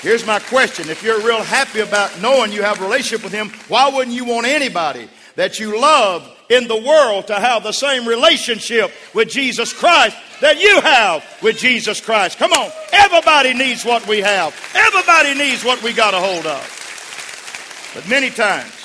Here's 0.00 0.26
my 0.26 0.40
question. 0.40 0.88
If 0.88 1.02
you're 1.02 1.20
real 1.20 1.42
happy 1.42 1.80
about 1.80 2.20
knowing 2.20 2.52
you 2.52 2.62
have 2.62 2.80
a 2.80 2.84
relationship 2.84 3.22
with 3.22 3.32
him, 3.32 3.50
why 3.68 3.88
wouldn't 3.88 4.16
you 4.16 4.24
want 4.24 4.46
anybody 4.46 5.08
that 5.36 5.60
you 5.60 5.80
love 5.80 6.28
in 6.48 6.66
the 6.68 6.76
world 6.76 7.28
to 7.28 7.34
have 7.34 7.62
the 7.62 7.72
same 7.72 8.06
relationship 8.06 8.90
with 9.14 9.28
Jesus 9.28 9.72
Christ 9.72 10.16
that 10.40 10.60
you 10.60 10.80
have 10.80 11.24
with 11.42 11.56
Jesus 11.56 12.00
Christ? 12.00 12.38
Come 12.38 12.52
on. 12.52 12.70
Everybody 12.92 13.54
needs 13.54 13.84
what 13.84 14.06
we 14.08 14.20
have. 14.20 14.54
Everybody 14.74 15.34
needs 15.34 15.64
what 15.64 15.82
we 15.82 15.92
got 15.92 16.14
a 16.14 16.18
hold 16.18 16.46
of. 16.46 17.92
But 17.94 18.08
many 18.08 18.30
times, 18.30 18.81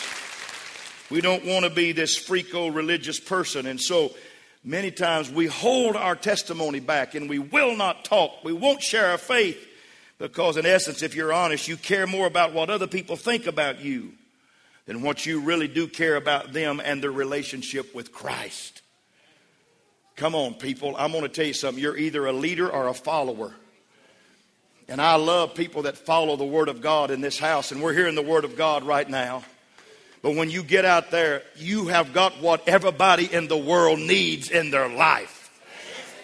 we 1.10 1.22
don't 1.22 1.46
want 1.46 1.66
to 1.66 1.70
be 1.70 1.92
this 1.92 2.18
freako 2.18 2.74
religious 2.74 3.20
person. 3.20 3.66
And 3.66 3.80
so 3.80 4.14
many 4.64 4.92
times 4.92 5.32
we 5.32 5.48
hold 5.48 5.96
our 5.96 6.16
testimony 6.16 6.80
back 6.80 7.16
and 7.16 7.30
we 7.30 7.40
will 7.40 7.76
not 7.76 8.04
talk. 8.04 8.44
We 8.44 8.54
won't 8.54 8.82
share 8.82 9.12
our 9.12 9.18
faith 9.18 9.66
because, 10.20 10.58
in 10.58 10.66
essence, 10.66 11.02
if 11.04 11.16
you're 11.16 11.32
honest, 11.32 11.68
you 11.68 11.78
care 11.78 12.08
more 12.08 12.28
about 12.28 12.54
what 12.54 12.70
other 12.70 12.88
people 12.88 13.16
think 13.16 13.48
about 13.48 13.80
you 13.80 14.12
than 14.86 15.02
what 15.02 15.26
you 15.26 15.42
really 15.42 15.68
do 15.68 15.88
care 15.88 16.16
about 16.16 16.54
them 16.54 16.82
and 16.84 17.04
their 17.04 17.12
relationship 17.12 17.94
with 17.94 18.12
Christ. 18.12 18.82
Come 20.16 20.34
on, 20.34 20.56
people. 20.56 20.96
I'm 20.98 21.12
going 21.12 21.24
to 21.24 21.30
tell 21.30 21.46
you 21.46 21.54
something. 21.54 21.82
You're 21.82 21.98
either 21.98 22.26
a 22.26 22.34
leader 22.34 22.70
or 22.70 22.88
a 22.88 22.94
follower. 22.94 23.54
And 24.90 25.02
I 25.02 25.16
love 25.16 25.54
people 25.54 25.84
that 25.84 25.98
follow 25.98 26.38
the 26.38 26.46
Word 26.46 26.70
of 26.70 26.82
God 26.82 27.12
in 27.12 27.22
this 27.22 27.38
house, 27.38 27.72
and 27.72 27.84
we're 27.84 27.94
hearing 27.94 28.16
the 28.16 28.22
Word 28.22 28.46
of 28.46 28.56
God 28.56 28.84
right 28.84 29.08
now. 29.08 29.44
But 30.22 30.36
when 30.36 30.50
you 30.50 30.64
get 30.64 30.86
out 30.86 31.12
there, 31.12 31.44
you 31.56 31.88
have 31.88 32.14
got 32.14 32.42
what 32.42 32.68
everybody 32.68 33.32
in 33.32 33.48
the 33.48 33.58
world 33.58 34.00
needs 34.00 34.50
in 34.50 34.72
their 34.72 34.90
life. 34.90 35.38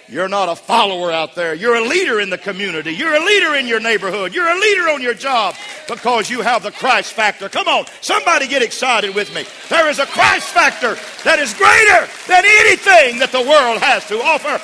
You're 0.10 0.28
not 0.28 0.50
a 0.50 0.56
follower 0.56 1.12
out 1.12 1.36
there. 1.36 1.54
You're 1.54 1.76
a 1.76 1.88
leader 1.88 2.20
in 2.20 2.30
the 2.30 2.38
community. 2.38 2.92
You're 2.92 3.16
a 3.16 3.26
leader 3.26 3.56
in 3.56 3.68
your 3.68 3.80
neighborhood. 3.80 4.34
You're 4.34 4.50
a 4.50 4.60
leader 4.60 4.90
on 4.90 5.02
your 5.02 5.14
job 5.14 5.56
because 5.88 6.30
you 6.30 6.42
have 6.42 6.64
the 6.64 6.72
Christ 6.72 7.14
factor. 7.14 7.50
Come 7.50 7.68
on, 7.68 7.86
somebody 8.02 8.48
get 8.48 8.62
excited 8.62 9.16
with 9.16 9.34
me. 9.34 9.46
There 9.70 9.90
is 9.90 10.00
a 10.00 10.06
Christ 10.06 10.50
factor 10.50 10.96
that 11.24 11.40
is 11.40 11.54
greater 11.54 12.08
than 12.28 12.44
anything 12.46 13.20
that 13.20 13.32
the 13.32 13.42
world 13.42 13.82
has 13.82 14.06
to 14.10 14.22
offer. 14.22 14.60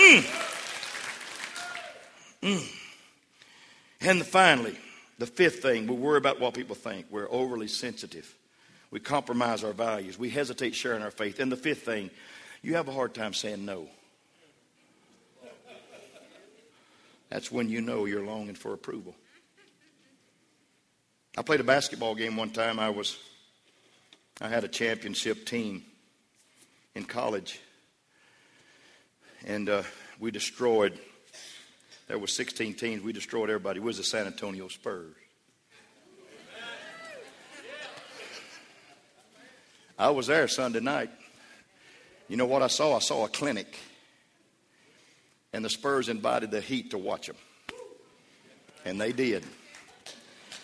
Mm. 0.00 0.40
Mm. 2.42 2.76
And 4.02 4.26
finally, 4.26 4.76
the 5.20 5.26
fifth 5.26 5.60
thing, 5.60 5.86
we 5.86 5.94
worry 5.94 6.16
about 6.16 6.40
what 6.40 6.54
people 6.54 6.74
think. 6.74 7.04
We're 7.10 7.30
overly 7.30 7.68
sensitive. 7.68 8.34
We 8.90 9.00
compromise 9.00 9.62
our 9.62 9.74
values. 9.74 10.18
We 10.18 10.30
hesitate 10.30 10.74
sharing 10.74 11.02
our 11.02 11.10
faith. 11.10 11.40
And 11.40 11.52
the 11.52 11.58
fifth 11.58 11.82
thing, 11.82 12.08
you 12.62 12.76
have 12.76 12.88
a 12.88 12.92
hard 12.92 13.12
time 13.12 13.34
saying 13.34 13.66
no. 13.66 13.86
That's 17.28 17.52
when 17.52 17.68
you 17.68 17.82
know 17.82 18.06
you're 18.06 18.24
longing 18.24 18.54
for 18.54 18.72
approval. 18.72 19.14
I 21.36 21.42
played 21.42 21.60
a 21.60 21.64
basketball 21.64 22.14
game 22.14 22.38
one 22.38 22.50
time. 22.50 22.78
I 22.80 22.88
was 22.88 23.18
I 24.40 24.48
had 24.48 24.64
a 24.64 24.68
championship 24.68 25.44
team 25.44 25.84
in 26.94 27.04
college. 27.04 27.60
And 29.46 29.68
uh, 29.68 29.82
we 30.18 30.30
destroyed 30.30 30.98
there 32.10 32.18
were 32.18 32.26
16 32.26 32.74
teams. 32.74 33.04
We 33.04 33.12
destroyed 33.12 33.50
everybody. 33.50 33.78
It 33.78 33.84
was 33.84 33.98
the 33.98 34.02
San 34.02 34.26
Antonio 34.26 34.66
Spurs. 34.66 35.14
I 39.96 40.10
was 40.10 40.26
there 40.26 40.48
Sunday 40.48 40.80
night. 40.80 41.10
You 42.26 42.36
know 42.36 42.46
what 42.46 42.62
I 42.62 42.66
saw? 42.66 42.96
I 42.96 42.98
saw 42.98 43.26
a 43.26 43.28
clinic. 43.28 43.78
And 45.52 45.64
the 45.64 45.70
Spurs 45.70 46.08
invited 46.08 46.50
the 46.50 46.60
Heat 46.60 46.90
to 46.90 46.98
watch 46.98 47.28
them. 47.28 47.36
And 48.84 49.00
they 49.00 49.12
did. 49.12 49.44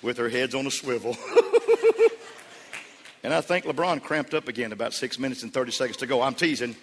With 0.03 0.17
their 0.17 0.29
heads 0.29 0.57
on 0.57 0.67
a 0.67 0.71
swivel. 0.73 1.17
and 3.23 3.33
I 3.33 3.41
think 3.41 3.67
LeBron 3.67 4.03
cramped 4.03 4.35
up 4.35 4.49
again 4.49 4.73
about 4.73 4.95
six 4.95 5.17
minutes 5.17 5.45
and 5.45 5.55
30 5.55 5.71
seconds 5.71 5.99
to 5.99 6.09
go. 6.09 6.23
I'm 6.23 6.35
teasing. 6.35 6.75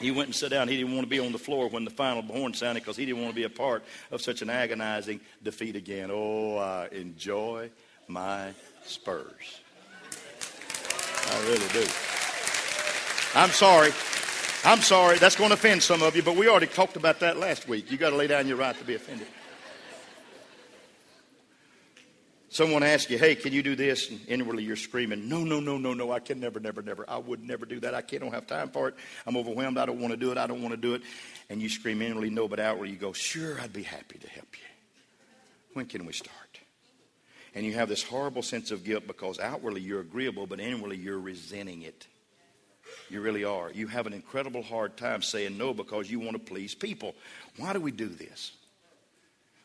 He 0.00 0.10
went 0.10 0.28
and 0.28 0.34
sat 0.34 0.50
down. 0.50 0.68
He 0.68 0.76
didn't 0.76 0.92
want 0.92 1.04
to 1.04 1.10
be 1.10 1.20
on 1.20 1.32
the 1.32 1.38
floor 1.38 1.68
when 1.68 1.84
the 1.84 1.90
final 1.90 2.22
horn 2.22 2.52
sounded 2.54 2.80
because 2.80 2.96
he 2.96 3.06
didn't 3.06 3.22
want 3.22 3.30
to 3.30 3.36
be 3.36 3.44
a 3.44 3.50
part 3.50 3.84
of 4.10 4.20
such 4.20 4.42
an 4.42 4.50
agonizing 4.50 5.20
defeat 5.42 5.76
again. 5.76 6.10
Oh, 6.12 6.58
I 6.58 6.88
enjoy 6.92 7.70
my 8.08 8.52
Spurs. 8.84 9.60
I 11.26 11.40
really 11.46 11.68
do. 11.68 11.86
I'm 13.34 13.50
sorry. 13.50 13.92
I'm 14.64 14.80
sorry. 14.80 15.18
That's 15.18 15.36
going 15.36 15.50
to 15.50 15.54
offend 15.54 15.82
some 15.82 16.02
of 16.02 16.16
you, 16.16 16.22
but 16.22 16.36
we 16.36 16.48
already 16.48 16.66
talked 16.66 16.96
about 16.96 17.20
that 17.20 17.36
last 17.36 17.68
week. 17.68 17.90
You 17.90 17.96
got 17.96 18.10
to 18.10 18.16
lay 18.16 18.26
down 18.26 18.46
your 18.46 18.56
right 18.56 18.76
to 18.76 18.84
be 18.84 18.94
offended. 18.94 19.26
Someone 22.54 22.84
asks 22.84 23.10
you, 23.10 23.18
hey, 23.18 23.34
can 23.34 23.52
you 23.52 23.64
do 23.64 23.74
this? 23.74 24.08
And 24.08 24.20
inwardly 24.28 24.62
you're 24.62 24.76
screaming, 24.76 25.28
no, 25.28 25.42
no, 25.42 25.58
no, 25.58 25.76
no, 25.76 25.92
no, 25.92 26.12
I 26.12 26.20
can 26.20 26.38
never, 26.38 26.60
never, 26.60 26.82
never. 26.82 27.04
I 27.10 27.18
would 27.18 27.42
never 27.42 27.66
do 27.66 27.80
that. 27.80 27.94
I 27.94 28.00
can't, 28.00 28.22
don't 28.22 28.32
have 28.32 28.46
time 28.46 28.68
for 28.68 28.86
it. 28.86 28.94
I'm 29.26 29.36
overwhelmed. 29.36 29.76
I 29.76 29.86
don't 29.86 29.98
want 29.98 30.12
to 30.12 30.16
do 30.16 30.30
it. 30.30 30.38
I 30.38 30.46
don't 30.46 30.62
want 30.62 30.70
to 30.72 30.76
do 30.76 30.94
it. 30.94 31.02
And 31.50 31.60
you 31.60 31.68
scream 31.68 32.00
inwardly, 32.00 32.30
no, 32.30 32.46
but 32.46 32.60
outwardly 32.60 32.90
you 32.90 32.96
go, 32.96 33.12
sure, 33.12 33.60
I'd 33.60 33.72
be 33.72 33.82
happy 33.82 34.20
to 34.20 34.28
help 34.28 34.46
you. 34.52 34.66
When 35.72 35.86
can 35.86 36.06
we 36.06 36.12
start? 36.12 36.60
And 37.56 37.66
you 37.66 37.72
have 37.72 37.88
this 37.88 38.04
horrible 38.04 38.42
sense 38.42 38.70
of 38.70 38.84
guilt 38.84 39.08
because 39.08 39.40
outwardly 39.40 39.80
you're 39.80 40.02
agreeable, 40.02 40.46
but 40.46 40.60
inwardly 40.60 40.96
you're 40.96 41.18
resenting 41.18 41.82
it. 41.82 42.06
You 43.10 43.20
really 43.20 43.42
are. 43.42 43.72
You 43.72 43.88
have 43.88 44.06
an 44.06 44.12
incredible 44.12 44.62
hard 44.62 44.96
time 44.96 45.22
saying 45.22 45.58
no 45.58 45.74
because 45.74 46.08
you 46.08 46.20
want 46.20 46.34
to 46.34 46.38
please 46.38 46.72
people. 46.72 47.16
Why 47.56 47.72
do 47.72 47.80
we 47.80 47.90
do 47.90 48.06
this? 48.06 48.52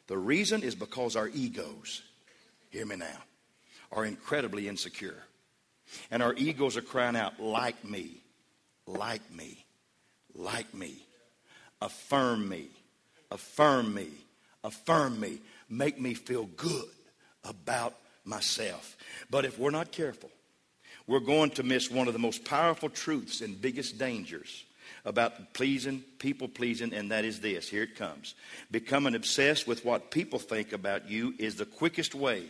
The 0.07 0.17
reason 0.17 0.63
is 0.63 0.73
because 0.73 1.15
our 1.15 1.27
egos 1.27 2.01
hear 2.69 2.85
me 2.85 2.95
now, 2.95 3.17
are 3.91 4.05
incredibly 4.05 4.67
insecure. 4.67 5.23
And 6.11 6.21
our 6.21 6.33
egos 6.35 6.77
are 6.77 6.81
crying 6.81 7.15
out, 7.15 7.39
like 7.39 7.83
me, 7.83 8.21
like 8.85 9.21
me, 9.33 9.65
like 10.35 10.73
me, 10.73 11.05
affirm 11.81 12.47
me, 12.47 12.67
affirm 13.31 13.93
me, 13.93 14.09
affirm 14.63 15.19
me, 15.19 15.39
make 15.67 15.99
me 15.99 16.13
feel 16.13 16.45
good 16.45 16.89
about 17.43 17.95
myself. 18.23 18.95
But 19.29 19.45
if 19.45 19.57
we're 19.57 19.71
not 19.71 19.91
careful, 19.91 20.29
we're 21.07 21.19
going 21.19 21.49
to 21.51 21.63
miss 21.63 21.89
one 21.89 22.07
of 22.07 22.13
the 22.13 22.19
most 22.19 22.45
powerful 22.45 22.89
truths 22.89 23.41
and 23.41 23.59
biggest 23.59 23.97
dangers 23.97 24.65
about 25.05 25.53
pleasing, 25.53 26.03
people 26.19 26.47
pleasing, 26.47 26.93
and 26.93 27.11
that 27.11 27.25
is 27.25 27.39
this. 27.39 27.67
Here 27.67 27.83
it 27.83 27.95
comes. 27.95 28.35
Becoming 28.69 29.15
obsessed 29.15 29.67
with 29.67 29.85
what 29.85 30.11
people 30.11 30.39
think 30.39 30.71
about 30.71 31.09
you 31.09 31.33
is 31.39 31.55
the 31.55 31.65
quickest 31.65 32.13
way 32.13 32.43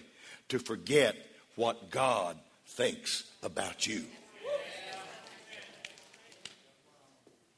to 0.50 0.60
forget 0.60 1.16
what 1.56 1.90
God 1.90 2.38
thinks 2.66 3.24
about 3.44 3.88
you. 3.88 4.04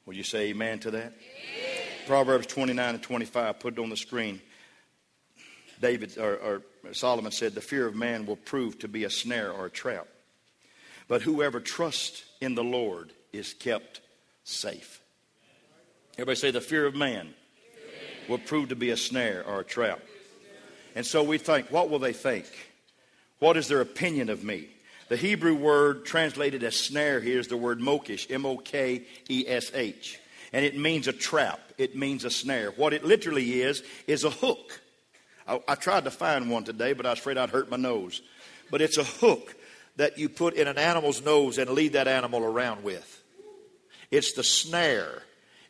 Will 0.06 0.14
you 0.14 0.24
say 0.24 0.48
amen 0.50 0.80
to 0.80 0.90
that? 0.92 1.12
Amen. 1.12 1.82
Proverbs 2.06 2.46
29 2.46 2.94
and 2.94 3.02
25, 3.02 3.60
put 3.60 3.74
it 3.74 3.80
on 3.80 3.88
the 3.88 3.96
screen. 3.96 4.40
David 5.80 6.18
or, 6.18 6.36
or 6.36 6.62
Solomon 6.92 7.32
said, 7.32 7.54
The 7.54 7.60
fear 7.60 7.86
of 7.86 7.94
man 7.94 8.26
will 8.26 8.36
prove 8.36 8.78
to 8.80 8.88
be 8.88 9.04
a 9.04 9.10
snare 9.10 9.52
or 9.52 9.66
a 9.66 9.70
trap. 9.70 10.08
But 11.08 11.22
whoever 11.22 11.60
trusts 11.60 12.24
in 12.40 12.54
the 12.54 12.64
Lord 12.64 13.12
is 13.32 13.54
kept 13.54 14.00
safe. 14.44 15.00
Everybody 16.14 16.36
say 16.36 16.50
the 16.50 16.60
fear 16.60 16.86
of 16.86 16.94
man 16.94 17.34
will 18.28 18.38
prove 18.38 18.68
to 18.68 18.76
be 18.76 18.90
a 18.90 18.96
snare 18.96 19.44
or 19.46 19.60
a 19.60 19.64
trap. 19.64 20.00
And 20.94 21.06
so 21.06 21.22
we 21.22 21.38
think, 21.38 21.70
what 21.70 21.90
will 21.90 21.98
they 21.98 22.12
think? 22.12 22.46
What 23.42 23.56
is 23.56 23.66
their 23.66 23.80
opinion 23.80 24.28
of 24.30 24.44
me? 24.44 24.68
The 25.08 25.16
Hebrew 25.16 25.56
word 25.56 26.04
translated 26.04 26.62
as 26.62 26.76
snare 26.76 27.18
here 27.18 27.40
is 27.40 27.48
the 27.48 27.56
word 27.56 27.80
mokesh, 27.80 28.30
M 28.30 28.46
O 28.46 28.56
K 28.56 29.02
E 29.28 29.44
S 29.48 29.72
H. 29.74 30.20
And 30.52 30.64
it 30.64 30.78
means 30.78 31.08
a 31.08 31.12
trap, 31.12 31.58
it 31.76 31.96
means 31.96 32.24
a 32.24 32.30
snare. 32.30 32.70
What 32.70 32.92
it 32.92 33.04
literally 33.04 33.62
is, 33.62 33.82
is 34.06 34.22
a 34.22 34.30
hook. 34.30 34.80
I, 35.48 35.60
I 35.66 35.74
tried 35.74 36.04
to 36.04 36.10
find 36.12 36.52
one 36.52 36.62
today, 36.62 36.92
but 36.92 37.04
I 37.04 37.10
was 37.10 37.18
afraid 37.18 37.36
I'd 37.36 37.50
hurt 37.50 37.68
my 37.68 37.76
nose. 37.76 38.22
But 38.70 38.80
it's 38.80 38.96
a 38.96 39.02
hook 39.02 39.56
that 39.96 40.18
you 40.18 40.28
put 40.28 40.54
in 40.54 40.68
an 40.68 40.78
animal's 40.78 41.20
nose 41.24 41.58
and 41.58 41.68
lead 41.70 41.94
that 41.94 42.06
animal 42.06 42.44
around 42.44 42.84
with. 42.84 43.24
It's 44.12 44.34
the 44.34 44.44
snare. 44.44 45.20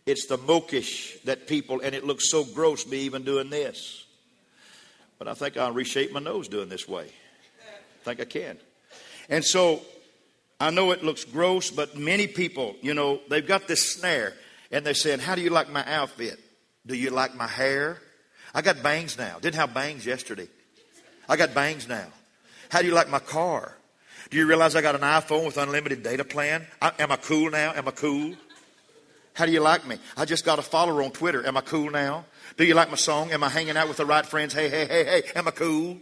It's 0.05 0.27
the 0.27 0.37
mokesh 0.37 1.23
that 1.23 1.47
people, 1.47 1.81
and 1.81 1.95
it 1.95 2.05
looks 2.05 2.31
so 2.31 2.45
gross 2.45 2.87
me 2.87 2.99
even 2.99 3.23
doing 3.23 3.49
this. 3.49 4.05
But 5.19 5.27
I 5.27 5.33
think 5.33 5.57
I'll 5.57 5.73
reshape 5.73 6.13
my 6.13 6.21
nose 6.21 6.49
doing 6.49 6.69
this 6.69 6.87
way. 6.87 7.09
Think 8.03 8.21
I 8.21 8.25
can. 8.25 8.59
And 9.29 9.45
so 9.45 9.83
I 10.61 10.71
know 10.71 10.93
it 10.93 11.03
looks 11.03 11.25
gross, 11.25 11.71
but 11.71 11.97
many 11.97 12.27
people, 12.27 12.77
you 12.83 12.95
know, 12.95 13.21
they've 13.29 13.47
got 13.47 13.67
this 13.67 13.95
snare 13.95 14.35
and 14.71 14.85
they're 14.85 14.95
saying, 14.95 15.21
How 15.21 15.35
do 15.35 15.43
you 15.43 15.51
like 15.51 15.71
my 15.71 15.85
outfit? 15.87 16.39
Do 16.87 16.95
you 16.95 17.11
like 17.11 17.35
my 17.35 17.47
hair? 17.47 17.99
I 18.55 18.63
got 18.63 18.83
bangs 18.83 19.17
now. 19.17 19.39
Didn't 19.41 19.57
have 19.57 19.73
bangs 19.73 20.05
yesterday. 20.05 20.49
I 21.29 21.37
got 21.37 21.55
bangs 21.55 21.89
now. 21.89 22.07
How 22.71 22.81
do 22.81 22.87
you 22.87 22.95
like 22.95 23.09
my 23.09 23.19
car? 23.19 23.77
Do 24.31 24.37
you 24.37 24.47
realize 24.47 24.75
I 24.77 24.83
got 24.83 24.95
an 24.95 25.03
iPhone 25.03 25.47
with 25.47 25.59
unlimited 25.59 26.03
data 26.03 26.25
plan? 26.25 26.67
I, 26.81 26.93
am 26.99 27.13
I 27.13 27.17
cool 27.17 27.51
now? 27.51 27.73
Am 27.75 27.87
I 27.87 27.91
cool? 27.91 28.35
How 29.35 29.47
do 29.47 29.53
you 29.53 29.61
like 29.61 29.87
me? 29.87 29.97
I 30.17 30.25
just 30.25 30.45
got 30.45 30.59
a 30.59 30.63
follower 30.63 31.03
on 31.03 31.11
Twitter. 31.11 31.47
Am 31.47 31.57
I 31.57 31.61
cool 31.63 31.91
now? 31.91 32.27
Do 32.57 32.65
you 32.65 32.75
like 32.75 32.91
my 32.91 32.97
song? 32.97 33.33
Am 33.33 33.43
I 33.43 33.49
hanging 33.49 33.77
out 33.77 33.89
with 33.89 33.97
the 33.97 34.07
right 34.07 34.25
friends? 34.25 34.53
Hey, 34.53 34.69
hey, 34.69 34.87
hey, 34.87 35.05
hey, 35.05 35.23
am 35.35 35.49
I 35.49 35.51
cool? 35.53 35.99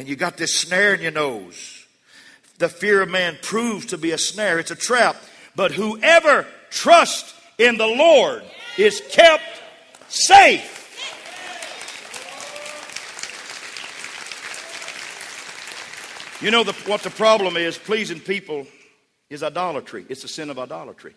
And 0.00 0.08
you 0.08 0.16
got 0.16 0.38
this 0.38 0.54
snare 0.54 0.94
in 0.94 1.02
your 1.02 1.10
nose. 1.10 1.84
The 2.56 2.70
fear 2.70 3.02
of 3.02 3.10
man 3.10 3.36
proves 3.42 3.84
to 3.88 3.98
be 3.98 4.12
a 4.12 4.16
snare, 4.16 4.58
it's 4.58 4.70
a 4.70 4.74
trap. 4.74 5.14
But 5.54 5.72
whoever 5.72 6.46
trusts 6.70 7.34
in 7.58 7.76
the 7.76 7.86
Lord 7.86 8.42
is 8.78 9.02
kept 9.10 9.44
safe. 10.08 10.78
You 16.40 16.50
know 16.50 16.64
the, 16.64 16.72
what 16.88 17.02
the 17.02 17.10
problem 17.10 17.58
is? 17.58 17.76
Pleasing 17.76 18.20
people 18.20 18.66
is 19.28 19.42
idolatry. 19.42 20.06
It's 20.08 20.24
a 20.24 20.28
sin 20.28 20.48
of 20.48 20.58
idolatry 20.58 21.14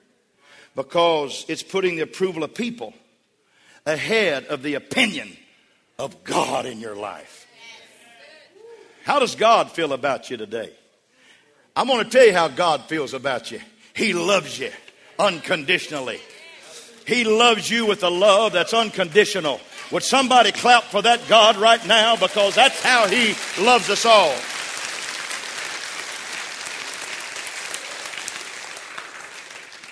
because 0.75 1.45
it's 1.47 1.63
putting 1.63 1.95
the 1.95 2.01
approval 2.01 2.43
of 2.43 2.53
people 2.53 2.93
ahead 3.85 4.47
of 4.47 4.61
the 4.61 4.73
opinion 4.73 5.37
of 5.97 6.25
God 6.25 6.65
in 6.65 6.81
your 6.81 6.97
life. 6.97 7.47
How 9.03 9.19
does 9.19 9.35
God 9.35 9.71
feel 9.71 9.93
about 9.93 10.29
you 10.29 10.37
today? 10.37 10.71
I'm 11.75 11.87
going 11.87 12.03
to 12.03 12.09
tell 12.09 12.25
you 12.25 12.33
how 12.33 12.47
God 12.47 12.83
feels 12.83 13.13
about 13.13 13.51
you. 13.51 13.59
He 13.93 14.13
loves 14.13 14.57
you 14.57 14.71
unconditionally. 15.19 16.19
He 17.05 17.25
loves 17.25 17.69
you 17.69 17.85
with 17.85 18.03
a 18.03 18.09
love 18.09 18.53
that's 18.53 18.73
unconditional. 18.73 19.59
Would 19.91 20.03
somebody 20.03 20.51
clap 20.51 20.83
for 20.83 21.01
that 21.01 21.27
God 21.27 21.57
right 21.57 21.85
now? 21.85 22.15
Because 22.15 22.55
that's 22.55 22.81
how 22.81 23.07
He 23.07 23.35
loves 23.61 23.89
us 23.89 24.05
all. 24.05 24.33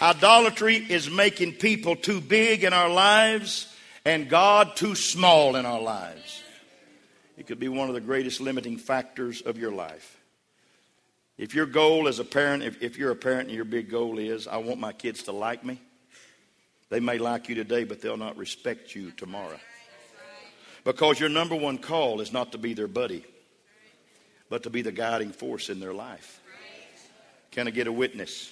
Idolatry 0.02 0.78
is 0.78 1.10
making 1.10 1.54
people 1.54 1.96
too 1.96 2.22
big 2.22 2.64
in 2.64 2.74
our 2.74 2.90
lives 2.90 3.68
and 4.06 4.30
God 4.30 4.76
too 4.76 4.96
small 4.96 5.56
in 5.56 5.66
our 5.66 5.82
lives. 5.82 6.44
It 7.42 7.48
could 7.48 7.60
be 7.60 7.70
one 7.70 7.88
of 7.88 7.96
the 7.96 8.02
greatest 8.02 8.40
limiting 8.40 8.78
factors 8.78 9.42
of 9.42 9.58
your 9.58 9.72
life. 9.72 10.20
If 11.40 11.56
your 11.56 11.66
goal 11.66 12.08
as 12.08 12.20
a 12.20 12.24
parent, 12.24 12.62
if, 12.62 12.84
if 12.84 13.00
you're 13.00 13.10
a 13.10 13.16
parent 13.16 13.48
and 13.48 13.56
your 13.56 13.66
big 13.66 13.90
goal 13.90 14.20
is, 14.20 14.48
I 14.48 14.58
want 14.58 14.80
my 14.80 14.94
kids 14.94 15.24
to 15.24 15.32
like 15.32 15.66
me, 15.66 15.82
they 16.90 17.00
may 17.00 17.18
like 17.18 17.50
you 17.50 17.56
today, 17.56 17.84
but 17.84 18.00
they'll 18.00 18.16
not 18.16 18.38
respect 18.38 18.94
you 18.94 19.10
tomorrow. 19.10 19.60
Because 20.84 21.20
your 21.20 21.30
number 21.30 21.56
one 21.56 21.80
call 21.80 22.22
is 22.22 22.32
not 22.32 22.52
to 22.52 22.60
be 22.60 22.76
their 22.76 22.88
buddy, 22.88 23.26
but 24.48 24.62
to 24.62 24.70
be 24.70 24.84
the 24.84 24.92
guiding 24.92 25.32
force 25.32 25.70
in 25.70 25.80
their 25.80 25.96
life. 25.96 26.40
Can 27.50 27.68
I 27.68 27.72
get 27.72 27.88
a 27.88 27.92
witness? 27.92 28.52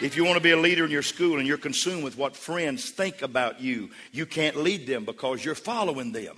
If 0.00 0.16
you 0.16 0.24
want 0.24 0.36
to 0.36 0.42
be 0.42 0.50
a 0.50 0.58
leader 0.58 0.84
in 0.84 0.90
your 0.90 1.02
school 1.02 1.38
and 1.38 1.46
you're 1.46 1.58
consumed 1.58 2.02
with 2.02 2.18
what 2.18 2.34
friends 2.34 2.90
think 2.90 3.22
about 3.22 3.60
you, 3.60 3.90
you 4.10 4.26
can't 4.26 4.56
lead 4.56 4.88
them 4.88 5.04
because 5.04 5.44
you're 5.44 5.54
following 5.54 6.10
them. 6.10 6.36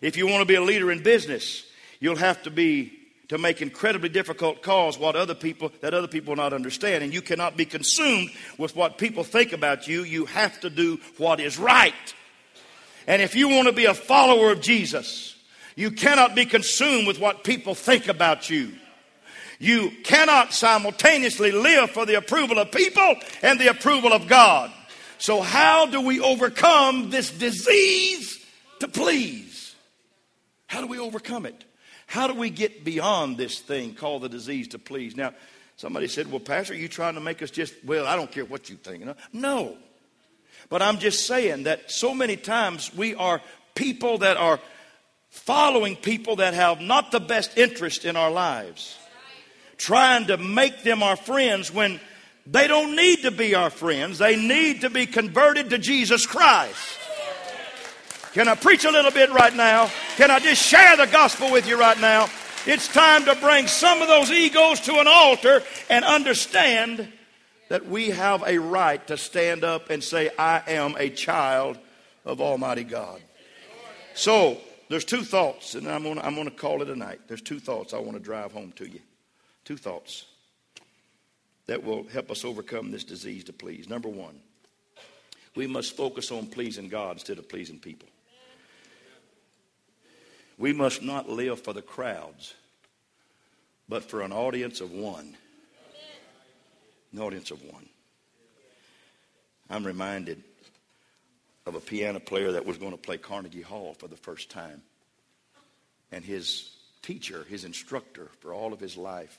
If 0.00 0.16
you 0.16 0.26
want 0.26 0.40
to 0.40 0.46
be 0.46 0.54
a 0.54 0.62
leader 0.62 0.90
in 0.90 1.02
business, 1.02 1.64
you'll 2.00 2.16
have 2.16 2.42
to 2.44 2.50
be 2.50 2.92
to 3.28 3.38
make 3.38 3.60
incredibly 3.60 4.08
difficult 4.08 4.62
calls 4.62 4.98
what 4.98 5.16
other 5.16 5.34
people 5.34 5.72
that 5.80 5.94
other 5.94 6.06
people 6.06 6.32
will 6.32 6.42
not 6.42 6.52
understand 6.52 7.02
and 7.02 7.12
you 7.12 7.20
cannot 7.20 7.56
be 7.56 7.64
consumed 7.64 8.30
with 8.56 8.76
what 8.76 8.98
people 8.98 9.24
think 9.24 9.52
about 9.52 9.88
you 9.88 10.04
you 10.04 10.26
have 10.26 10.60
to 10.60 10.70
do 10.70 10.96
what 11.18 11.40
is 11.40 11.58
right 11.58 12.14
and 13.08 13.20
if 13.20 13.34
you 13.34 13.48
want 13.48 13.66
to 13.66 13.72
be 13.72 13.86
a 13.86 13.94
follower 13.94 14.52
of 14.52 14.60
jesus 14.60 15.34
you 15.74 15.90
cannot 15.90 16.36
be 16.36 16.46
consumed 16.46 17.04
with 17.04 17.18
what 17.18 17.42
people 17.42 17.74
think 17.74 18.06
about 18.06 18.48
you 18.48 18.70
you 19.58 19.90
cannot 20.04 20.52
simultaneously 20.52 21.50
live 21.50 21.90
for 21.90 22.04
the 22.04 22.16
approval 22.16 22.58
of 22.58 22.70
people 22.70 23.16
and 23.42 23.58
the 23.58 23.68
approval 23.68 24.12
of 24.12 24.28
God. 24.28 24.70
So, 25.18 25.40
how 25.40 25.86
do 25.86 26.00
we 26.00 26.20
overcome 26.20 27.10
this 27.10 27.30
disease 27.30 28.44
to 28.80 28.88
please? 28.88 29.45
How 30.66 30.80
do 30.80 30.86
we 30.86 30.98
overcome 30.98 31.46
it? 31.46 31.64
How 32.06 32.26
do 32.26 32.34
we 32.34 32.50
get 32.50 32.84
beyond 32.84 33.36
this 33.36 33.60
thing 33.60 33.94
called 33.94 34.22
the 34.22 34.28
disease 34.28 34.68
to 34.68 34.78
please? 34.78 35.16
Now, 35.16 35.32
somebody 35.76 36.08
said, 36.08 36.30
Well, 36.30 36.40
Pastor, 36.40 36.74
are 36.74 36.76
you 36.76 36.88
trying 36.88 37.14
to 37.14 37.20
make 37.20 37.42
us 37.42 37.50
just, 37.50 37.74
well, 37.84 38.06
I 38.06 38.16
don't 38.16 38.30
care 38.30 38.44
what 38.44 38.70
you 38.70 38.76
think. 38.76 39.04
No. 39.32 39.76
But 40.68 40.82
I'm 40.82 40.98
just 40.98 41.26
saying 41.26 41.64
that 41.64 41.90
so 41.90 42.14
many 42.14 42.36
times 42.36 42.94
we 42.94 43.14
are 43.14 43.40
people 43.74 44.18
that 44.18 44.36
are 44.36 44.60
following 45.30 45.96
people 45.96 46.36
that 46.36 46.54
have 46.54 46.80
not 46.80 47.12
the 47.12 47.20
best 47.20 47.56
interest 47.58 48.04
in 48.04 48.16
our 48.16 48.30
lives 48.30 48.96
trying 49.76 50.26
to 50.26 50.36
make 50.38 50.82
them 50.82 51.02
our 51.02 51.16
friends 51.16 51.72
when 51.72 52.00
they 52.46 52.66
don't 52.66 52.96
need 52.96 53.22
to 53.22 53.30
be 53.30 53.54
our 53.54 53.70
friends. 53.70 54.18
They 54.18 54.36
need 54.36 54.82
to 54.82 54.90
be 54.90 55.06
converted 55.06 55.70
to 55.70 55.78
Jesus 55.78 56.26
Christ. 56.26 56.98
Can 58.36 58.48
I 58.48 58.54
preach 58.54 58.84
a 58.84 58.90
little 58.90 59.10
bit 59.10 59.32
right 59.32 59.56
now? 59.56 59.90
Can 60.16 60.30
I 60.30 60.40
just 60.40 60.62
share 60.62 60.94
the 60.94 61.06
gospel 61.06 61.50
with 61.50 61.66
you 61.66 61.80
right 61.80 61.98
now? 61.98 62.28
It's 62.66 62.86
time 62.86 63.24
to 63.24 63.34
bring 63.36 63.66
some 63.66 64.02
of 64.02 64.08
those 64.08 64.30
egos 64.30 64.78
to 64.80 65.00
an 65.00 65.06
altar 65.08 65.62
and 65.88 66.04
understand 66.04 67.10
that 67.70 67.86
we 67.86 68.10
have 68.10 68.44
a 68.46 68.58
right 68.58 69.06
to 69.06 69.16
stand 69.16 69.64
up 69.64 69.88
and 69.88 70.04
say, 70.04 70.28
I 70.38 70.62
am 70.66 70.96
a 70.98 71.08
child 71.08 71.78
of 72.26 72.42
Almighty 72.42 72.84
God. 72.84 73.22
So, 74.12 74.58
there's 74.90 75.06
two 75.06 75.22
thoughts, 75.22 75.74
and 75.74 75.88
I'm 75.88 76.02
going 76.02 76.44
to 76.44 76.50
call 76.50 76.82
it 76.82 76.90
a 76.90 76.94
night. 76.94 77.20
There's 77.28 77.40
two 77.40 77.58
thoughts 77.58 77.94
I 77.94 78.00
want 78.00 78.18
to 78.18 78.22
drive 78.22 78.52
home 78.52 78.72
to 78.72 78.86
you. 78.86 79.00
Two 79.64 79.78
thoughts 79.78 80.26
that 81.68 81.82
will 81.82 82.06
help 82.08 82.30
us 82.30 82.44
overcome 82.44 82.90
this 82.90 83.04
disease 83.04 83.44
to 83.44 83.54
please. 83.54 83.88
Number 83.88 84.10
one, 84.10 84.38
we 85.54 85.66
must 85.66 85.96
focus 85.96 86.30
on 86.30 86.48
pleasing 86.48 86.90
God 86.90 87.12
instead 87.12 87.38
of 87.38 87.48
pleasing 87.48 87.78
people. 87.78 88.10
We 90.58 90.72
must 90.72 91.02
not 91.02 91.28
live 91.28 91.60
for 91.60 91.72
the 91.72 91.82
crowds, 91.82 92.54
but 93.88 94.04
for 94.04 94.22
an 94.22 94.32
audience 94.32 94.80
of 94.80 94.90
one. 94.90 95.36
An 97.12 97.18
audience 97.20 97.50
of 97.50 97.62
one. 97.62 97.88
I'm 99.68 99.84
reminded 99.84 100.42
of 101.66 101.74
a 101.74 101.80
piano 101.80 102.20
player 102.20 102.52
that 102.52 102.64
was 102.64 102.78
going 102.78 102.92
to 102.92 102.98
play 102.98 103.18
Carnegie 103.18 103.62
Hall 103.62 103.94
for 103.94 104.06
the 104.06 104.16
first 104.16 104.50
time. 104.50 104.82
And 106.12 106.24
his 106.24 106.70
teacher, 107.02 107.44
his 107.48 107.64
instructor 107.64 108.30
for 108.40 108.54
all 108.54 108.72
of 108.72 108.80
his 108.80 108.96
life, 108.96 109.38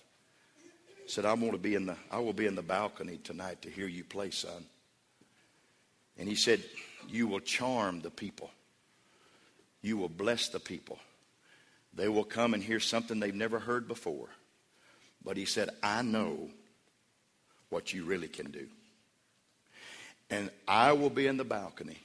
said, 1.06 1.26
I'm 1.26 1.40
going 1.40 1.54
to 1.54 1.58
be 1.58 1.76
in 1.76 1.86
the, 1.86 1.96
I 2.12 2.20
will 2.20 2.34
be 2.34 2.46
in 2.46 2.56
the 2.56 2.62
balcony 2.62 3.18
tonight 3.24 3.62
to 3.62 3.70
hear 3.70 3.88
you 3.88 4.04
play, 4.04 4.30
son. 4.30 4.66
And 6.18 6.28
he 6.28 6.36
said, 6.36 6.62
You 7.08 7.28
will 7.28 7.40
charm 7.40 8.02
the 8.02 8.10
people. 8.12 8.52
You 9.82 9.98
will 9.98 10.10
bless 10.10 10.50
the 10.50 10.60
people. 10.60 11.00
They 11.98 12.08
will 12.08 12.24
come 12.24 12.54
and 12.54 12.64
hear 12.64 12.80
something 12.80 13.20
they've 13.20 13.34
never 13.34 13.60
heard 13.60 13.88
before. 13.88 14.30
But 15.26 15.36
he 15.36 15.46
said, 15.46 15.70
I 15.82 16.04
know 16.04 16.50
what 17.70 17.92
you 17.92 18.06
really 18.06 18.28
can 18.28 18.52
do. 18.52 18.68
And 20.30 20.52
I 20.68 20.94
will 20.94 21.10
be 21.10 21.26
in 21.26 21.38
the 21.38 21.44
balcony. 21.44 21.98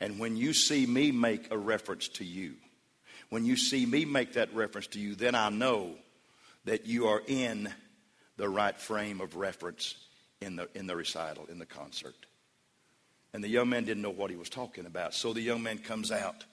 And 0.00 0.18
when 0.18 0.36
you 0.36 0.54
see 0.54 0.86
me 0.86 1.12
make 1.12 1.52
a 1.52 1.58
reference 1.58 2.08
to 2.08 2.24
you, 2.24 2.54
when 3.28 3.44
you 3.44 3.56
see 3.56 3.84
me 3.84 4.06
make 4.06 4.32
that 4.32 4.54
reference 4.54 4.86
to 4.88 5.00
you, 5.00 5.14
then 5.14 5.34
I 5.34 5.50
know 5.50 5.90
that 6.64 6.86
you 6.86 7.08
are 7.08 7.22
in 7.26 7.68
the 8.38 8.48
right 8.48 8.78
frame 8.78 9.20
of 9.20 9.36
reference 9.36 9.96
in 10.40 10.56
the, 10.56 10.68
in 10.74 10.86
the 10.86 10.96
recital, 10.96 11.44
in 11.50 11.58
the 11.58 11.66
concert. 11.66 12.14
And 13.34 13.44
the 13.44 13.48
young 13.48 13.68
man 13.68 13.84
didn't 13.84 14.02
know 14.02 14.10
what 14.10 14.30
he 14.30 14.36
was 14.36 14.48
talking 14.48 14.86
about. 14.86 15.12
So 15.12 15.34
the 15.34 15.42
young 15.42 15.62
man 15.62 15.78
comes 15.78 16.10
out 16.10 16.44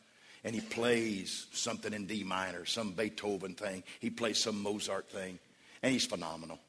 and 0.45 0.53
he 0.53 0.61
plays 0.61 1.47
something 1.51 1.91
in 1.91 2.05
D 2.05 2.23
minor, 2.23 2.65
some 2.65 2.91
Beethoven 2.91 3.55
thing. 3.55 3.83
He 3.99 4.11
plays 4.11 4.37
some 4.37 4.61
Mozart 4.61 5.09
thing. 5.09 5.39
And 5.81 5.91
he's 5.91 6.05
phenomenal. 6.05 6.59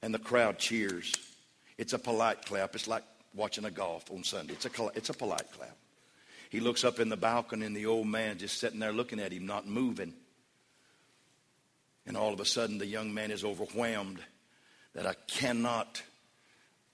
And 0.00 0.12
the 0.12 0.18
crowd 0.18 0.58
cheers. 0.58 1.12
It's 1.76 1.92
a 1.92 1.98
polite 1.98 2.46
clap. 2.46 2.74
It's 2.74 2.88
like 2.88 3.04
watching 3.34 3.66
a 3.66 3.70
golf 3.70 4.10
on 4.10 4.24
Sunday. 4.24 4.54
It's 4.54 4.64
a, 4.64 4.70
it's 4.94 5.10
a 5.10 5.14
polite 5.14 5.52
clap. 5.52 5.76
He 6.48 6.60
looks 6.60 6.82
up 6.82 6.98
in 6.98 7.10
the 7.10 7.16
balcony, 7.16 7.66
and 7.66 7.76
the 7.76 7.86
old 7.86 8.06
man 8.06 8.38
just 8.38 8.58
sitting 8.58 8.80
there 8.80 8.92
looking 8.92 9.20
at 9.20 9.32
him, 9.32 9.46
not 9.46 9.66
moving. 9.66 10.14
And 12.06 12.16
all 12.16 12.32
of 12.32 12.40
a 12.40 12.46
sudden, 12.46 12.78
the 12.78 12.86
young 12.86 13.12
man 13.12 13.30
is 13.30 13.44
overwhelmed 13.44 14.18
that 14.94 15.06
I 15.06 15.14
cannot 15.28 16.02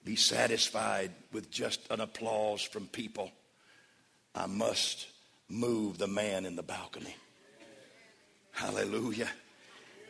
be 0.03 0.17
satisfied 0.17 1.11
with 1.31 1.49
just 1.49 1.79
an 1.89 2.01
applause 2.01 2.61
from 2.61 2.87
people. 2.87 3.31
I 4.35 4.45
must 4.45 5.07
move 5.49 5.97
the 5.97 6.07
man 6.07 6.45
in 6.45 6.55
the 6.55 6.63
balcony. 6.63 7.15
Hallelujah. 8.51 9.29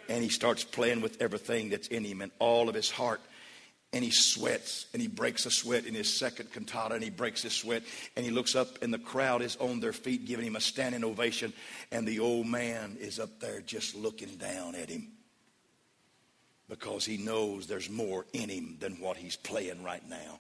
And 0.08 0.24
he 0.24 0.30
starts 0.30 0.64
playing 0.64 1.02
with 1.02 1.22
everything 1.22 1.70
that's 1.70 1.88
in 1.88 2.04
him 2.04 2.22
and 2.22 2.32
all 2.40 2.68
of 2.68 2.76
his 2.76 2.90
heart 2.90 3.22
and 3.92 4.04
he 4.04 4.12
sweats 4.12 4.86
and 4.94 5.02
he 5.02 5.08
breaks 5.08 5.46
a 5.46 5.52
sweat 5.52 5.86
in 5.86 5.96
his 5.96 6.12
second 6.12 6.52
cantata 6.52 6.96
and 6.96 7.04
he 7.04 7.10
breaks 7.10 7.42
his 7.42 7.54
sweat 7.54 7.84
and 8.16 8.26
he 8.26 8.32
looks 8.32 8.56
up 8.56 8.68
and 8.84 8.94
the 8.94 9.00
crowd 9.00 9.42
is 9.42 9.56
on 9.58 9.80
their 9.80 9.94
feet 9.94 10.26
giving 10.26 10.46
him 10.46 10.56
a 10.56 10.62
standing 10.62 11.04
ovation 11.04 11.54
and 11.92 12.08
the 12.08 12.20
old 12.20 12.46
man 12.46 12.98
is 13.00 13.20
up 13.20 13.40
there 13.40 13.62
just 13.62 13.96
looking 13.96 14.36
down 14.36 14.76
at 14.76 14.90
him 14.90 15.08
because 16.68 17.04
he 17.04 17.18
knows 17.18 17.66
there's 17.66 17.90
more 17.90 18.26
in 18.34 18.50
him 18.50 18.78
than 18.80 19.00
what 19.00 19.18
he's 19.18 19.36
playing 19.36 19.84
right 19.84 20.08
now 20.08 20.40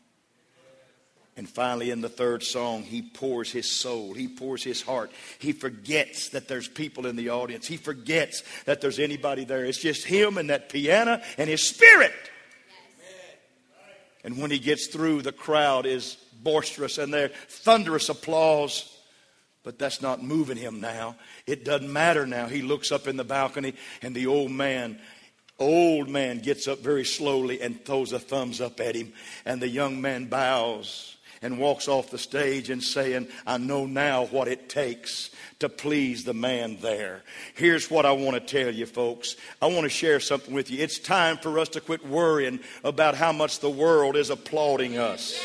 and 1.39 1.47
finally, 1.47 1.89
in 1.89 2.01
the 2.01 2.09
third 2.09 2.43
song, 2.43 2.83
he 2.83 3.01
pours 3.01 3.49
his 3.49 3.65
soul. 3.65 4.13
He 4.13 4.27
pours 4.27 4.61
his 4.61 4.81
heart. 4.81 5.09
He 5.39 5.53
forgets 5.53 6.29
that 6.31 6.49
there's 6.49 6.67
people 6.67 7.05
in 7.07 7.15
the 7.15 7.29
audience. 7.29 7.65
He 7.65 7.77
forgets 7.77 8.43
that 8.65 8.81
there's 8.81 8.99
anybody 8.99 9.45
there. 9.45 9.63
It's 9.63 9.77
just 9.77 10.05
him 10.05 10.37
and 10.37 10.49
that 10.49 10.67
piano 10.67 11.21
and 11.37 11.49
his 11.49 11.63
spirit. 11.63 12.11
And 14.25 14.37
when 14.37 14.51
he 14.51 14.59
gets 14.59 14.87
through, 14.87 15.21
the 15.21 15.31
crowd 15.31 15.85
is 15.85 16.17
boisterous 16.43 16.97
and 16.97 17.13
their 17.13 17.29
thunderous 17.47 18.09
applause. 18.09 18.93
But 19.63 19.79
that's 19.79 20.01
not 20.01 20.21
moving 20.21 20.57
him 20.57 20.81
now. 20.81 21.15
It 21.47 21.63
doesn't 21.63 21.91
matter 21.91 22.27
now. 22.27 22.47
He 22.47 22.61
looks 22.63 22.91
up 22.91 23.07
in 23.07 23.15
the 23.15 23.23
balcony, 23.23 23.75
and 24.01 24.13
the 24.13 24.27
old 24.27 24.51
man, 24.51 24.99
old 25.57 26.09
man, 26.09 26.39
gets 26.39 26.67
up 26.67 26.79
very 26.79 27.05
slowly 27.05 27.61
and 27.61 27.85
throws 27.85 28.11
a 28.11 28.19
thumbs 28.19 28.59
up 28.59 28.81
at 28.81 28.93
him. 28.93 29.13
And 29.45 29.61
the 29.61 29.69
young 29.69 30.01
man 30.01 30.25
bows 30.25 31.15
and 31.41 31.59
walks 31.59 31.87
off 31.87 32.11
the 32.11 32.17
stage 32.17 32.69
and 32.69 32.83
saying, 32.83 33.27
I 33.45 33.57
know 33.57 33.85
now 33.85 34.25
what 34.25 34.47
it 34.47 34.69
takes 34.69 35.29
to 35.59 35.69
please 35.69 36.23
the 36.23 36.33
man 36.33 36.77
there. 36.81 37.23
Here's 37.55 37.89
what 37.89 38.05
I 38.05 38.11
want 38.11 38.35
to 38.35 38.39
tell 38.39 38.73
you, 38.73 38.85
folks. 38.85 39.35
I 39.61 39.67
want 39.67 39.83
to 39.83 39.89
share 39.89 40.19
something 40.19 40.53
with 40.53 40.71
you. 40.71 40.81
It's 40.81 40.99
time 40.99 41.37
for 41.37 41.59
us 41.59 41.69
to 41.69 41.81
quit 41.81 42.05
worrying 42.05 42.59
about 42.83 43.15
how 43.15 43.31
much 43.31 43.59
the 43.59 43.69
world 43.69 44.15
is 44.15 44.29
applauding 44.29 44.97
us. 44.97 45.39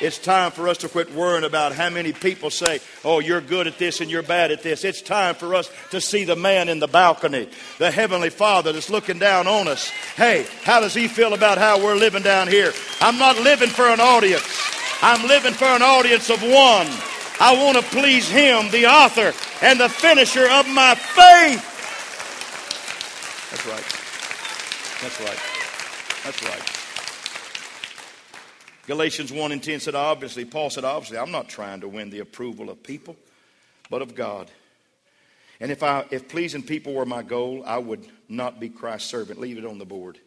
It's 0.00 0.16
time 0.16 0.50
for 0.50 0.66
us 0.66 0.78
to 0.78 0.88
quit 0.88 1.14
worrying 1.14 1.44
about 1.44 1.72
how 1.72 1.90
many 1.90 2.14
people 2.14 2.48
say, 2.48 2.80
Oh, 3.04 3.18
you're 3.18 3.42
good 3.42 3.66
at 3.66 3.76
this 3.76 4.00
and 4.00 4.10
you're 4.10 4.22
bad 4.22 4.50
at 4.50 4.62
this. 4.62 4.82
It's 4.82 5.02
time 5.02 5.34
for 5.34 5.54
us 5.54 5.70
to 5.90 6.00
see 6.00 6.24
the 6.24 6.36
man 6.36 6.70
in 6.70 6.78
the 6.78 6.88
balcony, 6.88 7.50
the 7.78 7.90
Heavenly 7.90 8.30
Father 8.30 8.72
that's 8.72 8.88
looking 8.88 9.18
down 9.18 9.46
on 9.46 9.68
us. 9.68 9.88
Hey, 10.16 10.46
how 10.62 10.80
does 10.80 10.94
he 10.94 11.06
feel 11.06 11.34
about 11.34 11.58
how 11.58 11.84
we're 11.84 11.96
living 11.96 12.22
down 12.22 12.48
here? 12.48 12.72
I'm 13.02 13.18
not 13.18 13.38
living 13.40 13.68
for 13.68 13.88
an 13.90 14.00
audience. 14.00 14.79
I'm 15.02 15.26
living 15.26 15.54
for 15.54 15.64
an 15.64 15.82
audience 15.82 16.28
of 16.28 16.42
one. 16.42 16.88
I 17.40 17.56
want 17.56 17.78
to 17.78 17.82
please 17.82 18.28
Him, 18.28 18.70
the 18.70 18.86
author 18.86 19.32
and 19.62 19.80
the 19.80 19.88
finisher 19.88 20.46
of 20.46 20.68
my 20.68 20.94
faith. 20.94 21.66
That's 23.50 23.66
right. 23.66 24.00
That's 25.00 25.20
right. 25.20 25.40
That's 26.24 26.42
right. 26.44 26.80
Galatians 28.86 29.32
1 29.32 29.52
and 29.52 29.62
10 29.62 29.80
said, 29.80 29.94
obviously, 29.94 30.44
Paul 30.44 30.68
said, 30.68 30.84
obviously, 30.84 31.16
I'm 31.16 31.30
not 31.30 31.48
trying 31.48 31.80
to 31.80 31.88
win 31.88 32.10
the 32.10 32.18
approval 32.18 32.68
of 32.68 32.82
people, 32.82 33.16
but 33.88 34.02
of 34.02 34.14
God. 34.14 34.50
And 35.60 35.70
if, 35.70 35.82
I, 35.82 36.04
if 36.10 36.28
pleasing 36.28 36.62
people 36.62 36.92
were 36.92 37.06
my 37.06 37.22
goal, 37.22 37.62
I 37.64 37.78
would 37.78 38.06
not 38.28 38.60
be 38.60 38.68
Christ's 38.68 39.08
servant. 39.08 39.40
Leave 39.40 39.58
it 39.58 39.64
on 39.64 39.78
the 39.78 39.84
board. 39.86 40.18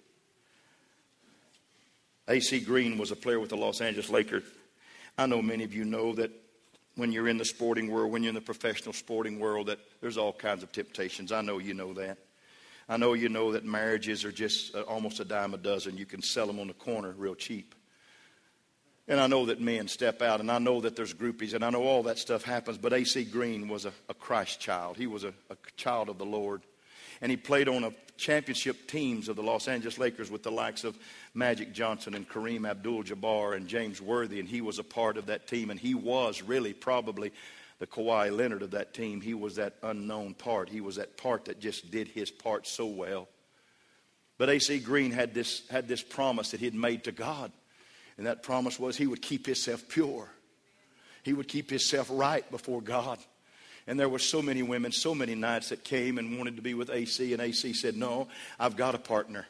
A.C. 2.27 2.61
Green 2.61 2.97
was 2.97 3.11
a 3.11 3.15
player 3.15 3.39
with 3.39 3.49
the 3.49 3.57
Los 3.57 3.81
Angeles 3.81 4.09
Lakers. 4.09 4.43
I 5.17 5.25
know 5.25 5.41
many 5.41 5.63
of 5.63 5.73
you 5.73 5.85
know 5.85 6.13
that 6.13 6.31
when 6.95 7.11
you're 7.11 7.27
in 7.27 7.37
the 7.37 7.45
sporting 7.45 7.89
world, 7.89 8.11
when 8.11 8.23
you're 8.23 8.29
in 8.29 8.35
the 8.35 8.41
professional 8.41 8.93
sporting 8.93 9.39
world, 9.39 9.67
that 9.67 9.79
there's 10.01 10.17
all 10.17 10.33
kinds 10.33 10.63
of 10.63 10.71
temptations. 10.71 11.31
I 11.31 11.41
know 11.41 11.57
you 11.57 11.73
know 11.73 11.93
that. 11.93 12.17
I 12.87 12.97
know 12.97 13.13
you 13.13 13.29
know 13.29 13.53
that 13.53 13.63
marriages 13.63 14.25
are 14.25 14.31
just 14.31 14.75
uh, 14.75 14.81
almost 14.81 15.19
a 15.19 15.25
dime 15.25 15.53
a 15.53 15.57
dozen. 15.57 15.97
You 15.97 16.05
can 16.05 16.21
sell 16.21 16.45
them 16.45 16.59
on 16.59 16.67
the 16.67 16.73
corner 16.73 17.11
real 17.11 17.35
cheap. 17.35 17.75
And 19.07 19.19
I 19.19 19.27
know 19.27 19.47
that 19.47 19.59
men 19.59 19.87
step 19.87 20.21
out, 20.21 20.39
and 20.39 20.49
I 20.49 20.59
know 20.59 20.81
that 20.81 20.95
there's 20.95 21.13
groupies, 21.13 21.53
and 21.53 21.63
I 21.63 21.69
know 21.69 21.83
all 21.83 22.03
that 22.03 22.17
stuff 22.17 22.43
happens. 22.43 22.77
But 22.77 22.93
A.C. 22.93 23.25
Green 23.25 23.67
was 23.67 23.85
a, 23.85 23.91
a 24.07 24.13
Christ 24.13 24.59
child. 24.61 24.97
He 24.97 25.07
was 25.07 25.23
a, 25.23 25.33
a 25.49 25.57
child 25.75 26.09
of 26.09 26.17
the 26.17 26.25
Lord. 26.25 26.61
And 27.21 27.29
he 27.31 27.37
played 27.37 27.67
on 27.67 27.83
a 27.83 27.93
championship 28.17 28.87
teams 28.87 29.27
of 29.27 29.35
the 29.35 29.43
Los 29.43 29.67
Angeles 29.67 29.97
Lakers 29.97 30.29
with 30.29 30.43
the 30.43 30.51
likes 30.51 30.83
of 30.83 30.97
Magic 31.33 31.73
Johnson 31.73 32.13
and 32.13 32.27
Kareem 32.27 32.69
Abdul 32.69 33.03
Jabbar 33.03 33.55
and 33.55 33.67
James 33.67 34.01
Worthy, 34.01 34.39
and 34.39 34.47
he 34.47 34.61
was 34.61 34.79
a 34.79 34.83
part 34.83 35.17
of 35.17 35.25
that 35.27 35.47
team. 35.47 35.69
And 35.69 35.79
he 35.79 35.95
was 35.95 36.41
really 36.41 36.73
probably 36.73 37.31
the 37.79 37.87
Kawhi 37.87 38.35
Leonard 38.35 38.61
of 38.61 38.71
that 38.71 38.93
team. 38.93 39.19
He 39.19 39.33
was 39.33 39.55
that 39.55 39.75
unknown 39.83 40.35
part. 40.35 40.69
He 40.69 40.81
was 40.81 40.95
that 40.97 41.17
part 41.17 41.45
that 41.45 41.59
just 41.59 41.91
did 41.91 42.07
his 42.07 42.31
part 42.31 42.67
so 42.67 42.85
well. 42.85 43.27
But 44.37 44.49
A.C. 44.49 44.79
Green 44.79 45.11
had 45.11 45.33
this, 45.33 45.67
had 45.69 45.87
this 45.87 46.01
promise 46.01 46.51
that 46.51 46.59
he 46.59 46.65
had 46.65 46.75
made 46.75 47.03
to 47.05 47.11
God. 47.11 47.51
And 48.17 48.27
that 48.27 48.43
promise 48.43 48.79
was 48.79 48.95
he 48.95 49.07
would 49.07 49.21
keep 49.21 49.45
himself 49.45 49.87
pure. 49.87 50.29
He 51.23 51.33
would 51.33 51.47
keep 51.47 51.69
himself 51.69 52.07
right 52.11 52.49
before 52.51 52.81
God. 52.81 53.19
And 53.85 53.99
there 53.99 54.09
were 54.09 54.19
so 54.19 54.41
many 54.41 54.63
women, 54.63 54.91
so 54.91 55.13
many 55.13 55.35
nights 55.35 55.69
that 55.69 55.83
came 55.83 56.17
and 56.17 56.37
wanted 56.37 56.55
to 56.55 56.61
be 56.61 56.73
with 56.73 56.89
AC. 56.89 57.33
And 57.33 57.41
AC 57.41 57.73
said, 57.73 57.97
No, 57.97 58.27
I've 58.59 58.77
got 58.77 58.95
a 58.95 58.99
partner. 58.99 59.45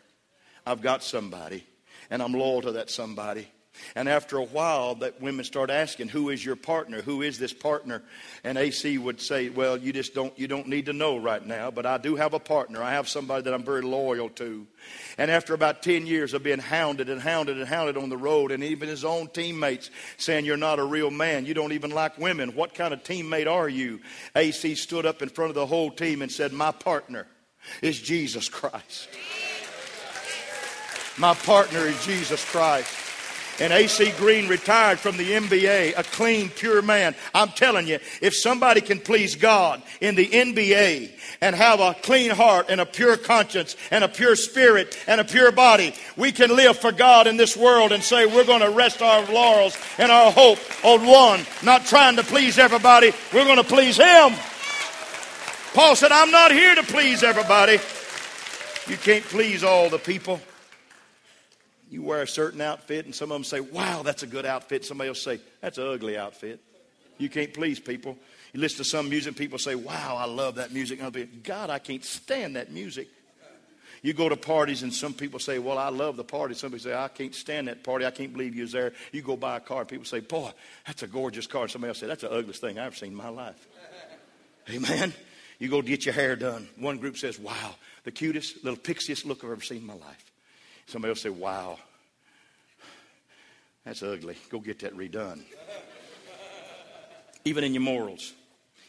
I've 0.66 0.82
got 0.82 1.04
somebody 1.04 1.66
and 2.10 2.22
I'm 2.22 2.34
loyal 2.34 2.62
to 2.62 2.72
that 2.74 2.90
somebody. 2.90 3.48
And 3.96 4.08
after 4.08 4.38
a 4.38 4.44
while, 4.44 4.96
that 4.96 5.20
women 5.20 5.44
start 5.46 5.70
asking, 5.70 6.10
"Who 6.10 6.30
is 6.30 6.46
your 6.46 6.56
partner? 6.56 7.02
Who 7.02 7.22
is 7.22 7.40
this 7.40 7.54
partner?" 7.54 8.04
And 8.44 8.58
AC 8.58 8.98
would 8.98 9.20
say, 9.20 9.50
"Well, 9.50 9.78
you 9.78 9.92
just 9.92 10.14
don't 10.14 10.38
you 10.38 10.48
don't 10.48 10.68
need 10.68 10.86
to 10.86 10.94
know 10.94 11.18
right 11.18 11.44
now, 11.46 11.72
but 11.72 11.86
I 11.86 11.98
do 11.98 12.16
have 12.16 12.34
a 12.34 12.40
partner. 12.40 12.84
I 12.84 12.92
have 12.92 13.10
somebody 13.10 13.44
that 13.44 13.54
I'm 13.54 13.64
very 13.64 13.82
loyal 13.82 14.30
to." 14.30 14.68
And 15.18 15.32
after 15.32 15.54
about 15.54 15.82
ten 15.82 16.06
years 16.06 16.34
of 16.34 16.44
being 16.44 16.60
hounded 16.60 17.10
and 17.10 17.22
hounded 17.22 17.58
and 17.58 17.68
hounded 17.68 17.98
on 17.98 18.10
the 18.10 18.18
road, 18.18 18.52
and 18.52 18.64
even 18.64 18.90
his 18.90 19.04
own 19.04 19.28
teammates 19.30 19.90
saying, 20.18 20.46
"You're 20.46 20.58
not 20.58 20.80
a 20.80 20.84
real 20.84 21.10
man. 21.10 21.46
You 21.46 21.54
don't 21.56 21.74
even 21.74 21.92
like 21.92 22.18
women. 22.20 22.56
What 22.56 22.76
kind 22.76 22.94
of 22.94 23.04
teammate 23.04 23.52
are 23.52 23.70
you?" 23.70 24.02
AC 24.36 24.76
stood 24.76 25.06
up 25.06 25.22
in 25.22 25.30
front 25.30 25.50
of 25.50 25.56
the 25.56 25.66
whole 25.66 25.90
team 25.90 26.22
and 26.22 26.32
said, 26.32 26.54
"My 26.54 26.72
partner 26.72 27.28
is 27.82 28.00
Jesus 28.00 28.50
Christ." 28.50 29.10
My 31.18 31.34
partner 31.34 31.86
is 31.86 32.06
Jesus 32.06 32.44
Christ. 32.44 33.03
And 33.60 33.72
AC 33.72 34.12
Green 34.18 34.48
retired 34.48 35.00
from 35.00 35.16
the 35.16 35.32
NBA, 35.32 35.98
a 35.98 36.04
clean, 36.04 36.50
pure 36.50 36.82
man. 36.82 37.16
I'm 37.36 37.50
telling 37.50 37.88
you, 37.88 38.00
if 38.20 38.36
somebody 38.36 38.82
can 38.82 39.00
please 39.00 39.36
God 39.36 39.82
in 40.02 40.16
the 40.16 40.28
NBA 40.28 41.12
and 41.40 41.56
have 41.56 41.80
a 41.80 41.94
clean 41.94 42.32
heart 42.32 42.68
and 42.70 42.82
a 42.82 42.86
pure 42.86 43.16
conscience 43.16 43.76
and 43.92 44.04
a 44.04 44.08
pure 44.08 44.36
spirit 44.36 44.98
and 45.06 45.22
a 45.22 45.24
pure 45.24 45.52
body, 45.52 45.94
we 46.18 46.32
can 46.32 46.56
live 46.56 46.78
for 46.78 46.92
God 46.92 47.28
in 47.28 47.38
this 47.38 47.56
world 47.56 47.92
and 47.92 48.02
say 48.02 48.26
we're 48.26 48.44
going 48.44 48.62
to 48.62 48.72
rest 48.72 49.04
our 49.04 49.24
laurels 49.32 49.78
and 50.00 50.12
our 50.12 50.32
hope 50.32 50.60
on 50.84 51.06
one, 51.06 51.46
not 51.62 51.86
trying 51.86 52.16
to 52.16 52.24
please 52.24 52.58
everybody. 52.58 53.12
We're 53.34 53.46
going 53.46 53.58
to 53.58 53.64
please 53.64 53.98
Him. 53.98 54.34
Paul 55.74 55.96
said, 55.96 56.12
I'm 56.12 56.32
not 56.32 56.52
here 56.52 56.74
to 56.76 56.84
please 56.84 57.22
everybody. 57.22 57.80
You 58.88 58.98
can't 58.98 59.24
please 59.26 59.64
all 59.64 59.90
the 59.90 60.00
people 60.00 60.42
you 61.94 62.02
wear 62.02 62.24
a 62.24 62.28
certain 62.28 62.60
outfit, 62.60 63.06
and 63.06 63.14
some 63.14 63.32
of 63.32 63.36
them 63.36 63.44
say, 63.44 63.60
Wow, 63.60 64.02
that's 64.02 64.24
a 64.24 64.28
good 64.28 64.48
outfit. 64.48 64.84
Somebody 64.84 65.10
else 65.10 65.22
say, 65.22 65.40
That's 65.62 65.78
an 65.78 65.88
ugly 65.88 66.18
outfit. 66.18 66.60
You 67.20 67.30
can't 67.30 67.54
please 67.54 67.80
people. 67.80 68.18
You 68.52 68.60
listen 68.60 68.80
to 68.80 68.84
some 68.84 69.10
music, 69.10 69.36
people 69.36 69.60
say, 69.60 69.76
Wow, 69.76 70.18
I 70.18 70.26
love 70.26 70.56
that 70.56 70.74
music. 70.74 70.98
And 70.98 71.06
I'll 71.06 71.12
be, 71.12 71.26
God, 71.26 71.70
I 71.70 71.78
can't 71.78 72.04
stand 72.04 72.56
that 72.56 72.72
music. 72.72 73.10
You 74.02 74.14
go 74.14 74.28
to 74.28 74.36
parties, 74.36 74.82
and 74.82 74.92
some 74.92 75.14
people 75.14 75.40
say, 75.40 75.60
Well, 75.60 75.78
I 75.78 75.90
love 75.90 76.18
the 76.18 76.24
party. 76.24 76.56
Somebody 76.56 76.82
say, 76.82 76.96
I 76.96 77.10
can't 77.10 77.36
stand 77.36 77.68
that 77.68 77.84
party. 77.84 78.08
I 78.08 78.12
can't 78.12 78.34
believe 78.34 78.56
you 78.56 78.64
was 78.64 78.72
there. 78.72 78.94
You 79.12 79.22
go 79.22 79.38
buy 79.38 79.58
a 79.58 79.62
car, 79.62 79.82
and 79.82 79.88
people 79.88 80.06
say, 80.06 80.20
Boy, 80.20 80.52
that's 80.88 81.04
a 81.04 81.08
gorgeous 81.08 81.46
car. 81.46 81.68
somebody 81.68 81.90
else 81.90 82.00
say, 82.00 82.08
That's 82.08 82.24
the 82.24 82.32
ugliest 82.32 82.60
thing 82.60 82.80
I've 82.80 82.88
ever 82.88 82.96
seen 82.96 83.10
in 83.10 83.16
my 83.16 83.30
life. 83.30 83.68
Amen. 84.70 85.14
You 85.60 85.70
go 85.70 85.84
get 85.84 86.06
your 86.06 86.16
hair 86.16 86.36
done. 86.36 86.68
One 86.78 86.98
group 86.98 87.18
says, 87.18 87.38
Wow, 87.38 87.76
the 88.04 88.12
cutest, 88.12 88.64
little 88.64 88.80
pixiest 88.80 89.26
look 89.26 89.44
I've 89.44 89.52
ever 89.52 89.62
seen 89.62 89.78
in 89.78 89.86
my 89.86 89.94
life. 89.94 90.33
Somebody 90.88 91.10
will 91.10 91.16
say, 91.16 91.30
Wow, 91.30 91.78
That's 93.86 94.04
ugly. 94.04 94.38
Go 94.50 94.60
get 94.60 94.80
that 94.80 94.96
redone. 94.96 95.42
Even 97.46 97.64
in 97.64 97.74
your 97.74 97.84
morals. 97.84 98.34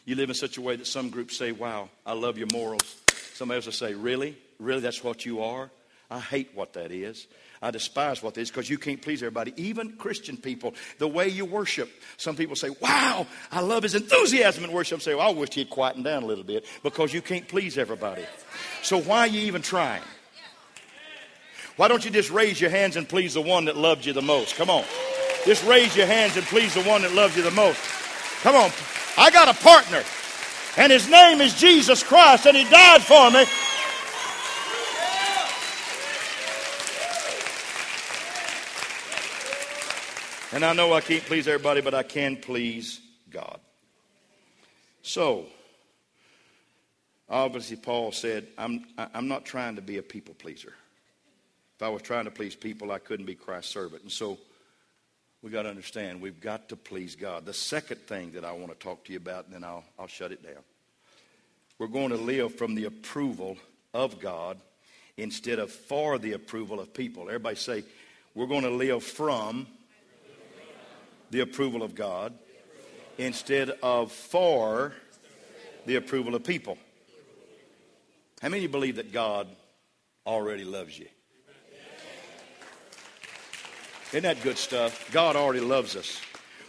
You 0.05 0.15
live 0.15 0.29
in 0.29 0.35
such 0.35 0.57
a 0.57 0.61
way 0.61 0.75
that 0.75 0.87
some 0.87 1.09
groups 1.09 1.37
say, 1.37 1.51
Wow, 1.51 1.89
I 2.05 2.13
love 2.13 2.37
your 2.37 2.47
morals. 2.51 2.95
Somebody 3.33 3.57
else 3.57 3.65
will 3.65 3.73
say, 3.73 3.93
Really? 3.93 4.37
Really? 4.59 4.81
That's 4.81 5.03
what 5.03 5.25
you 5.25 5.41
are? 5.41 5.69
I 6.09 6.19
hate 6.19 6.51
what 6.53 6.73
that 6.73 6.91
is. 6.91 7.27
I 7.61 7.71
despise 7.71 8.21
what 8.21 8.35
that 8.35 8.41
is 8.41 8.51
because 8.51 8.69
you 8.69 8.77
can't 8.77 9.01
please 9.01 9.23
everybody, 9.23 9.51
even 9.57 9.93
Christian 9.97 10.37
people. 10.37 10.75
The 10.99 11.07
way 11.07 11.29
you 11.29 11.45
worship. 11.45 11.89
Some 12.17 12.35
people 12.35 12.55
say, 12.55 12.69
Wow, 12.79 13.25
I 13.51 13.61
love 13.61 13.83
his 13.83 13.95
enthusiasm 13.95 14.63
in 14.63 14.71
worship. 14.71 15.01
Some 15.01 15.11
say, 15.11 15.15
well, 15.15 15.29
I 15.29 15.33
wish 15.33 15.53
he'd 15.55 15.69
quieten 15.69 16.03
down 16.03 16.23
a 16.23 16.25
little 16.27 16.43
bit 16.43 16.65
because 16.83 17.13
you 17.13 17.21
can't 17.21 17.47
please 17.47 17.77
everybody. 17.77 18.23
So 18.83 19.01
why 19.01 19.21
are 19.21 19.27
you 19.27 19.41
even 19.41 19.63
trying? 19.63 20.03
Why 21.77 21.89
don't 21.89 22.05
you 22.05 22.11
just 22.11 22.31
raise 22.31 22.61
your 22.61 22.69
hands 22.69 22.95
and 22.95 23.07
please 23.07 23.33
the 23.33 23.41
one 23.41 23.65
that 23.65 23.75
loved 23.75 24.05
you 24.05 24.13
the 24.13 24.21
most? 24.21 24.55
Come 24.55 24.69
on. 24.69 24.85
Just 25.45 25.65
raise 25.65 25.95
your 25.95 26.07
hands 26.07 26.37
and 26.37 26.45
please 26.45 26.73
the 26.73 26.83
one 26.83 27.01
that 27.01 27.13
loves 27.13 27.35
you 27.35 27.43
the 27.43 27.51
most. 27.51 27.79
Come 28.41 28.55
on. 28.55 28.71
I 29.17 29.29
got 29.29 29.47
a 29.47 29.53
partner, 29.61 30.03
and 30.77 30.91
his 30.91 31.09
name 31.09 31.41
is 31.41 31.53
Jesus 31.53 32.03
Christ, 32.03 32.45
and 32.45 32.55
he 32.55 32.63
died 32.65 33.01
for 33.01 33.31
me. 33.31 33.45
And 40.53 40.63
I 40.63 40.71
know 40.71 40.93
I 40.93 41.01
can't 41.01 41.23
please 41.23 41.47
everybody, 41.47 41.81
but 41.81 41.93
I 41.93 42.03
can 42.03 42.37
please 42.37 43.01
God. 43.29 43.59
So, 45.01 45.47
obviously, 47.29 47.75
Paul 47.75 48.13
said, 48.13 48.47
I'm, 48.57 48.85
I'm 48.97 49.27
not 49.27 49.43
trying 49.43 49.75
to 49.75 49.81
be 49.81 49.97
a 49.97 50.01
people 50.01 50.33
pleaser. 50.33 50.73
If 51.75 51.83
I 51.83 51.89
was 51.89 52.01
trying 52.01 52.25
to 52.25 52.31
please 52.31 52.55
people, 52.55 52.91
I 52.91 52.99
couldn't 52.99 53.25
be 53.25 53.35
Christ's 53.35 53.71
servant. 53.71 54.03
And 54.03 54.11
so, 54.11 54.37
we 55.45 55.51
got 55.51 55.63
to 55.63 55.69
understand, 55.69 56.21
we've 56.21 56.41
got 56.41 56.69
to 56.69 56.75
please 56.75 57.15
God. 57.15 57.45
The 57.45 57.53
second 57.53 57.97
thing 57.97 58.31
that 58.31 58.43
I 58.43 58.51
want 58.53 58.71
to 58.71 58.79
talk 58.79 59.03
to 59.05 59.11
you 59.11 59.17
about, 59.17 59.45
and 59.45 59.53
then 59.53 59.63
I'll, 59.63 59.83
I'll 59.99 60.07
shut 60.07 60.31
it 60.31 60.41
down. 60.41 60.63
We're 61.77 61.85
going 61.85 62.09
to 62.09 62.17
live 62.17 62.55
from 62.55 62.73
the 62.73 62.85
approval 62.85 63.57
of 63.93 64.19
God 64.19 64.57
instead 65.17 65.59
of 65.59 65.69
for 65.69 66.17
the 66.17 66.33
approval 66.33 66.79
of 66.79 66.95
people. 66.95 67.23
Everybody 67.23 67.57
say, 67.57 67.83
we're 68.33 68.47
going 68.47 68.63
to 68.63 68.71
live 68.71 69.03
from 69.03 69.67
the 71.29 71.41
approval 71.41 71.83
of 71.83 71.93
God 71.93 72.33
instead 73.19 73.69
of 73.83 74.11
for 74.11 74.93
the 75.85 75.97
approval 75.97 76.33
of 76.33 76.43
people. 76.43 76.77
How 78.41 78.49
many 78.49 78.65
believe 78.65 78.95
that 78.95 79.13
God 79.13 79.47
already 80.25 80.63
loves 80.63 80.97
you? 80.97 81.07
Isn't 84.15 84.23
that 84.23 84.41
good 84.43 84.57
stuff? 84.57 85.11
God 85.11 85.35
already 85.35 85.59
loves 85.59 85.97
us. 85.97 86.21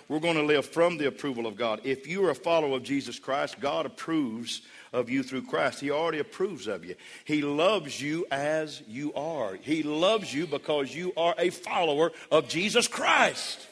We're 0.09 0.19
going 0.19 0.35
to 0.35 0.43
live 0.43 0.67
from 0.67 0.99
the 0.99 1.07
approval 1.07 1.47
of 1.47 1.55
God. 1.57 1.81
If 1.85 2.09
you 2.09 2.27
are 2.27 2.31
a 2.31 2.35
follower 2.35 2.77
of 2.77 2.83
Jesus 2.83 3.21
Christ, 3.21 3.61
God 3.61 3.87
approves 3.87 4.63
of 4.93 5.09
you 5.09 5.23
through 5.23 5.43
Christ. 5.43 5.79
He 5.79 5.93
already 5.93 6.19
approves 6.19 6.67
of 6.67 6.85
you. 6.85 6.97
He 7.25 7.43
loves 7.43 8.03
you 8.03 8.27
as 8.33 8.83
you 8.89 9.15
are. 9.15 9.55
He 9.63 9.85
loves 9.85 10.35
you 10.35 10.49
because 10.49 10.93
you 10.93 11.13
are 11.17 11.37
a 11.39 11.51
follower 11.51 12.11
of 12.33 12.49
Jesus 12.49 12.89
Christ. 12.89 13.65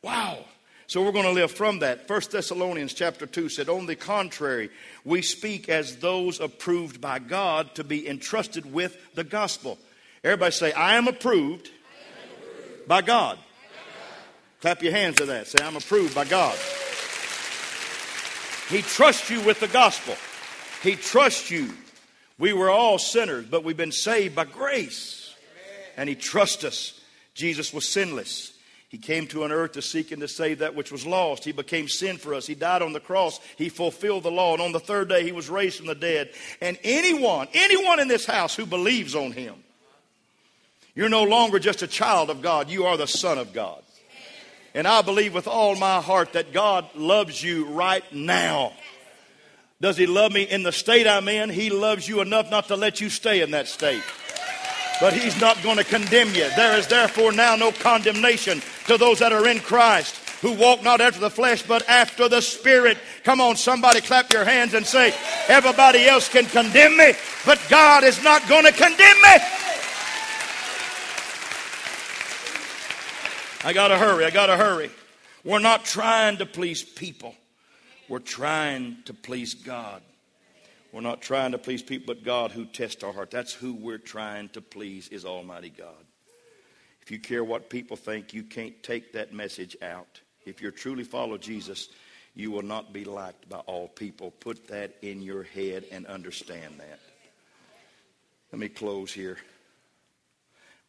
Wow. 0.00 0.38
So 0.86 1.04
we're 1.04 1.12
going 1.12 1.26
to 1.26 1.32
live 1.32 1.50
from 1.50 1.80
that. 1.80 2.08
1 2.08 2.20
Thessalonians 2.32 2.94
chapter 2.94 3.26
2 3.26 3.50
said, 3.50 3.68
On 3.68 3.84
the 3.84 3.94
contrary, 3.94 4.70
we 5.04 5.20
speak 5.20 5.68
as 5.68 5.96
those 5.96 6.40
approved 6.40 6.98
by 6.98 7.18
God 7.18 7.74
to 7.74 7.84
be 7.84 8.08
entrusted 8.08 8.72
with 8.72 8.96
the 9.14 9.24
gospel. 9.24 9.76
Everybody 10.24 10.52
say, 10.52 10.72
I 10.72 10.94
am 10.94 11.08
approved, 11.08 11.12
I 11.12 11.26
am 11.26 11.68
approved. 11.68 11.72
By 12.88 13.02
God. 13.02 13.38
Clap 14.60 14.82
your 14.82 14.92
hands 14.92 15.16
to 15.16 15.26
that. 15.26 15.46
Say, 15.46 15.64
I'm 15.64 15.76
approved 15.76 16.14
by 16.14 16.24
God. 16.24 16.58
He 18.68 18.82
trusts 18.82 19.30
you 19.30 19.40
with 19.42 19.60
the 19.60 19.68
gospel. 19.68 20.16
He 20.82 20.96
trusts 20.96 21.50
you. 21.50 21.72
We 22.38 22.52
were 22.52 22.70
all 22.70 22.98
sinners, 22.98 23.46
but 23.48 23.64
we've 23.64 23.76
been 23.76 23.92
saved 23.92 24.34
by 24.34 24.44
grace. 24.44 25.34
And 25.96 26.08
He 26.08 26.14
trusts 26.14 26.64
us. 26.64 27.00
Jesus 27.34 27.72
was 27.72 27.88
sinless. 27.88 28.52
He 28.88 28.98
came 28.98 29.26
to 29.28 29.44
an 29.44 29.52
earth 29.52 29.72
to 29.72 29.82
seek 29.82 30.12
and 30.12 30.20
to 30.22 30.28
save 30.28 30.60
that 30.60 30.74
which 30.74 30.90
was 30.90 31.06
lost. 31.06 31.44
He 31.44 31.52
became 31.52 31.88
sin 31.88 32.16
for 32.16 32.32
us. 32.34 32.46
He 32.46 32.54
died 32.54 32.80
on 32.80 32.94
the 32.94 33.00
cross. 33.00 33.38
He 33.56 33.68
fulfilled 33.68 34.22
the 34.22 34.30
law. 34.30 34.54
And 34.54 34.62
on 34.62 34.72
the 34.72 34.80
third 34.80 35.10
day, 35.10 35.24
he 35.24 35.32
was 35.32 35.50
raised 35.50 35.76
from 35.76 35.86
the 35.86 35.94
dead. 35.94 36.30
And 36.62 36.78
anyone, 36.82 37.48
anyone 37.52 38.00
in 38.00 38.08
this 38.08 38.24
house 38.24 38.56
who 38.56 38.64
believes 38.64 39.14
on 39.14 39.32
him, 39.32 39.56
you're 40.98 41.08
no 41.08 41.22
longer 41.22 41.60
just 41.60 41.82
a 41.82 41.86
child 41.86 42.28
of 42.28 42.42
God. 42.42 42.68
You 42.68 42.86
are 42.86 42.96
the 42.96 43.06
son 43.06 43.38
of 43.38 43.52
God. 43.52 43.84
And 44.74 44.84
I 44.84 45.00
believe 45.02 45.32
with 45.32 45.46
all 45.46 45.76
my 45.76 46.00
heart 46.00 46.32
that 46.32 46.52
God 46.52 46.92
loves 46.96 47.40
you 47.40 47.66
right 47.66 48.02
now. 48.12 48.72
Does 49.80 49.96
he 49.96 50.08
love 50.08 50.32
me 50.32 50.42
in 50.42 50.64
the 50.64 50.72
state 50.72 51.06
I'm 51.06 51.28
in? 51.28 51.50
He 51.50 51.70
loves 51.70 52.08
you 52.08 52.20
enough 52.20 52.50
not 52.50 52.66
to 52.66 52.74
let 52.74 53.00
you 53.00 53.10
stay 53.10 53.42
in 53.42 53.52
that 53.52 53.68
state 53.68 54.02
but 55.00 55.12
he's 55.12 55.40
not 55.40 55.62
going 55.62 55.76
to 55.76 55.84
condemn 55.84 56.34
you. 56.34 56.50
There 56.56 56.76
is 56.76 56.88
therefore 56.88 57.30
now 57.30 57.54
no 57.54 57.70
condemnation 57.70 58.60
to 58.88 58.98
those 58.98 59.20
that 59.20 59.32
are 59.32 59.46
in 59.46 59.60
Christ 59.60 60.16
who 60.40 60.54
walk 60.54 60.82
not 60.82 61.00
after 61.00 61.20
the 61.20 61.30
flesh 61.30 61.62
but 61.62 61.88
after 61.88 62.28
the 62.28 62.40
Spirit. 62.40 62.98
Come 63.22 63.40
on, 63.40 63.54
somebody 63.54 64.00
clap 64.00 64.32
your 64.32 64.44
hands 64.44 64.74
and 64.74 64.84
say, 64.84 65.14
Everybody 65.46 66.06
else 66.06 66.28
can 66.28 66.46
condemn 66.46 66.96
me, 66.96 67.12
but 67.46 67.60
God 67.68 68.02
is 68.02 68.20
not 68.24 68.48
going 68.48 68.64
to 68.64 68.72
condemn 68.72 69.22
me. 69.22 69.67
I 73.68 73.74
got 73.74 73.88
to 73.88 73.98
hurry. 73.98 74.24
I 74.24 74.30
got 74.30 74.46
to 74.46 74.56
hurry. 74.56 74.88
We're 75.44 75.58
not 75.58 75.84
trying 75.84 76.38
to 76.38 76.46
please 76.46 76.82
people, 76.82 77.34
we're 78.08 78.18
trying 78.18 78.96
to 79.04 79.12
please 79.12 79.52
God. 79.52 80.00
We're 80.90 81.02
not 81.02 81.20
trying 81.20 81.52
to 81.52 81.58
please 81.58 81.82
people, 81.82 82.14
but 82.14 82.24
God 82.24 82.50
who 82.50 82.64
tests 82.64 83.04
our 83.04 83.12
heart. 83.12 83.30
That's 83.30 83.52
who 83.52 83.74
we're 83.74 83.98
trying 83.98 84.48
to 84.50 84.62
please 84.62 85.08
is 85.08 85.26
Almighty 85.26 85.68
God. 85.68 86.02
If 87.02 87.10
you 87.10 87.18
care 87.18 87.44
what 87.44 87.68
people 87.68 87.98
think, 87.98 88.32
you 88.32 88.42
can't 88.42 88.82
take 88.82 89.12
that 89.12 89.34
message 89.34 89.76
out. 89.82 90.18
If 90.46 90.62
you 90.62 90.70
truly 90.70 91.04
follow 91.04 91.36
Jesus, 91.36 91.90
you 92.34 92.50
will 92.50 92.62
not 92.62 92.94
be 92.94 93.04
liked 93.04 93.50
by 93.50 93.58
all 93.58 93.88
people. 93.88 94.30
Put 94.30 94.68
that 94.68 94.96
in 95.02 95.20
your 95.20 95.42
head 95.42 95.84
and 95.92 96.06
understand 96.06 96.76
that. 96.78 97.00
Let 98.50 98.60
me 98.60 98.70
close 98.70 99.12
here. 99.12 99.36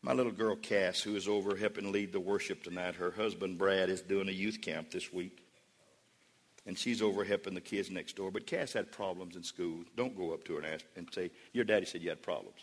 My 0.02 0.14
little 0.14 0.32
girl 0.32 0.56
Cass, 0.56 1.02
who 1.02 1.16
is 1.16 1.28
over 1.28 1.56
helping 1.56 1.92
lead 1.92 2.14
the 2.14 2.20
worship 2.20 2.64
tonight, 2.64 2.96
her 2.96 3.12
husband 3.12 3.58
Brad 3.58 3.90
is 3.90 4.02
doing 4.02 4.30
a 4.30 4.34
youth 4.34 4.62
camp 4.62 4.92
this 4.92 5.12
week 5.12 5.44
and 6.70 6.78
she's 6.78 7.02
over 7.02 7.24
helping 7.24 7.56
the 7.56 7.62
kids 7.62 7.90
next 7.90 8.16
door. 8.16 8.30
But 8.30 8.46
Cass 8.46 8.74
had 8.74 8.92
problems 8.92 9.36
in 9.36 9.44
school. 9.44 9.84
Don't 9.96 10.16
go 10.16 10.34
up 10.36 10.44
to 10.46 10.54
her 10.54 10.60
and 10.60 10.68
ask 10.68 10.86
and 10.96 11.12
say, 11.12 11.32
"Your 11.52 11.66
daddy 11.66 11.88
said 11.88 12.04
you 12.04 12.10
had 12.10 12.22
problems." 12.22 12.60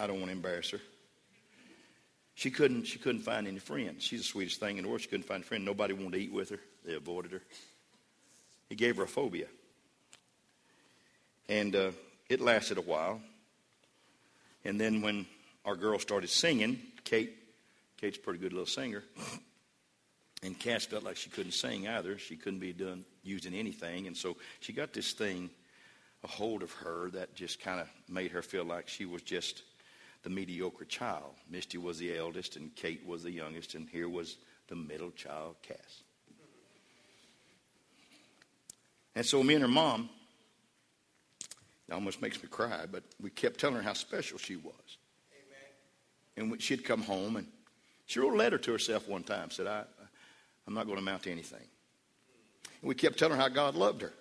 I 0.00 0.06
don't 0.06 0.16
want 0.16 0.28
to 0.28 0.32
embarrass 0.32 0.70
her. 0.70 0.80
She 2.34 2.50
couldn't. 2.50 2.84
She 2.84 2.98
couldn't 2.98 3.20
find 3.20 3.46
any 3.46 3.58
friends. 3.58 4.02
She's 4.02 4.20
the 4.20 4.24
sweetest 4.24 4.58
thing 4.58 4.78
in 4.78 4.84
the 4.84 4.88
world. 4.88 5.02
She 5.02 5.08
couldn't 5.08 5.26
find 5.26 5.44
a 5.44 5.46
friend. 5.46 5.66
Nobody 5.66 5.92
wanted 5.92 6.12
to 6.12 6.18
eat 6.18 6.32
with 6.32 6.48
her. 6.48 6.60
They 6.82 6.94
avoided 6.94 7.32
her. 7.32 7.42
He 8.70 8.74
gave 8.74 8.96
her 8.96 9.02
a 9.02 9.08
phobia, 9.08 9.48
and 11.46 11.76
uh, 11.76 11.90
it 12.30 12.40
lasted 12.40 12.78
a 12.78 12.82
while. 12.82 13.20
And 14.64 14.80
then 14.80 15.02
when 15.02 15.26
our 15.64 15.76
girl 15.76 15.98
started 15.98 16.30
singing, 16.30 16.80
Kate, 17.04 17.34
Kate's 18.00 18.18
a 18.18 18.20
pretty 18.20 18.38
good 18.38 18.52
little 18.52 18.66
singer. 18.66 19.02
And 20.42 20.58
Cass 20.58 20.84
felt 20.86 21.04
like 21.04 21.16
she 21.16 21.30
couldn't 21.30 21.52
sing 21.52 21.86
either. 21.86 22.18
She 22.18 22.36
couldn't 22.36 22.58
be 22.58 22.72
done 22.72 23.04
using 23.22 23.54
anything. 23.54 24.06
And 24.06 24.16
so 24.16 24.36
she 24.60 24.72
got 24.72 24.92
this 24.92 25.12
thing, 25.12 25.50
a 26.24 26.26
hold 26.26 26.62
of 26.62 26.72
her 26.72 27.10
that 27.10 27.34
just 27.34 27.60
kind 27.60 27.80
of 27.80 27.88
made 28.08 28.32
her 28.32 28.42
feel 28.42 28.64
like 28.64 28.88
she 28.88 29.04
was 29.04 29.22
just 29.22 29.62
the 30.24 30.30
mediocre 30.30 30.84
child. 30.84 31.34
Misty 31.48 31.78
was 31.78 31.98
the 31.98 32.16
eldest, 32.16 32.56
and 32.56 32.74
Kate 32.74 33.06
was 33.06 33.22
the 33.22 33.30
youngest, 33.30 33.74
and 33.74 33.88
here 33.88 34.08
was 34.08 34.36
the 34.68 34.76
middle 34.76 35.10
child, 35.12 35.56
Cass. 35.62 36.02
And 39.14 39.26
so 39.26 39.42
me 39.42 39.54
and 39.54 39.62
her 39.62 39.68
mom, 39.68 40.08
it 41.92 41.94
almost 41.94 42.22
makes 42.22 42.42
me 42.42 42.48
cry, 42.48 42.86
but 42.90 43.02
we 43.20 43.28
kept 43.28 43.60
telling 43.60 43.76
her 43.76 43.82
how 43.82 43.92
special 43.92 44.38
she 44.38 44.56
was. 44.56 44.96
Amen. 46.38 46.50
And 46.52 46.62
she'd 46.62 46.86
come 46.86 47.02
home, 47.02 47.36
and 47.36 47.46
she 48.06 48.18
wrote 48.18 48.32
a 48.32 48.36
letter 48.36 48.56
to 48.56 48.72
herself 48.72 49.06
one 49.06 49.22
time, 49.22 49.50
said, 49.50 49.66
I, 49.66 49.84
I'm 50.66 50.72
not 50.72 50.86
going 50.86 50.96
to 50.96 51.02
amount 51.02 51.24
to 51.24 51.30
anything. 51.30 51.60
And 52.80 52.88
we 52.88 52.94
kept 52.94 53.18
telling 53.18 53.36
her 53.36 53.42
how 53.42 53.50
God 53.50 53.74
loved 53.74 54.00
her 54.00 54.12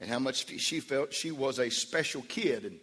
and 0.00 0.08
how 0.08 0.18
much 0.18 0.46
she 0.58 0.80
felt 0.80 1.12
she 1.12 1.30
was 1.30 1.58
a 1.58 1.68
special 1.68 2.22
kid. 2.22 2.64
And 2.64 2.78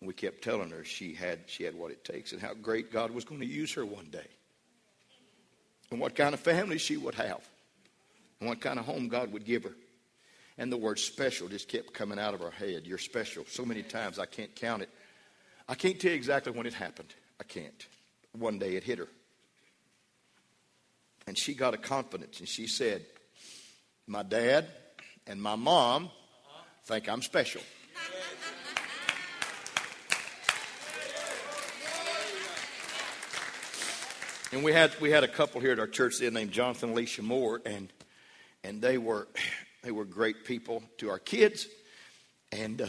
we 0.00 0.14
kept 0.14 0.42
telling 0.42 0.70
her 0.70 0.84
she 0.84 1.12
had, 1.12 1.40
she 1.46 1.64
had 1.64 1.74
what 1.74 1.90
it 1.90 2.02
takes 2.02 2.32
and 2.32 2.40
how 2.40 2.54
great 2.54 2.90
God 2.90 3.10
was 3.10 3.26
going 3.26 3.42
to 3.42 3.46
use 3.46 3.74
her 3.74 3.84
one 3.84 4.06
day. 4.10 4.28
And 5.90 6.00
what 6.00 6.14
kind 6.14 6.32
of 6.32 6.40
family 6.40 6.78
she 6.78 6.96
would 6.96 7.14
have. 7.16 7.46
And 8.40 8.48
what 8.48 8.62
kind 8.62 8.78
of 8.78 8.86
home 8.86 9.08
God 9.08 9.34
would 9.34 9.44
give 9.44 9.64
her. 9.64 9.74
And 10.58 10.72
the 10.72 10.76
word 10.76 10.98
special 10.98 11.48
just 11.48 11.68
kept 11.68 11.92
coming 11.92 12.18
out 12.18 12.34
of 12.34 12.40
her 12.40 12.50
head. 12.50 12.86
You're 12.86 12.98
special. 12.98 13.44
So 13.48 13.64
many 13.64 13.82
times 13.82 14.18
I 14.18 14.26
can't 14.26 14.54
count 14.54 14.82
it. 14.82 14.88
I 15.68 15.74
can't 15.74 16.00
tell 16.00 16.10
you 16.10 16.16
exactly 16.16 16.52
when 16.52 16.66
it 16.66 16.74
happened. 16.74 17.14
I 17.40 17.44
can't. 17.44 17.86
One 18.32 18.58
day 18.58 18.76
it 18.76 18.84
hit 18.84 18.98
her. 18.98 19.08
And 21.26 21.36
she 21.36 21.54
got 21.54 21.74
a 21.74 21.78
confidence 21.78 22.38
and 22.38 22.48
she 22.48 22.66
said, 22.66 23.04
My 24.06 24.22
dad 24.22 24.68
and 25.26 25.42
my 25.42 25.56
mom 25.56 26.10
think 26.84 27.08
I'm 27.08 27.22
special. 27.22 27.62
And 34.52 34.62
we 34.62 34.72
had 34.72 34.98
we 35.00 35.10
had 35.10 35.24
a 35.24 35.28
couple 35.28 35.60
here 35.60 35.72
at 35.72 35.80
our 35.80 35.88
church 35.88 36.14
there 36.20 36.30
named 36.30 36.52
Jonathan 36.52 36.90
Alicia 36.90 37.22
Moore, 37.22 37.60
and 37.66 37.92
and 38.62 38.80
they 38.80 38.96
were 38.96 39.26
they 39.86 39.92
were 39.92 40.04
great 40.04 40.44
people 40.44 40.82
to 40.98 41.08
our 41.10 41.20
kids. 41.20 41.68
And 42.50 42.82
uh, 42.82 42.88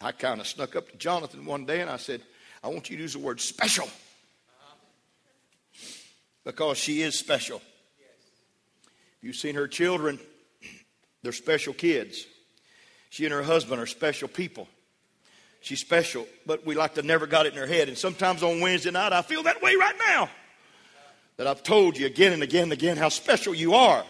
I 0.00 0.12
kind 0.12 0.40
of 0.40 0.46
snuck 0.46 0.76
up 0.76 0.90
to 0.90 0.96
Jonathan 0.96 1.44
one 1.44 1.66
day 1.66 1.82
and 1.82 1.90
I 1.90 1.98
said, 1.98 2.22
I 2.62 2.68
want 2.68 2.88
you 2.88 2.96
to 2.96 3.02
use 3.02 3.12
the 3.12 3.18
word 3.18 3.38
special 3.38 3.86
because 6.42 6.78
she 6.78 7.02
is 7.02 7.18
special. 7.18 7.60
You've 9.20 9.36
seen 9.36 9.56
her 9.56 9.68
children; 9.68 10.18
they're 11.22 11.32
special 11.32 11.74
kids. 11.74 12.26
She 13.10 13.26
and 13.26 13.34
her 13.34 13.42
husband 13.42 13.80
are 13.80 13.86
special 13.86 14.28
people. 14.28 14.68
She's 15.60 15.80
special, 15.80 16.26
but 16.46 16.64
we 16.64 16.74
like 16.74 16.94
to 16.94 17.02
never 17.02 17.26
got 17.26 17.44
it 17.44 17.52
in 17.52 17.58
her 17.58 17.66
head. 17.66 17.88
And 17.88 17.98
sometimes 17.98 18.42
on 18.42 18.60
Wednesday 18.60 18.90
night, 18.90 19.12
I 19.12 19.20
feel 19.20 19.42
that 19.42 19.60
way 19.60 19.76
right 19.76 19.96
now. 20.08 20.30
That 21.36 21.46
I've 21.46 21.62
told 21.62 21.98
you 21.98 22.06
again 22.06 22.32
and 22.32 22.42
again 22.42 22.64
and 22.64 22.72
again 22.72 22.96
how 22.96 23.10
special 23.10 23.54
you 23.54 23.74
are. 23.74 24.04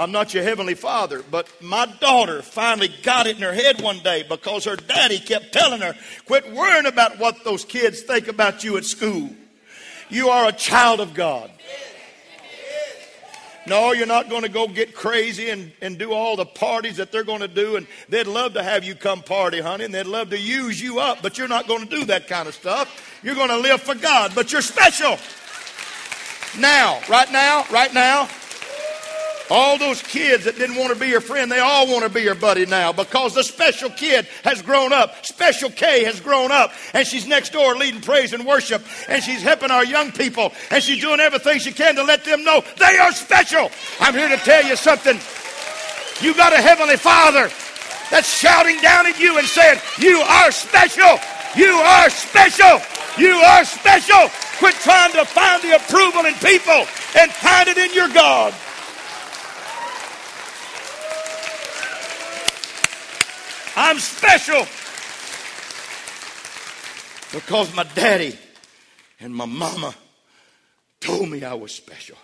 I'm 0.00 0.12
not 0.12 0.32
your 0.32 0.42
heavenly 0.42 0.72
father, 0.72 1.22
but 1.30 1.46
my 1.60 1.84
daughter 2.00 2.40
finally 2.40 2.88
got 3.02 3.26
it 3.26 3.36
in 3.36 3.42
her 3.42 3.52
head 3.52 3.82
one 3.82 3.98
day 3.98 4.24
because 4.26 4.64
her 4.64 4.74
daddy 4.74 5.18
kept 5.18 5.52
telling 5.52 5.82
her, 5.82 5.94
quit 6.24 6.50
worrying 6.54 6.86
about 6.86 7.18
what 7.18 7.44
those 7.44 7.66
kids 7.66 8.00
think 8.00 8.26
about 8.26 8.64
you 8.64 8.78
at 8.78 8.86
school. 8.86 9.28
You 10.08 10.30
are 10.30 10.48
a 10.48 10.52
child 10.52 11.00
of 11.00 11.12
God. 11.12 11.50
No, 13.66 13.92
you're 13.92 14.06
not 14.06 14.30
going 14.30 14.40
to 14.40 14.48
go 14.48 14.66
get 14.68 14.94
crazy 14.94 15.50
and, 15.50 15.70
and 15.82 15.98
do 15.98 16.14
all 16.14 16.34
the 16.34 16.46
parties 16.46 16.96
that 16.96 17.12
they're 17.12 17.22
going 17.22 17.40
to 17.40 17.48
do. 17.48 17.76
And 17.76 17.86
they'd 18.08 18.26
love 18.26 18.54
to 18.54 18.62
have 18.62 18.84
you 18.84 18.94
come 18.94 19.20
party, 19.20 19.60
honey, 19.60 19.84
and 19.84 19.92
they'd 19.92 20.06
love 20.06 20.30
to 20.30 20.38
use 20.38 20.80
you 20.82 20.98
up, 20.98 21.20
but 21.20 21.36
you're 21.36 21.46
not 21.46 21.68
going 21.68 21.86
to 21.86 21.94
do 21.94 22.06
that 22.06 22.26
kind 22.26 22.48
of 22.48 22.54
stuff. 22.54 23.20
You're 23.22 23.34
going 23.34 23.50
to 23.50 23.58
live 23.58 23.82
for 23.82 23.94
God, 23.94 24.32
but 24.34 24.50
you're 24.50 24.62
special. 24.62 25.18
Now, 26.58 27.02
right 27.06 27.30
now, 27.30 27.66
right 27.70 27.92
now, 27.92 28.30
all 29.50 29.78
those 29.78 30.00
kids 30.02 30.44
that 30.44 30.56
didn't 30.56 30.76
want 30.76 30.92
to 30.94 30.98
be 30.98 31.08
your 31.08 31.20
friend, 31.20 31.50
they 31.50 31.58
all 31.58 31.86
want 31.88 32.04
to 32.04 32.08
be 32.08 32.22
your 32.22 32.34
buddy 32.34 32.66
now 32.66 32.92
because 32.92 33.34
the 33.34 33.42
special 33.42 33.90
kid 33.90 34.26
has 34.44 34.62
grown 34.62 34.92
up. 34.92 35.26
Special 35.26 35.70
K 35.70 36.04
has 36.04 36.20
grown 36.20 36.52
up 36.52 36.72
and 36.94 37.06
she's 37.06 37.26
next 37.26 37.52
door 37.52 37.74
leading 37.74 38.00
praise 38.00 38.32
and 38.32 38.46
worship 38.46 38.82
and 39.08 39.22
she's 39.22 39.42
helping 39.42 39.70
our 39.70 39.84
young 39.84 40.12
people 40.12 40.52
and 40.70 40.82
she's 40.82 41.00
doing 41.00 41.20
everything 41.20 41.58
she 41.58 41.72
can 41.72 41.96
to 41.96 42.04
let 42.04 42.24
them 42.24 42.44
know 42.44 42.62
they 42.78 42.98
are 42.98 43.12
special. 43.12 43.70
I'm 43.98 44.14
here 44.14 44.28
to 44.28 44.36
tell 44.36 44.64
you 44.64 44.76
something. 44.76 45.16
you've 46.24 46.36
got 46.36 46.52
a 46.52 46.62
heavenly 46.62 46.96
father 46.96 47.50
that's 48.10 48.28
shouting 48.28 48.80
down 48.80 49.06
at 49.06 49.18
you 49.18 49.38
and 49.38 49.46
saying, 49.46 49.80
You 49.98 50.18
are 50.18 50.50
special. 50.52 51.18
You 51.56 51.72
are 51.72 52.10
special. 52.10 52.80
You 53.18 53.34
are 53.34 53.64
special. 53.64 54.30
Quit 54.58 54.74
trying 54.76 55.12
to 55.12 55.24
find 55.24 55.62
the 55.62 55.76
approval 55.76 56.26
in 56.26 56.34
people 56.34 56.86
and 57.18 57.30
find 57.32 57.68
it 57.68 57.78
in 57.78 57.92
your 57.94 58.08
God. 58.08 58.54
I'm 63.76 63.98
special 63.98 64.66
because 67.32 67.74
my 67.74 67.84
daddy 67.94 68.36
and 69.20 69.34
my 69.34 69.44
mama 69.44 69.94
told 71.00 71.28
me 71.28 71.44
I 71.44 71.54
was 71.54 71.72
special. 71.72 72.16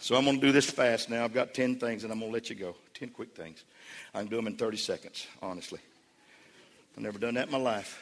So 0.00 0.16
I'm 0.16 0.24
going 0.24 0.40
to 0.40 0.46
do 0.46 0.52
this 0.52 0.68
fast 0.68 1.10
now. 1.10 1.22
I've 1.24 1.32
got 1.32 1.54
10 1.54 1.76
things 1.76 2.02
and 2.02 2.12
I'm 2.12 2.18
going 2.18 2.30
to 2.30 2.34
let 2.34 2.50
you 2.50 2.56
go. 2.56 2.74
10 2.94 3.10
quick 3.10 3.36
things. 3.36 3.64
I 4.12 4.18
can 4.18 4.28
do 4.28 4.36
them 4.36 4.48
in 4.48 4.56
30 4.56 4.76
seconds, 4.76 5.26
honestly. 5.40 5.78
I've 6.96 7.02
never 7.02 7.18
done 7.18 7.34
that 7.34 7.46
in 7.46 7.52
my 7.52 7.58
life. 7.58 8.00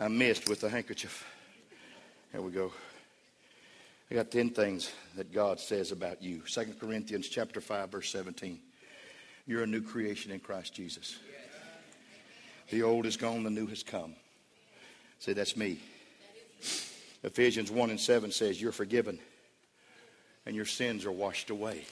I 0.00 0.08
missed 0.08 0.48
with 0.48 0.60
the 0.60 0.68
handkerchief. 0.68 1.24
Here 2.32 2.42
we 2.42 2.50
go. 2.50 2.72
I 4.10 4.14
got 4.16 4.30
10 4.32 4.50
things 4.50 4.90
that 5.16 5.32
God 5.32 5.60
says 5.60 5.92
about 5.92 6.20
you. 6.20 6.42
2 6.46 6.74
Corinthians 6.80 7.28
chapter 7.28 7.60
5 7.60 7.90
verse 7.90 8.10
17. 8.10 8.58
You're 9.46 9.62
a 9.62 9.66
new 9.66 9.82
creation 9.82 10.32
in 10.32 10.40
Christ 10.40 10.74
Jesus. 10.74 11.18
The 12.70 12.82
old 12.82 13.06
is 13.06 13.16
gone, 13.16 13.42
the 13.42 13.50
new 13.50 13.66
has 13.66 13.82
come. 13.82 14.14
Say, 15.18 15.34
that's 15.34 15.56
me. 15.56 15.78
Ephesians 17.22 17.70
1 17.70 17.90
and 17.90 18.00
7 18.00 18.30
says, 18.30 18.60
You're 18.60 18.72
forgiven 18.72 19.18
and 20.46 20.54
your 20.54 20.64
sins 20.64 21.04
are 21.04 21.12
washed 21.12 21.50
away. 21.50 21.84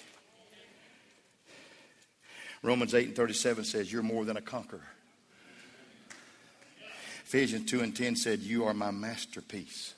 Romans 2.63 2.95
8 2.95 3.09
and 3.09 3.17
37 3.17 3.65
says, 3.65 3.93
You're 3.93 4.03
more 4.03 4.25
than 4.25 4.37
a 4.37 4.43
conqueror. 4.43 4.87
Ephesians 7.25 7.71
2 7.71 7.81
and 7.81 7.97
10 7.97 8.17
said, 8.17 8.41
You 8.41 8.65
are 8.65 8.75
my 8.75 8.91
masterpiece. 8.91 9.95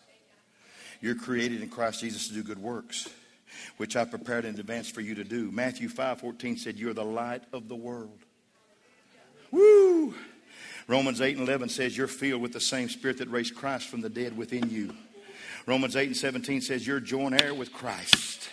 You're 1.01 1.17
created 1.17 1.63
in 1.63 1.69
Christ 1.69 2.01
Jesus 2.01 2.29
to 2.29 2.35
do 2.35 2.43
good 2.43 2.63
works 2.63 3.09
which 3.77 3.97
I 3.97 4.05
prepared 4.05 4.45
in 4.45 4.59
advance 4.59 4.89
for 4.89 5.01
you 5.01 5.15
to 5.17 5.25
do. 5.25 5.51
Matthew 5.51 5.89
5 5.89 6.21
14 6.21 6.57
said, 6.57 6.79
You're 6.79 6.95
the 6.95 7.05
light 7.05 7.43
of 7.53 7.69
the 7.69 7.75
world. 7.75 8.19
Woo! 9.51 10.15
Romans 10.87 11.21
8 11.21 11.39
and 11.39 11.49
11 11.49 11.69
says, 11.69 11.97
You're 11.97 12.07
filled 12.07 12.43
with 12.43 12.53
the 12.53 12.61
same 12.61 12.89
spirit 12.89 13.19
that 13.19 13.31
raised 13.31 13.55
Christ 13.55 13.89
from 13.89 14.01
the 14.01 14.11
dead 14.11 14.37
within 14.37 14.69
you. 14.71 14.95
Romans 15.67 15.97
8 15.97 16.09
and 16.09 16.17
17 16.17 16.61
says, 16.61 16.87
You're 16.87 17.01
joint 17.01 17.41
heir 17.43 17.55
with 17.55 17.73
Christ. 17.73 18.51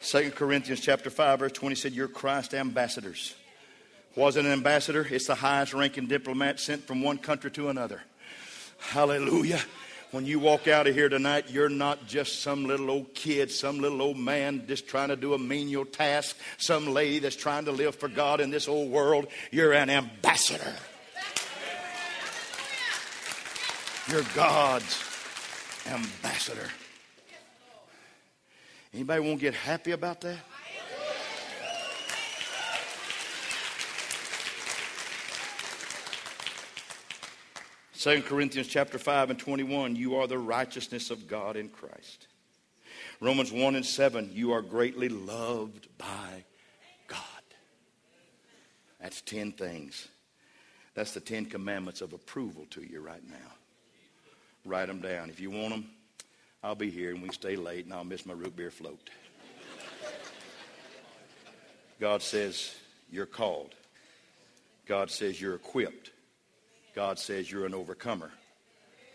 2 0.00 0.32
Corinthians 0.32 0.80
chapter 0.80 1.10
5, 1.10 1.38
verse 1.38 1.52
20 1.52 1.74
said, 1.74 1.92
You're 1.92 2.08
Christ 2.08 2.54
ambassadors. 2.54 3.34
Was 4.16 4.36
an 4.36 4.46
ambassador? 4.46 5.06
It's 5.08 5.26
the 5.26 5.34
highest 5.34 5.72
ranking 5.74 6.06
diplomat 6.06 6.60
sent 6.60 6.86
from 6.86 7.02
one 7.02 7.18
country 7.18 7.50
to 7.52 7.68
another. 7.68 8.02
Hallelujah 8.78 9.60
when 10.12 10.26
you 10.26 10.38
walk 10.38 10.68
out 10.68 10.86
of 10.86 10.94
here 10.94 11.08
tonight, 11.08 11.46
you're 11.48 11.70
not 11.70 12.06
just 12.06 12.42
some 12.42 12.66
little 12.66 12.90
old 12.90 13.14
kid, 13.14 13.50
some 13.50 13.80
little 13.80 14.02
old 14.02 14.18
man 14.18 14.64
just 14.68 14.86
trying 14.86 15.08
to 15.08 15.16
do 15.16 15.32
a 15.32 15.38
menial 15.38 15.86
task, 15.86 16.36
some 16.58 16.92
lady 16.92 17.18
that's 17.18 17.34
trying 17.34 17.64
to 17.64 17.72
live 17.72 17.94
for 17.94 18.08
God 18.08 18.40
in 18.40 18.50
this 18.50 18.68
old 18.68 18.90
world. 18.90 19.26
You're 19.50 19.72
an 19.72 19.88
ambassador. 19.88 20.74
You're 24.10 24.26
God's 24.34 25.02
ambassador. 25.86 26.68
Anybody 28.92 29.20
want 29.20 29.38
to 29.38 29.40
get 29.40 29.54
happy 29.54 29.92
about 29.92 30.20
that? 30.20 30.36
2 38.02 38.22
Corinthians 38.22 38.66
chapter 38.66 38.98
5 38.98 39.30
and 39.30 39.38
21, 39.38 39.94
you 39.94 40.16
are 40.16 40.26
the 40.26 40.36
righteousness 40.36 41.12
of 41.12 41.28
God 41.28 41.56
in 41.56 41.68
Christ. 41.68 42.26
Romans 43.20 43.52
1 43.52 43.76
and 43.76 43.86
7, 43.86 44.28
you 44.32 44.50
are 44.50 44.60
greatly 44.60 45.08
loved 45.08 45.86
by 45.98 46.44
God. 47.06 47.20
That's 49.00 49.20
10 49.20 49.52
things. 49.52 50.08
That's 50.96 51.14
the 51.14 51.20
10 51.20 51.46
commandments 51.46 52.00
of 52.00 52.12
approval 52.12 52.66
to 52.70 52.82
you 52.82 53.00
right 53.00 53.22
now. 53.30 53.52
Write 54.64 54.86
them 54.86 55.00
down. 55.00 55.30
If 55.30 55.38
you 55.38 55.52
want 55.52 55.70
them, 55.70 55.86
I'll 56.64 56.74
be 56.74 56.90
here 56.90 57.10
and 57.10 57.22
we 57.22 57.28
stay 57.28 57.54
late 57.54 57.84
and 57.84 57.94
I'll 57.94 58.02
miss 58.02 58.26
my 58.26 58.34
root 58.34 58.56
beer 58.56 58.72
float. 58.72 59.10
God 62.00 62.20
says 62.20 62.74
you're 63.12 63.26
called. 63.26 63.76
God 64.86 65.08
says 65.08 65.40
you're 65.40 65.54
equipped. 65.54 66.11
God 66.94 67.18
says 67.18 67.50
you're 67.50 67.66
an 67.66 67.74
overcomer. 67.74 68.30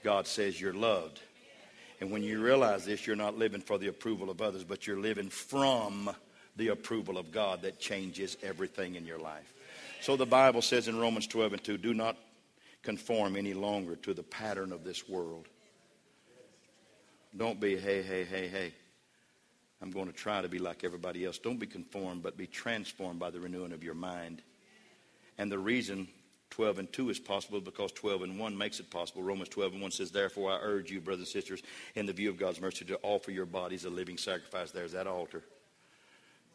God 0.03 0.27
says 0.27 0.59
you're 0.59 0.73
loved. 0.73 1.19
And 1.99 2.11
when 2.11 2.23
you 2.23 2.41
realize 2.41 2.85
this, 2.85 3.07
you're 3.07 3.15
not 3.15 3.37
living 3.37 3.61
for 3.61 3.77
the 3.77 3.87
approval 3.87 4.29
of 4.29 4.41
others, 4.41 4.63
but 4.63 4.85
you're 4.85 4.99
living 4.99 5.29
from 5.29 6.09
the 6.55 6.69
approval 6.69 7.17
of 7.17 7.31
God 7.31 7.61
that 7.63 7.79
changes 7.79 8.37
everything 8.43 8.95
in 8.95 9.05
your 9.05 9.19
life. 9.19 9.53
So 10.01 10.15
the 10.15 10.25
Bible 10.25 10.61
says 10.61 10.87
in 10.87 10.99
Romans 10.99 11.27
12 11.27 11.53
and 11.53 11.63
2 11.63 11.77
do 11.77 11.93
not 11.93 12.17
conform 12.83 13.35
any 13.35 13.53
longer 13.53 13.95
to 13.97 14.13
the 14.13 14.23
pattern 14.23 14.71
of 14.71 14.83
this 14.83 15.07
world. 15.09 15.47
Don't 17.35 17.59
be, 17.59 17.77
hey, 17.77 18.01
hey, 18.01 18.23
hey, 18.23 18.47
hey. 18.47 18.73
I'm 19.81 19.91
going 19.91 20.07
to 20.07 20.13
try 20.13 20.41
to 20.41 20.47
be 20.47 20.57
like 20.57 20.83
everybody 20.83 21.25
else. 21.25 21.37
Don't 21.37 21.59
be 21.59 21.67
conformed, 21.67 22.23
but 22.23 22.37
be 22.37 22.47
transformed 22.47 23.19
by 23.19 23.29
the 23.29 23.39
renewing 23.39 23.73
of 23.73 23.83
your 23.83 23.93
mind. 23.93 24.41
And 25.37 25.51
the 25.51 25.59
reason 25.59 26.07
12 26.57 26.79
and 26.79 26.91
2 26.91 27.11
is 27.11 27.19
possible 27.19 27.61
because 27.61 27.91
12 27.91 28.23
and 28.23 28.39
1 28.39 28.57
makes 28.57 28.79
it 28.79 28.89
possible. 28.89 29.21
Romans 29.21 29.47
12 29.49 29.73
and 29.73 29.81
1 29.83 29.91
says, 29.91 30.09
Therefore, 30.09 30.51
I 30.51 30.57
urge 30.59 30.89
you, 30.89 30.99
brothers 30.99 31.19
and 31.19 31.27
sisters, 31.27 31.61
in 31.93 32.07
the 32.07 32.13
view 32.13 32.31
of 32.31 32.39
God's 32.39 32.59
mercy, 32.59 32.83
to 32.85 32.99
offer 33.03 33.29
your 33.29 33.45
bodies 33.45 33.85
a 33.85 33.91
living 33.91 34.17
sacrifice. 34.17 34.71
There's 34.71 34.93
that 34.93 35.05
altar. 35.05 35.43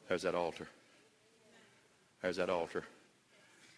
There's 0.09 0.23
that 0.23 0.35
altar. 0.35 0.67
There's 2.21 2.35
that 2.39 2.51
altar. 2.51 2.83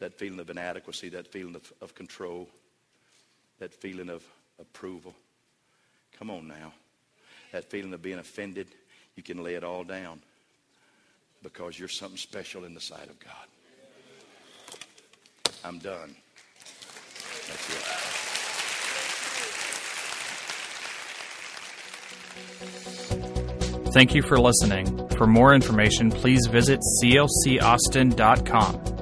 That 0.01 0.15
feeling 0.15 0.41
of 0.41 0.49
inadequacy, 0.49 1.11
that 1.11 1.27
feeling 1.27 1.57
of, 1.57 1.71
of 1.83 1.95
control, 1.95 2.49
that 3.59 3.75
feeling 3.75 4.09
of 4.09 4.25
approval. 4.59 5.15
Come 6.19 6.31
on 6.31 6.49
now. 6.49 6.73
That 7.53 7.65
feeling 7.65 7.93
of 7.93 8.01
being 8.01 8.19
offended, 8.19 8.69
you 9.15 9.23
can 9.23 9.45
lay 9.45 9.57
it 9.57 9.63
all 9.63 9.85
down 9.85 10.23
because 11.43 11.79
you're 11.79 11.87
something 11.87 12.17
special 12.17 12.65
in 12.65 12.73
the 12.73 12.81
sight 12.81 13.11
of 13.11 13.21
God. 13.21 13.47
I'm 15.65 15.79
done. 15.79 16.15
That's 17.49 17.69
it. 17.71 18.05
Thank 23.95 24.15
you 24.15 24.23
for 24.23 24.39
listening. 24.39 25.09
For 25.11 25.27
more 25.27 25.55
information, 25.55 26.11
please 26.11 26.47
visit 26.47 26.81
clcaustin.com. 27.03 28.94